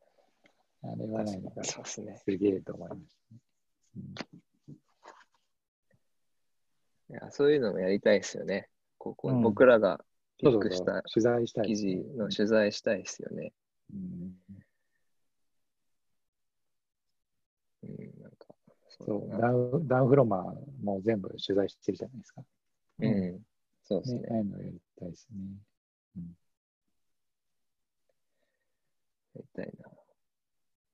[0.83, 2.17] あれはなんかそうですね。
[2.17, 3.41] すげえと思いましたね。
[3.97, 3.99] う
[4.71, 4.75] ん
[7.11, 8.69] いやそういうのもやりたいですよね。
[8.97, 10.03] ここ、うん僕らが
[10.37, 13.51] ピックした取材したい記事の取材したいですよね。
[13.93, 14.37] うん
[17.83, 18.47] うん、なんか、
[19.05, 22.41] そうダウンダウンフロマーも全部取材してるじゃないですか。
[22.99, 23.39] うん、
[23.83, 26.21] そうですね、ねああいうのやりたいですね。
[29.35, 29.89] やりたいな。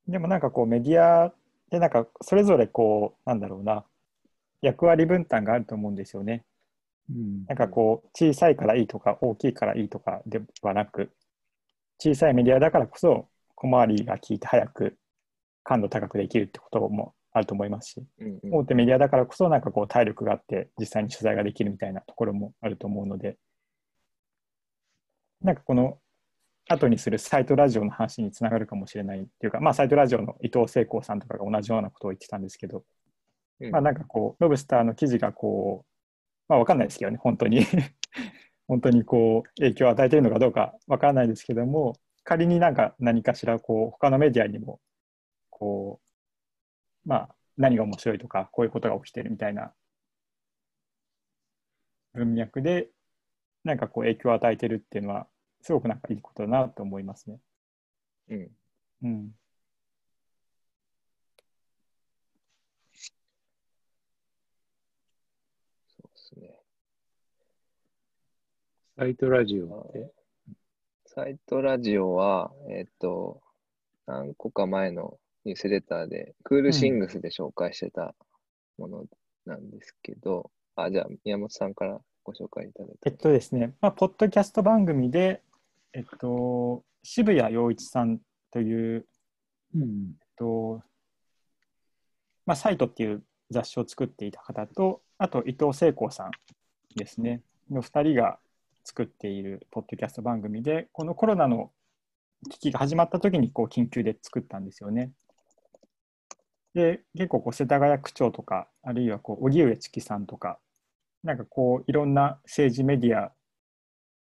[0.07, 1.33] でもなんかこうメディア
[1.69, 3.83] でなんかそれぞれこうなんだろうな
[4.61, 6.45] 役割分担があると思うんですよね。
[7.09, 11.11] うんなんかこう小さいからいいとか大きいからいいとかではなく
[11.99, 14.97] 小さいメディアだからこそ小回りが効いて早く
[15.63, 18.55] 感度高くできるってこともあると思いますしうんうん。
[18.55, 23.37] 大手メディアだからこそなんかこう体力があって実際に取材ができるみたいなところもあると思うので
[25.41, 25.99] なんかこの
[26.69, 32.83] 後にするサイトラジオの話につながるかもしれないっていうかまあサイトラジオの伊藤聖光さんとかが同じようなことを言ってたんですけど
[33.61, 33.71] うん。
[33.71, 35.87] まあなんかこうロブスターの記事がこう
[36.49, 37.65] まあわかんないですけどね本当に
[38.67, 41.93] 本当にこう影響を与えているのかどうかわからないですけども
[42.23, 44.81] 仮になんか何かしらこう他のメディアにも
[45.49, 46.06] こう
[47.07, 49.73] まあ何が面白いとかこういうことが起きてるみたいな
[52.13, 52.89] 文脈で
[53.63, 55.27] なんかこう影響を与えてるっていうのは
[55.61, 57.39] すごくなんかいいことだなと思いますね。
[58.29, 58.49] うん
[59.03, 59.31] うん。
[65.87, 66.55] そうですね。
[68.97, 70.11] サイトラジオって、
[71.05, 73.41] サイトラジオは、えっと、
[74.07, 78.13] 何個か前のニュースレターで、クールシングスで紹介してた
[78.77, 79.05] もの
[79.45, 85.41] なんですけど、あ、じゃあ、宮本さんからご紹介いただいえってとですね、まあ、ポッドキャスト番組で、
[85.93, 88.19] えっと、渋谷陽一さん
[88.51, 89.05] という、
[89.73, 90.81] うんえっと
[92.45, 96.31] まあ、サイトっていう雑誌を作っていた方と、あと伊藤聖光さん
[96.97, 97.41] ですね、
[97.71, 98.39] の2人が
[98.83, 101.71] 作っているポッドキャスト番組で、このコロナの
[102.49, 105.11] 危機が始まった時にこう緊急で作ったんですよね。
[106.77, 110.59] で、結構こう世田谷区長とか、あるいはこう荻上チキさんとか、
[111.23, 113.33] なんかこういろんな政治メディア、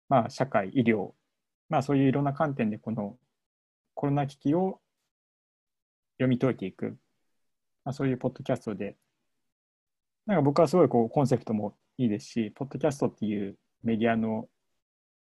[0.09, 1.13] まあ、社会、医療、
[1.69, 3.17] まあ、そういういろんな観点でこの
[3.95, 4.81] コロナ危機を
[6.19, 6.97] 読み解いていく、
[7.85, 8.97] まあ、そういうポッドキャストで、
[10.27, 14.49] なんか僕はすごいこうコンセプトもいいですし、ポッドキャストっていうメディアの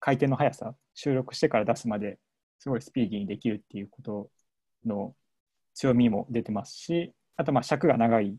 [0.00, 2.18] 回転の速さ、収録してから出すまで
[2.58, 4.30] すごいスピーディーにできるっていうこと
[4.84, 5.14] の
[5.74, 8.36] 強みも出てますし、あとまあ尺が長い、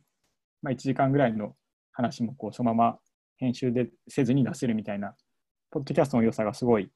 [0.61, 1.55] まあ、1時間ぐらいの
[1.91, 2.99] 話もこうそのまま
[3.37, 5.15] 編集でせずに出せるみたいな、
[5.71, 6.91] ポッドキャストの良さがすごい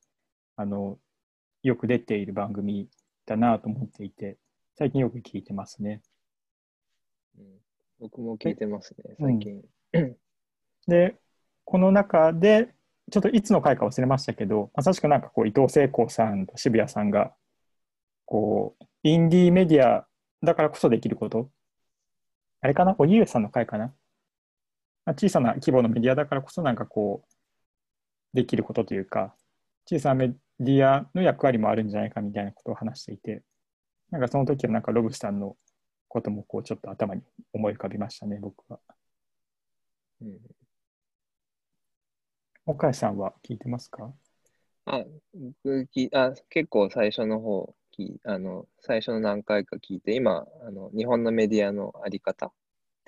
[0.55, 0.97] あの
[1.63, 2.87] よく出ている番組
[3.25, 4.37] だなと思っていて、
[4.77, 6.01] 最近よく聞いてますね。
[7.37, 7.45] うん
[7.99, 9.63] 僕も聞いてますね、最近。
[10.87, 11.15] で、
[11.65, 12.73] この中で、
[13.11, 17.33] ちょっといつの回か忘れましたけど、まさしくなんかこう伊藤聖光さんと渋谷さんが、
[18.25, 20.06] こう、インディーメディア
[20.43, 21.49] だからこそできること、
[22.61, 23.87] あれかな、荻上さんの回かな、
[25.05, 27.33] まあ、小さな規模のメディアだからこそなんかこう、
[28.33, 29.35] できることというか、
[29.89, 33.43] 小さなメディアの役割もあるんじゃないかみたいなことを話していて、
[34.11, 35.55] なんかその時はなんかロブさんの
[36.07, 37.21] こともこうちょっと頭に
[37.53, 38.79] 思い浮かびましたね、僕は。
[40.21, 40.39] うん。
[42.65, 44.13] 岡井さんは聞いてますか？
[44.85, 45.03] あ、
[45.33, 47.86] 僕きあ、結構最初の方き
[48.23, 52.51] あの、最初の何回か聞いて、今、あの日本のメディアのあり方っ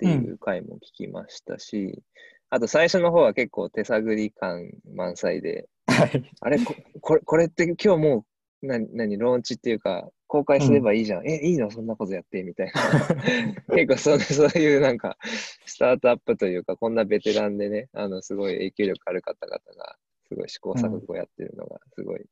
[0.00, 2.02] ていう回も聞きましたし、
[2.48, 6.32] あと最初の方は結構手探り感満載で、はい。
[6.40, 8.24] あれここれ、これって今日も
[8.62, 11.28] う、な何、ローンチっていうか、公開すればいいじゃん。
[11.28, 11.70] え、いいの？
[11.70, 12.72] そんなことやってみたいな。
[13.76, 15.18] 結構そうそういうなんか、
[15.66, 19.96] スタートアップというか、こんなベテランでね、あの、すごい影響力ある方々が、
[20.28, 22.24] すごい試行錯誤やってるのが、すごい、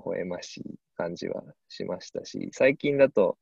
[0.00, 3.38] 微笑ましい感じはしましたし、最近だと、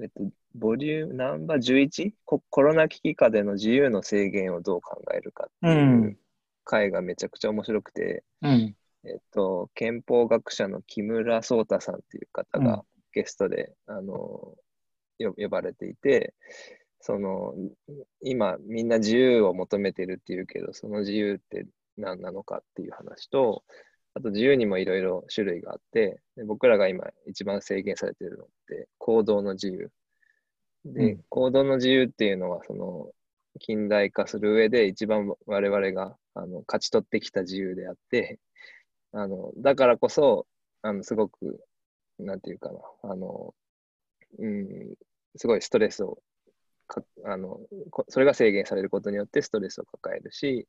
[0.00, 2.12] えっと、ボリューム、ナンバー 11?
[2.24, 5.70] ココロナ危機下での自由の制限をどう考えるかってう。
[5.70, 6.16] いうん
[6.70, 8.76] 回がめちゃくちゃ面白くて、うん。
[9.04, 14.54] えっと、憲法学者の木村壮太さんっていう方うんがゲストで、あの
[15.18, 16.34] よ呼ばれていて、
[17.00, 17.54] その
[18.22, 23.64] 今みんな自由を求めてるっていうけど、その自由って何なのかっていう話と、
[24.14, 29.90] あと自由にもいろいろ種類があってで、僕らが今一番制限されてるのって行動の自由。
[30.84, 33.10] で、うん行動の自由っていうのは、その
[33.60, 38.38] 近代化する上で一番我々があの勝ち取ってきた自由であって、
[39.12, 40.46] あのだからこそ、
[40.82, 41.60] あのすごく、
[42.18, 43.54] なんていうかな、あの、
[44.38, 44.94] うん、
[45.36, 46.22] すごいストレスを
[46.90, 47.60] かあの、
[47.90, 50.66] こそれが制限されることによってストレスを抱えるし、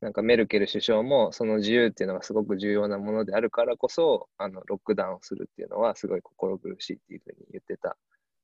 [0.00, 7.96] なんかメルケル首相もその自由っていうのがすごく重要なものであるからこそ、あのロックダウンをするっていうのはすごい心苦しいっていうふうに言ってた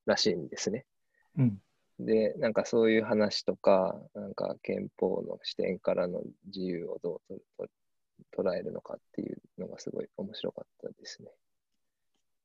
[0.07, 0.87] らしいんですね。
[1.37, 1.59] うん。
[1.99, 7.69] で、なんかそういう話とか、なんか憲法の視点からの自由をどうと
[8.33, 11.29] と捉えるのかっていうのがすごい面白かったですね。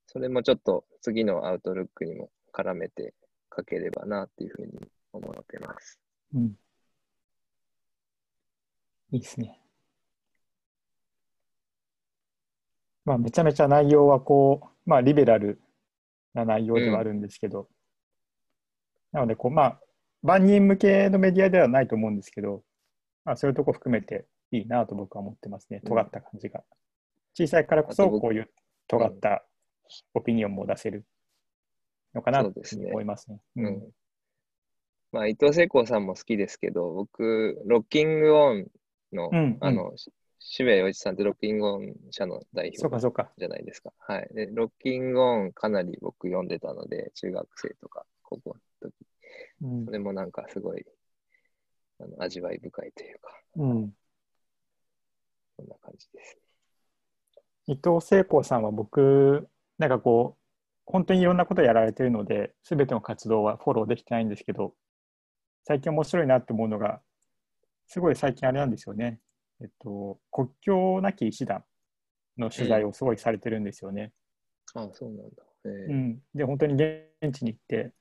[0.08, 3.14] それもちょっと次のアウトルックにも絡めて
[3.56, 4.74] 書ければなっていうふうに
[5.14, 6.00] 思ってます。
[6.34, 6.56] うん。
[9.16, 9.62] いいですね。
[13.06, 15.62] まあ、めちゃめちゃ内容はこう、まあ、リベラル
[16.34, 17.70] な内容ではあるんですけど、
[19.14, 19.80] なので、こう、まあ、
[20.22, 22.64] 万人向けのメディアではないと思うんですけど、
[23.24, 25.80] まあ、そういうとこ含めていいなと僕は思ってますね。
[25.82, 26.64] うん尖った感じが。
[27.36, 28.50] 小さいからこそ、こういう
[28.88, 29.46] 尖った
[30.14, 31.06] オピニオンも出せる
[32.14, 32.54] のかなと
[32.92, 33.40] 思いますね。
[33.56, 33.84] ううんん。
[35.14, 38.68] まあ、伊藤聖子さんも好きですけど、僕、ロッキングオン
[39.14, 43.32] の、うんうんあの、し渋谷陽一さんってロッキングオン社の代表そうか、そうか。
[43.38, 43.92] じゃないですか。
[43.98, 44.30] はい。
[44.34, 48.94] で、ロッキングオンかなり僕読んでたので、中学生とか高校の時、
[49.64, 49.92] うんそ。
[49.92, 50.86] れもなんかすごい、
[52.00, 53.94] あの味わい深いというか、うん
[55.58, 56.38] そんな感じです。
[57.68, 59.50] 伊藤聖子さんは僕、
[59.80, 60.42] なんかこう、
[60.86, 64.76] 本当にいろんなことやられてるので、すべての活動はフォローできてないんですけど、
[65.64, 67.02] 最近面白いなって思うのが、
[67.88, 69.20] すごい最近あれなんですよね。
[69.62, 71.64] えっと、国境なき医師団
[72.38, 74.12] の取材をすごいされてるんですよね。
[74.74, 75.44] ああ、そうなんだ。
[75.66, 77.94] えーうん、で、本当に現地に行って、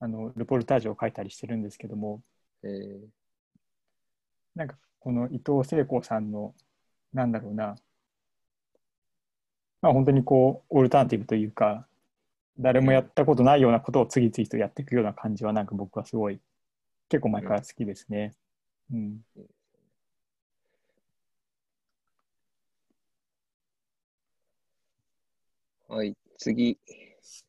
[0.00, 2.22] あの、ルポルタージュを書いたりしてるんですけども、
[2.62, 3.24] えー
[4.54, 6.54] なんかこの伊藤聖子さんの、
[7.12, 7.76] なんだろうな、
[9.82, 11.86] まあ本当にこう、オルタナティブというか、
[12.58, 16.40] 誰もやったことないようなことを次々とやっていくような感じは、なんか僕はすごい、
[17.08, 18.34] 結構前から好きですね。
[18.92, 19.20] うん。
[25.88, 26.78] はい、次、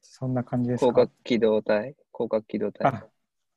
[0.01, 0.91] そんな感じですか？
[0.91, 1.11] 広角。
[1.23, 2.87] 機動隊広角機動隊。
[2.87, 3.07] あ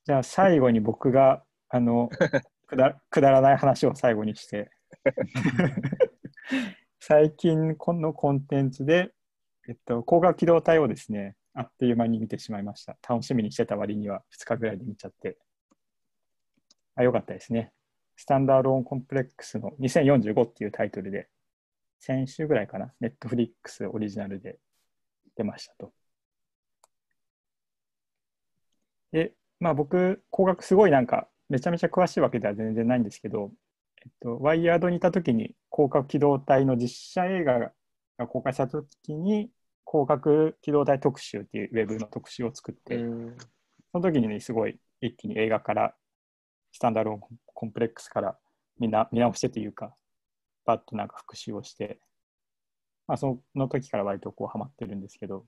[0.05, 2.09] じゃあ最後に僕が、あの、
[2.67, 4.71] くだくだらない話を最後にして。
[7.01, 9.13] 最近このコンテンツで、
[9.69, 12.97] えっと、光学機動隊をですね、あっという間に見てしまいました。
[13.09, 15.39] 楽しみにしてた割には2日ぐらいで見ちゃって。
[16.99, 17.73] あ、よかったですね。
[18.17, 21.29] スタンダードオンコンプレックスの2045っていうタイトルで、
[22.01, 24.59] 先週ぐらいかな、ネットフリックスオリジナルで
[25.37, 25.93] 出ましたと。
[29.13, 33.53] で、まあ僕、工学すごいなんか、めちゃめちゃ詳しいわけでは全然ないんですけど、
[34.05, 37.73] えっと、ワイヤードにいたときに、広角機動隊の実写映画
[38.19, 39.51] が公開されたときに、
[39.87, 43.37] 広角機動隊特集っていうウェブの特集を作って、うん
[43.91, 45.95] その時にね、すごい一気に映画から、
[46.79, 47.19] スタンダード
[47.55, 48.39] コンプレックスから
[48.79, 49.97] 見な見直してというか、
[50.65, 51.99] バッとなんか復習をして、
[53.09, 55.45] まあ、その時から割とこうハマってるんですけど、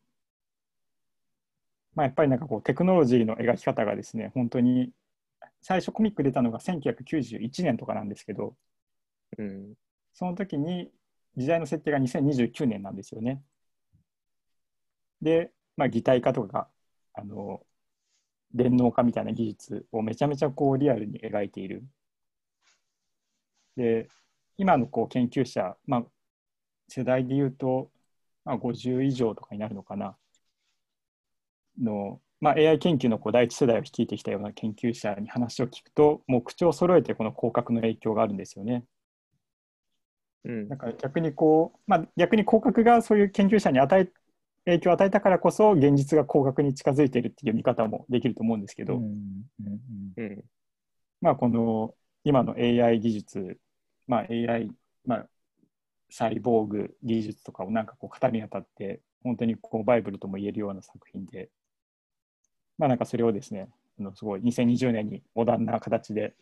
[1.95, 4.91] まあ、やっぱりなんかこうテクノロジーの描き方がですね、本当に、
[5.63, 8.57] 最初コミック出たのが1991年とかなんですけど、
[9.39, 9.75] うん
[10.13, 10.91] その時に
[11.37, 13.41] 時代の設定が2029年なんですよね。
[15.23, 16.69] で、まあ、擬態化とか、
[17.15, 17.65] あの、
[18.53, 21.85] 電脳化みたいな技術をめちゃめちゃこうリアルに描いている。
[23.77, 24.09] で、
[24.57, 26.05] 今のこう研究者、まあ、
[26.89, 27.91] 世代で言うと、
[28.45, 30.17] まあ、50以上とかになるのかな、
[31.81, 38.85] のまあ、AI 研究のこう第一世代を率いてきたような研究者に話を聞くと、もう口を揃えてこの広角の影響があるんですよね。
[40.45, 44.11] うんだから逆にこう、まあ、逆に広角がそういう研究者に与え
[44.67, 49.01] 影響を与えたからこそ現実が広角に近づいているっていう見方もできると思うんですけど、
[51.21, 53.59] まあ、この今の AI 技術、
[54.07, 54.71] まあ、AI、
[55.05, 55.27] まあ、
[56.11, 61.51] サイボーグ技術とかをなんかこう語るにあたって本当にこうバイブルとも言えるような作品で、
[62.79, 63.69] まあ、なんかそれをですね
[63.99, 66.35] あのすごい2020年にモダンな形で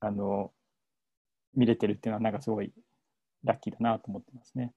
[0.00, 0.52] あの
[1.54, 2.72] 見れてるっていうのはなんかすごい
[3.44, 4.72] ラッキーだなと思ってますね。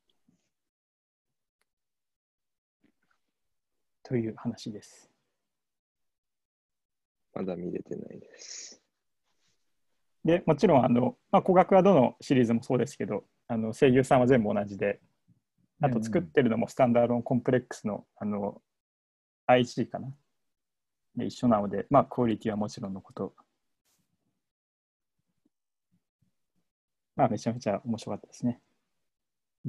[4.08, 5.10] という話です。
[7.34, 8.82] まだ見れてないです。
[10.24, 15.00] でもちろんあの、まあ、工学はどのシリーズもそうですけどあの声優さんは全部同じで
[15.82, 18.62] あと作ってるのもスタンダードンコンプレックスのあの
[19.48, 20.12] IG かな
[21.16, 23.34] で一緒なので、まあ、クオリティはもちろんのこと、
[27.16, 28.60] まあ、めちゃめちゃ面白かったですね。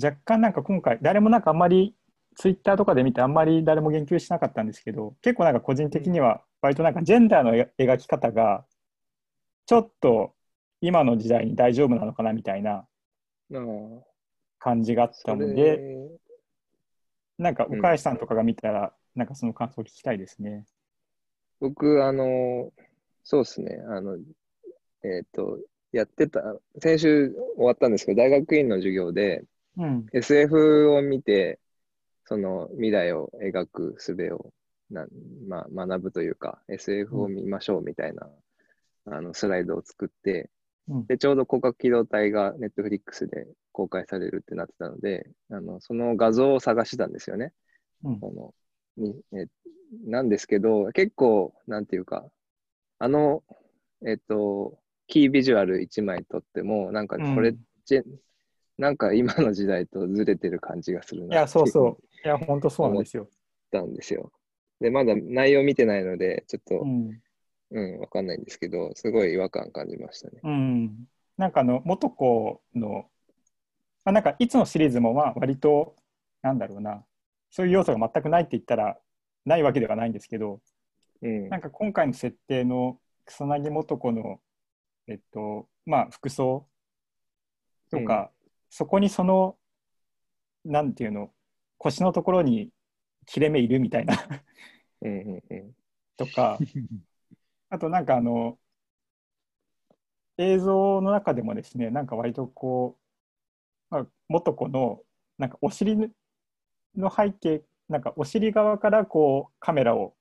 [0.02, 1.94] 若干なんか今回誰もなんかあんまり
[2.36, 8.64] ツイッターとかで見てあんまり誰も言及しなかったんですけど結構なんか個人的には割となんかジェンダーの描き方が
[9.66, 10.34] ちょっと
[10.80, 12.86] 今の時代に大丈夫なのかなみたいな
[14.58, 15.80] 感じがあったので、
[17.38, 20.64] なんか岡橋さんとかが見たら、なんかその感想を聞きたいですね。
[21.60, 22.72] 僕、あの、
[23.24, 24.18] そうですね、あの、
[25.02, 25.58] えっ、と、
[25.92, 26.42] やってた、
[26.80, 29.44] 先週終わったんですけど、大学院の授業で
[29.76, 30.06] うん。
[30.12, 31.58] SF を見て、
[32.26, 34.52] その未来を描く術を
[34.90, 35.08] なん、
[35.48, 38.28] まあ、学ぶというか、SF を見ましょうみたいな、
[39.06, 40.50] あのスライドを作って、
[40.88, 47.52] うんで、ちょうど広角機動隊が Netflix で公開されるってなってたので、あのその画像を探してたんですよね。
[48.04, 48.54] うんこ
[48.98, 49.46] のにえ
[50.04, 52.24] なんですけど、結構、なんていうか、
[52.98, 53.44] あの、
[54.04, 57.58] えっと、キービジュアル1枚とっても、なんかこれ、うん
[58.78, 61.36] なんか今の時代とずれてる感じがするな。
[61.36, 62.05] いや、そうそう。
[62.26, 63.28] いや、本当そうなんですよ。
[63.70, 64.32] たんですよ。
[64.80, 67.20] で、まだ内容見てないので、ちょっとう、ん。
[67.70, 70.40] うん、わかんないんですけど、すごい違和感感じましたね。
[70.42, 71.06] うん。
[71.36, 73.08] なんかあの、元子の、
[74.04, 75.94] まあ、なんかいつのシリーズもまあ割と、
[76.42, 77.04] なんだろうな、
[77.50, 78.98] そういう要素が全くないって言ったら、
[79.44, 80.60] ないわけではないんですけど、
[81.22, 84.40] うんなんか今回の設定の草薙素子の、
[85.06, 86.66] えっと、まあ、服装
[87.90, 88.30] とか、
[88.68, 89.56] そこにその、
[90.64, 91.30] なんていうの、
[91.78, 92.70] 腰のところに
[93.26, 94.14] 切れ目いるみたいな
[95.02, 95.72] うんうんうん
[96.16, 96.58] とか、
[97.68, 98.58] あとなんかあの、
[100.38, 102.98] 映像の中でもですね、なんか割とこ
[103.90, 105.02] う、まあ、元子の
[105.38, 105.96] なんかお尻
[106.96, 110.16] の背景、なんかお尻側からこうカメラを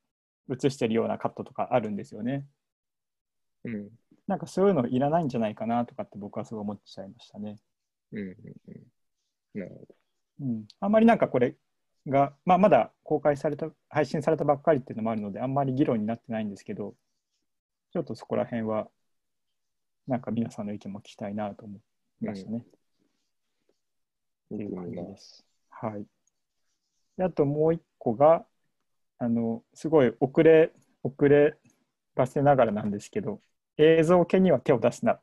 [0.49, 2.47] 映してるようなカットとかあるんですよね。
[3.63, 3.89] うん
[4.27, 7.57] なんかそういうのいらないんじゃないかなとかって僕はすごい思っちゃいましたね。
[8.11, 8.35] うんうん
[8.67, 10.04] うんなるほど。
[10.39, 11.55] うん、あんまりなんかこれ
[12.07, 16.95] が、まあ、まだ公開された、配信されたばっかりっていうのもあるので、あんまり議論になってないんですけど、
[17.91, 18.89] ちょっとそこら辺は、
[20.07, 21.77] なんか皆さんの意見も聞きたいなと思
[22.21, 22.63] いましたね。
[24.51, 25.45] う感じです。
[25.69, 26.05] はい。
[27.17, 28.45] であともう一個が、
[29.17, 30.71] あの、すごい遅れ、
[31.03, 31.57] 遅れ
[32.13, 33.41] ばせながらなんですけど、
[33.77, 35.19] 映像系には手を出すな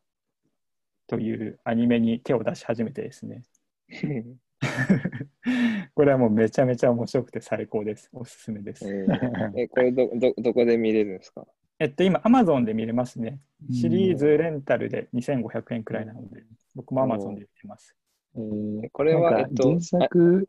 [1.06, 3.44] というアニメに手を出し始めてですね。
[5.94, 8.08] これはもうめちゃめちゃ面白くて最高です。
[8.12, 8.86] おすすめです。
[8.86, 11.46] えーえ、これど、ど、どこで見れるんですか？
[11.78, 13.40] えっと、今、Amazon で見れますね。
[13.72, 16.44] シリーズレンタルで2500円くらいなので、
[16.76, 17.96] 僕も Amazon で売ってます。
[18.36, 20.46] えーこれはえっと原作、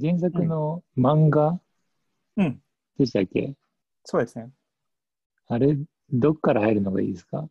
[0.00, 1.58] 原作の漫画？
[2.36, 2.60] うん、
[2.98, 3.54] でしたっけ、
[4.04, 4.50] そうですね。
[5.46, 5.78] あれ、
[6.12, 7.48] どっから入るのがいいですか？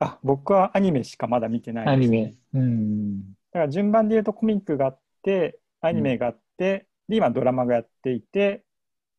[0.00, 2.34] あ、僕はアニメしかまだ見てないです、アニメ。
[2.52, 3.20] うん。
[3.20, 8.64] だから順番で言うとコミックがあって、アニメがあって、で、今ドラマがやっていて、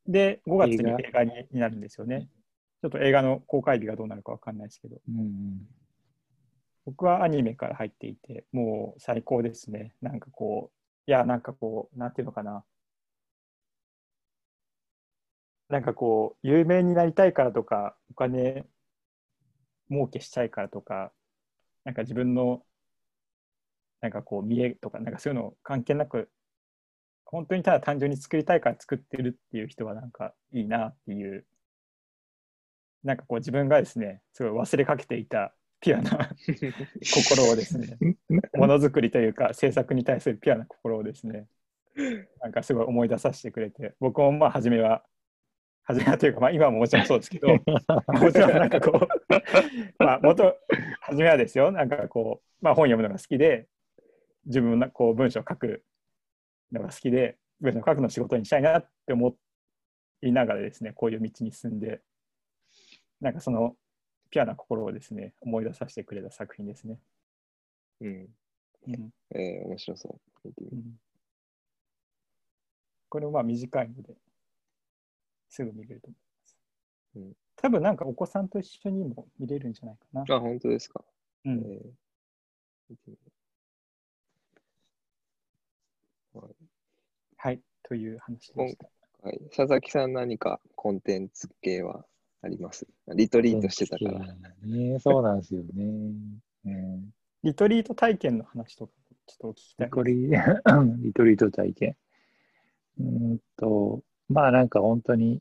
[0.08, 1.24] で、5月に映画？
[1.24, 2.30] になるんですよね。
[2.82, 5.68] ちょっと映画の公開日がどうなるかわかんないですけど、うん。
[6.86, 9.96] 僕はアニメから入っていて、もう最高ですね。
[10.02, 10.76] なんかこう、
[11.10, 12.64] いや、なんかこう、なんていうのかな。
[15.70, 18.68] なんかこう、有名になりたいからとか、お金
[19.90, 21.12] 儲けしたいからとか、
[21.84, 22.64] なんか自分の、
[24.06, 26.30] なんかこう、見栄とか、なんかそういうの関係なく、
[27.26, 31.44] 本当にただ単純に作りたいから作ってるっていう人はなんかいいなっていう、
[33.04, 36.30] なんかこう自分がですね、すごい忘れかけていたピュアな
[37.04, 37.98] 心をですね、
[38.54, 41.48] ものづくりというか制作に対するピュアな心をですね、
[42.42, 45.04] なんかすごい思い出させてくれて、僕もまあ初めは
[45.86, 47.48] 初めはというか、まあ、今ももちろんそうですけど、
[48.08, 50.56] もちろんなんかこう、まあ、元、
[51.02, 53.68] 初めはですよ、なんかこう、まあ、本読むのが好きで、
[54.46, 55.84] 自分のこう文章を書く
[56.72, 59.36] のが好きで、文章を書くのを仕事にしたいなって思
[60.22, 62.02] いながらですね、こういう道に進んで、
[63.22, 63.76] なんかその
[64.30, 67.00] ピュアな心をですね、思い出させてくれた作品ですね。
[68.02, 68.28] うん。
[68.88, 70.48] うんえー、面白そう。
[70.48, 71.00] うん
[73.08, 74.14] これもまあ短いので、
[75.48, 76.58] すぐ見れると思います。
[77.16, 80.36] うん多分なんかお子さんと一緒にも見れるんじゃないかな。
[80.36, 81.04] あ、本当ですか。
[81.46, 82.06] うんえー
[82.90, 83.20] 見てみる
[86.34, 86.56] はい
[87.46, 88.88] はい、という話でした。
[89.22, 89.40] はい。
[89.56, 92.04] 佐々木さん何かコンテンツ系は
[92.42, 92.88] あります？
[93.14, 94.20] リトリートしてたから。
[94.64, 95.84] ね、そうなんですよね。
[96.66, 97.14] うん
[97.44, 98.94] リトリート体験の話とか、
[99.28, 99.92] ちょっとお聞きたいリ。
[99.92, 100.16] トリ
[101.04, 101.96] リトリート体験。
[103.00, 103.06] うー
[103.36, 105.40] んと、まあなんか本当に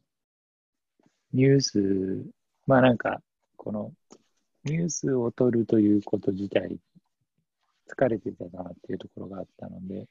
[1.33, 2.27] ニュース、
[2.67, 3.23] まあなんか
[3.57, 3.93] この
[4.65, 6.77] ニュースを取るということ自体
[7.89, 10.07] 疲れてたなっていうところがあったので、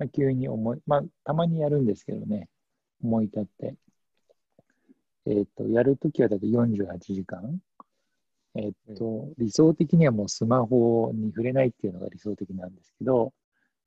[0.00, 2.48] まあ、急に思い、まあたまにやるんですけどね、
[3.02, 3.76] 思い立って。
[5.26, 7.60] えっ、と、やるときはだと48時間。
[8.54, 13.34] えっ、と、理想的にはもうスマホに触れないっていうのが理想的なんですけど、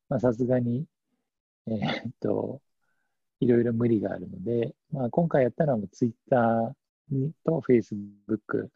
[0.07, 0.85] まあさすがに、
[1.65, 2.61] えーっと、
[3.39, 6.75] いろいろ無理があるので、まあ今回やったのはもう Twitter
[7.43, 8.67] と Facebook、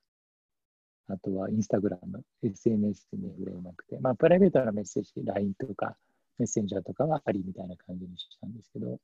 [1.08, 2.00] あとは Instagram、
[2.42, 5.96] SNS に触れなくて、まあプライベートなメッセージ、LINE とか
[6.38, 9.00] メッセンジャーとかはありみたいな感じにしたんですけど、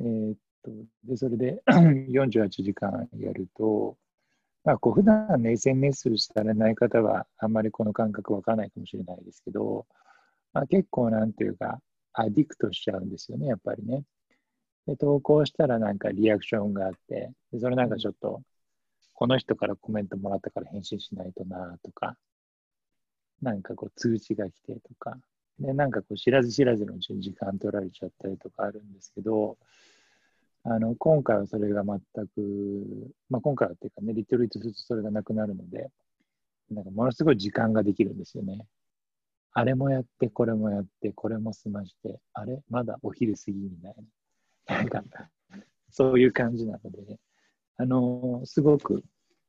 [0.00, 0.70] えーっと、
[1.04, 3.96] で、それで 48時間やると、
[4.64, 9.86] まあ、こう普段ね、SNS されない方はあんまりこの感覚わからないかもしれないですけど、
[10.52, 11.80] まあ、結構なんていうか、
[12.14, 14.04] アディクトしちゃうんですよね、やっぱりね。
[14.86, 18.42] で、投稿したらなんかリアクションがあって、でそれなんかちょっと、
[19.14, 22.16] この人からコメントもらったから返信しないとなとか、
[23.42, 25.18] なんかこう通知が来てとか、
[25.58, 29.56] で、なんかこう知らず知らずのうちに時間取られちゃったりとかあるんですけど、
[30.64, 35.90] あの、今回はそれが全く、まあ今回はっていうかね、リトリートするとそれがなくなるので、
[36.70, 38.66] なんかものすごい時間ができるんですよね。
[39.52, 42.60] あれもやって、これもやって、これも済まして、あれ？
[42.70, 43.94] まだお昼過ぎみたい
[44.66, 44.76] な。
[44.78, 45.28] なんか、
[45.90, 47.18] そういう感じなので、
[47.76, 49.04] あのすごく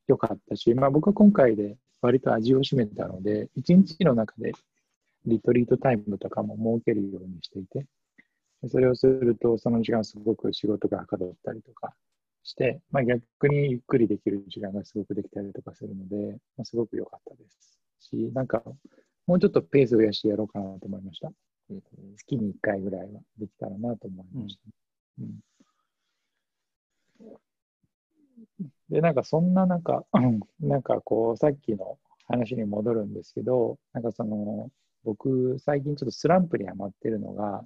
[0.07, 4.51] 良かったし、まあ僕は今回で割と味を占めたので、一日の中で
[5.25, 7.85] リトリートタイムとかも設けるようにしていて、
[8.67, 11.93] それをすると、その時間すごく仕事がはかどったりとか
[12.43, 18.63] して、まあ、逆にゆっくりできる時間がすごくできたりとかするので、まあ、すごく良かったですし、なんか、
[19.27, 21.31] もうちょっとペースを増やしてやろうかなと思いました。
[22.17, 24.61] 月に1回ぐらいはできたらなと思いました。
[25.19, 25.39] うん
[28.89, 31.97] で、なんかそんな中、う んなんかこう、さっきの
[32.27, 34.69] 話に戻るんですけど、なんかその、
[35.05, 37.63] 僕、最近ちょっとスランプにハマってるのが、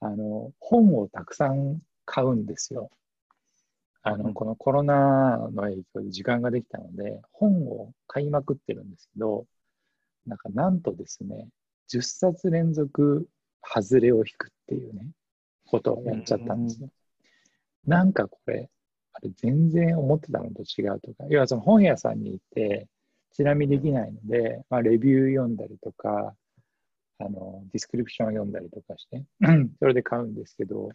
[0.00, 2.90] あの、本をたくさん買うんですよ。
[4.02, 9.46] あの、うんこのコロナの影響で時間ができたので、本を買いまくってるんですけど、
[10.26, 11.48] なんかなんとですね、
[11.92, 13.28] 10冊連続
[13.62, 15.08] 外れを引くっていうね、
[15.66, 16.88] ことをやっちゃったんですよ。
[17.86, 18.70] なんかこれ、
[19.12, 22.88] あれ全然思ってたのと違うとか、要はその本屋さんに行って、
[23.32, 26.34] ちなみにできないので、まあ、レビュー読んだりとか、
[27.18, 29.24] あの、ディスクリプションを読んだりとかして、
[29.78, 30.90] それで買うんですけど、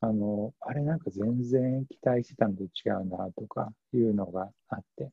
[0.00, 5.10] あの、あれなんか全然期待してたのと違うなとかいうのがあって、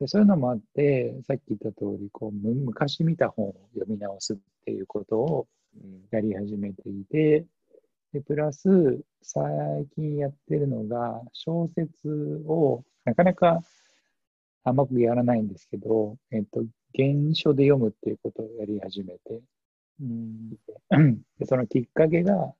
[0.00, 5.46] でそういうのもあって、さっき言った通り、こう、む昔見た本を読み直すっていうことを
[5.76, 7.46] うんやり始めていて、
[8.12, 8.68] で、プラス、
[9.22, 13.60] 最近やってるのが、小説を、なかなか
[14.64, 16.64] あんまくやらないんですけど、えっと、
[16.94, 19.40] 原書で読むっていうことをやり始めて。
[20.00, 20.50] うん。
[21.38, 22.54] でそのきっかけが、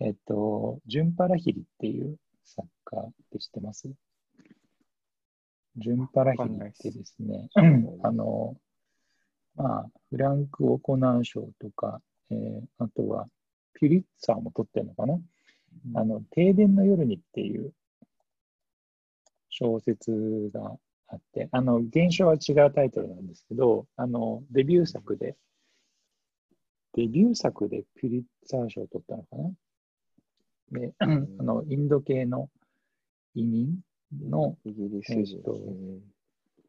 [0.00, 3.88] えっと、ジュンパラヒリっていう作家って知ってます
[5.76, 7.16] ジュンパラヒリってです。
[7.20, 7.48] ね、
[8.02, 8.56] あの、
[9.54, 12.00] まあ、フランク・オコナー賞とか、
[12.30, 13.26] えーあとは、
[13.74, 15.20] ピュリッツァーも取ってるのかな、
[15.94, 17.72] あの、停電の夜にっていう
[19.50, 20.76] 小説が
[21.08, 25.36] あって、あの、原書は違うタイトルなんですけど、あの、デビュー作で、
[26.94, 29.50] デビュー作でピュリッツァー賞を取ったのかな？
[30.80, 32.48] で、あの、インド系の
[33.34, 33.78] 移民
[34.12, 35.38] の、イギリス人。
[35.38, 36.00] えっとうん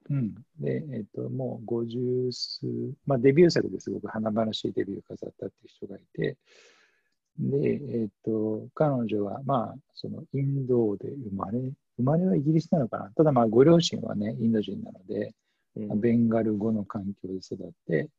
[0.10, 0.34] うん。
[0.60, 2.66] で、えっ、と、もう50数、
[3.06, 6.38] まあデビュー作ですごく華々しいデビューを飾ったっていう人がいて、
[7.38, 13.12] で、えっ、と、彼女は、まあ、そのインドで生まれ、生まれはイギリスなのかな。
[13.12, 15.34] ただ、まあ、ご両親はね、インド人なので、
[15.76, 18.10] うんベンガル語の環境で育って、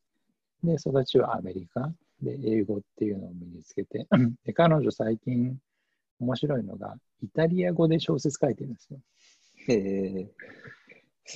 [0.62, 1.92] で、育ちはアメリカ
[2.22, 4.06] で、英語っていうのを身につけて、
[4.44, 5.58] で、彼女最近
[6.20, 9.00] 面白いのが、イタリア語で小説書いてるんですよ。
[9.68, 10.30] へえ。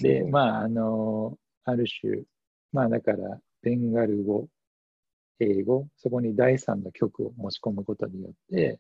[0.02, 2.22] で、まあ、あの、ある種、
[2.72, 4.48] まあ、だから、ベンガル語、
[5.40, 8.78] 英語、そこに第三の曲を持ち込むことによって、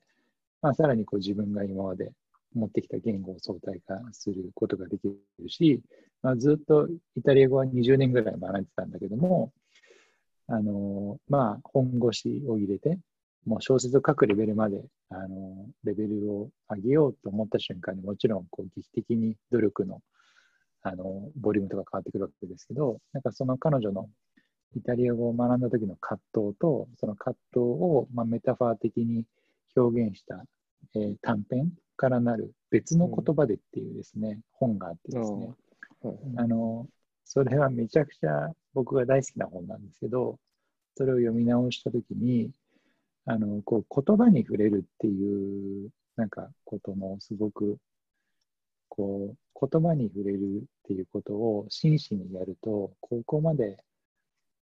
[0.62, 2.12] まあ、さらにこう自分が今まで
[2.54, 5.80] 持ってきた言語を相対化することができるし、
[6.22, 9.52] まあ、ずっとイタリア語は20年ぐらい学んでたんだけども、
[10.46, 12.98] あの、まあ、本腰を入れて、
[13.46, 20.00] もう小説を書くレベルまで、あの、レベルを上げようと思った瞬間にもちろん、こう、劇的に努力の、
[20.82, 24.08] あの、ボリュームとか変わってくるわけですけど、なんかその彼女の
[24.76, 29.24] イタリア語を学んだ時の葛藤と、その葛藤を、まあ、メタファー的に
[29.76, 30.44] 表現した、
[30.94, 35.54] えー短編からなる別の言葉でっていうですね、本があってですね、
[36.02, 36.88] はいあの、
[37.24, 40.38] それはめちゃくちゃ僕が大好きな本なんですけど、
[40.96, 42.50] それを読み直したときに、
[43.26, 47.78] あの、こう、言葉に触れるっていう、なんか、ことのすごく、
[48.88, 53.82] こう、言葉に触れるっていうことを真摯にやると、ここまで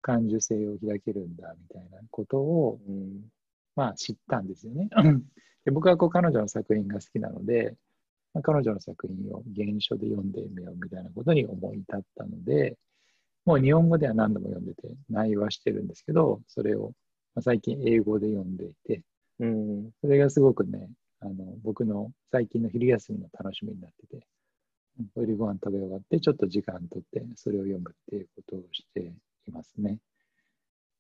[0.02, 3.28] 感受性を開けるんだ、みたいなことを、うん
[3.78, 4.88] まあ、知ったんですよね。
[5.64, 7.76] で僕はこう彼女の作品が好きなので、
[8.34, 12.76] まあ彼女の作品を原書で読んでみようみたいなことに思い立ったので、
[13.44, 16.92] もう日本語では何度も読んでて内容はしてるんですけど、それを
[17.36, 19.02] まあ最近英語で読んでいて、
[19.38, 19.90] うん。
[20.00, 20.90] それがすごくね、
[21.20, 24.26] あの僕の最近の昼休みの楽しみになってて、
[25.14, 29.12] お昼ご飯食べ終わって、ちょっと時間とって、それを読むっていうことをして
[29.46, 29.98] いますね。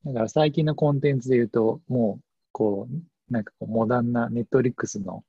[0.04, 2.27] だから最近のコンテンツで言うと、もう、
[2.58, 5.24] こう、なんかこうモダンなネットリックスの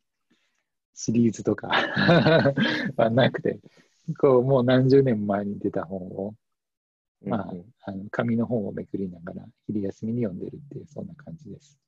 [0.95, 1.67] シリーズとか
[2.97, 3.59] はなくて、
[4.17, 6.33] こう、もう何十年前に出た本を、
[7.21, 7.53] まあ、
[7.85, 11.79] あの紙の本をめくりながら、昼休みに読んでるっていう、そんな感じです。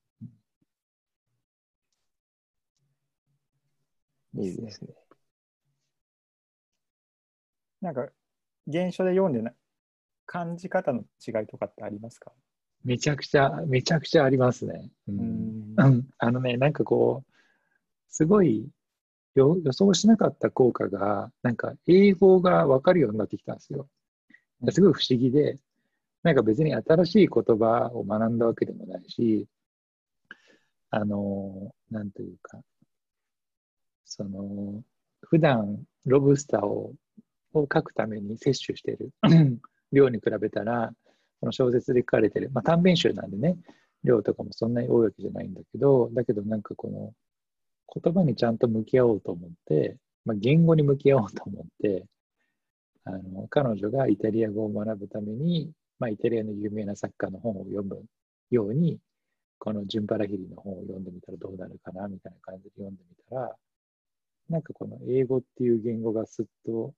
[4.35, 4.93] いいですね。
[7.81, 8.07] なんか、
[8.71, 9.55] 原書で読んでない
[10.27, 12.31] 感じ方の違いとかってありますか？
[12.83, 14.89] めちゃくちゃ、めちゃくちゃありますね。
[15.07, 15.11] う。
[15.11, 15.75] うん
[16.17, 17.31] あのね、なんかこう、
[18.09, 18.69] すごい
[19.35, 23.87] よ予想しなかった効果が、なんか英語がわかるようになってきたんですよ。
[24.71, 25.57] すごい不思議で、
[26.23, 29.47] なんか別に新しい言葉を学んだわけでもないし、
[30.89, 32.61] あの、なんというか、
[34.05, 34.83] その、
[35.21, 36.93] 普段ロブスターを
[37.53, 39.11] を書くために摂取している
[39.91, 40.93] 量に比べたら、
[41.41, 43.57] この小説で書かれてる、まあ短編集なんでね、
[44.03, 47.13] 量とかもそんなに多いわけじゃないんだけど、だけどなんかこの
[48.01, 52.05] 言葉にちゃんと向き合おうと思って、まあ、言語に向き合おうと思って、
[53.03, 58.03] あの彼女がイタリア語を学ぶために、まあ、イタリアの有名な作家の本を読む
[58.51, 58.99] ように、
[59.57, 63.55] このジュンパラヒリの本を読んでみたらどうなるかなみたいな感じで読んでみたら、
[64.49, 66.93] なんかこの英語っていう言語がすっと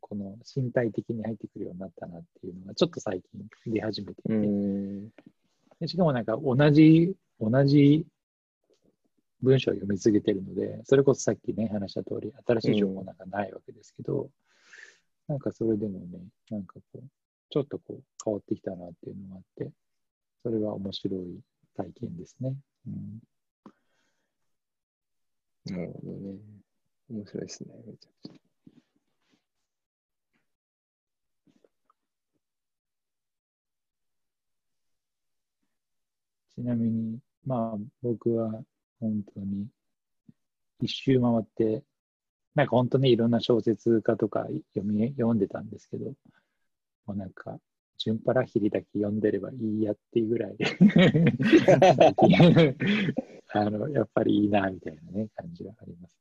[0.00, 5.10] この身体的に入ってくるようになったなっていうのがちょっと最近出始めてい
[5.80, 8.06] て、しかもなんか同じ、同じ
[9.42, 14.30] 文章を読み続けてるので、それこそさっきね、話した通り、新しい情報なんかないわけですけど、
[15.28, 16.18] なんかそれでもね、
[16.50, 17.02] なんかこう、
[17.50, 19.70] ちょっとこう変わってきたなっていうのがあって、
[20.42, 21.40] それは面白い
[21.76, 22.56] 体験ですね。
[22.86, 23.20] うん、
[25.66, 26.38] なるほどね。
[27.10, 27.74] 面白いですね。
[27.86, 28.37] めちゃくちゃ。
[36.58, 38.50] ちなみに、まあ僕は
[38.98, 39.68] 本当に
[40.80, 41.84] 一周回って、
[42.56, 46.06] なんか本当にいろんな小説家とか読み読んでたんですけど、
[47.06, 47.60] もうなんか、
[47.96, 50.56] ジュンパラヒリだけ読んでればいいやっていうぐらい
[53.54, 56.18] あの、やっぱりいいな、みたいなね、感じがあります、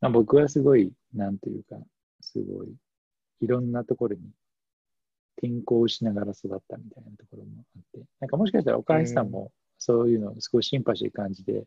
[0.00, 1.76] まあ、僕はすごい、なんというか、
[2.20, 2.76] すごい、
[3.40, 4.30] いろんなところに
[5.42, 11.64] 転校しながら育ったみたいなところもあって、なんかもしかしたら岡橋さんもそういうのすごいシンパシー感じで、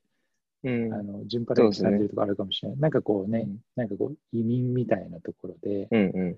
[0.64, 0.94] うん。
[0.94, 2.80] あの、順パラに感じるところあるかもしれない。
[2.80, 6.38] なんかこうね、うんなんかこう移民みたいなところで、うんうん。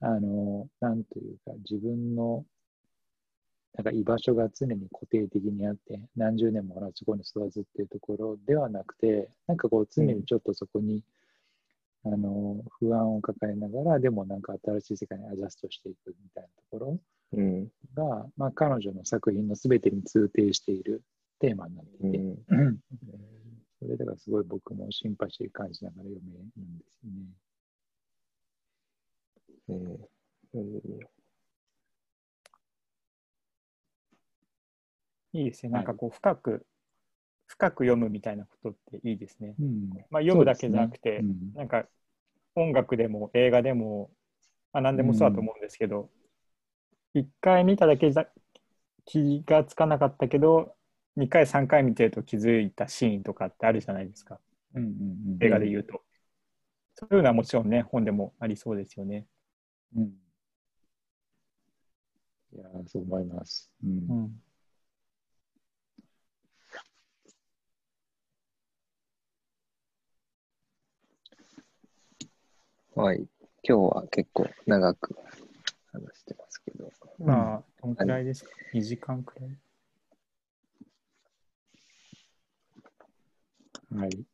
[0.00, 2.44] あの、なんというか自分の
[3.76, 11.02] なんか居場所が常に固定的にあって、何十年も同じところに育つっていうところではなくて、なんかこう常にちょっとそこに、
[12.12, 17.00] あの不安を抱えながら、でもなんか新しい世界にアジャストしていくみたいなところ
[17.32, 17.68] うん。
[17.94, 21.02] が、まあ、彼女の作品の全てに通底している
[21.38, 22.78] テーマになっていて、うんうん
[23.80, 27.20] それだからすごい僕もシンパシー感じながら読めるんですよね。
[29.68, 29.98] うん
[30.54, 31.00] うん
[35.34, 35.72] いいですね。
[35.72, 36.66] はいなんかこう、深く、
[37.46, 39.54] 深く読むみたいなことっていいですね。
[39.60, 41.86] うんまあ、読むだけじゃなくて、うんなんか
[42.58, 44.10] 音楽でも映画でも、
[44.72, 46.10] まあ、何でもそうだと思うんですけど、
[47.14, 48.26] 一、回見ただけじゃ
[49.04, 50.74] 気がつかなかったけど、
[51.16, 54.38] 2回、3回見てると気づいたシーンとかってあるじゃないですか、
[54.74, 56.02] うんうんうん映画で言うと。
[56.94, 59.26] そういうのはもちろんね、本でもありそうですよね。
[59.96, 60.12] うん
[62.52, 63.70] いやー、そう思います。
[63.84, 64.42] うんうん。
[72.98, 73.28] はい。
[73.62, 75.14] 今日は結構長く
[75.92, 76.90] 話してますけど。
[77.20, 79.50] まあ、どんくらいですか ?2 時間くらい？
[84.00, 84.26] はい。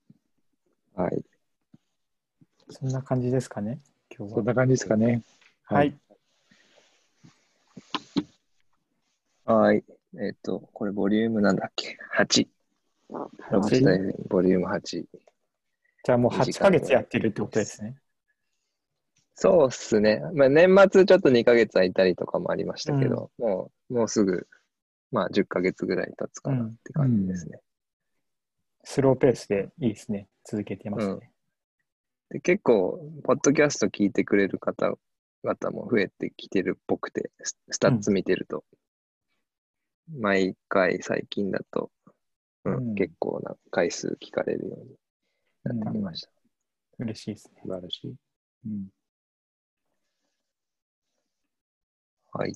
[0.94, 1.24] はい。
[2.70, 4.36] そんな感じですかね、今日は。
[4.38, 5.22] そんな感じですかね。
[5.64, 5.94] はい。。
[9.44, 9.84] はい。
[10.18, 12.48] えっ、と、これボリュームなんだっけ ?8。
[13.10, 13.30] ロ
[13.60, 14.80] ブスタイルボリューム8。
[14.82, 17.98] じゃあもう8ヶ月やってるってことですね。
[19.36, 20.22] そうっすね。
[20.34, 24.46] まあ、年末ちょっと2ヶ月空いたりとかもありましたけど、もう、もうすぐ、
[25.10, 27.60] まあ10ヶ月ぐらい経つかなって感じですね。
[28.84, 30.28] スローペースでいいですね。
[30.44, 31.30] 続けてますね。
[32.30, 38.64] で結構、ポッドキャスト聞いてくれる方々も増えてきてるっぽくて、ススタッツ見てると、
[40.12, 41.90] 毎回最近だと、
[42.64, 44.94] うんうん結構な回数聞かれるように
[45.64, 46.30] なってきました。
[46.98, 47.60] 嬉しいですね。
[47.62, 48.14] 素晴らしい。
[48.66, 48.88] うん。
[52.34, 52.54] はい。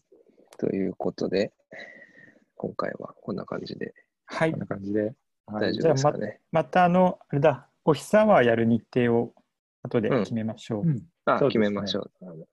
[0.58, 1.52] ということで、
[2.56, 3.94] 今回はこんな感じで
[4.26, 4.60] はいこん。
[4.60, 5.14] な感じで。
[5.46, 5.72] はい。
[5.72, 6.40] 大丈夫ですかね。
[6.50, 9.32] またあの、あれだ、お日さんはやる日程を
[9.84, 10.82] 後で決めましょう。
[10.82, 11.00] うんうで
[11.38, 12.46] すね決めましょう。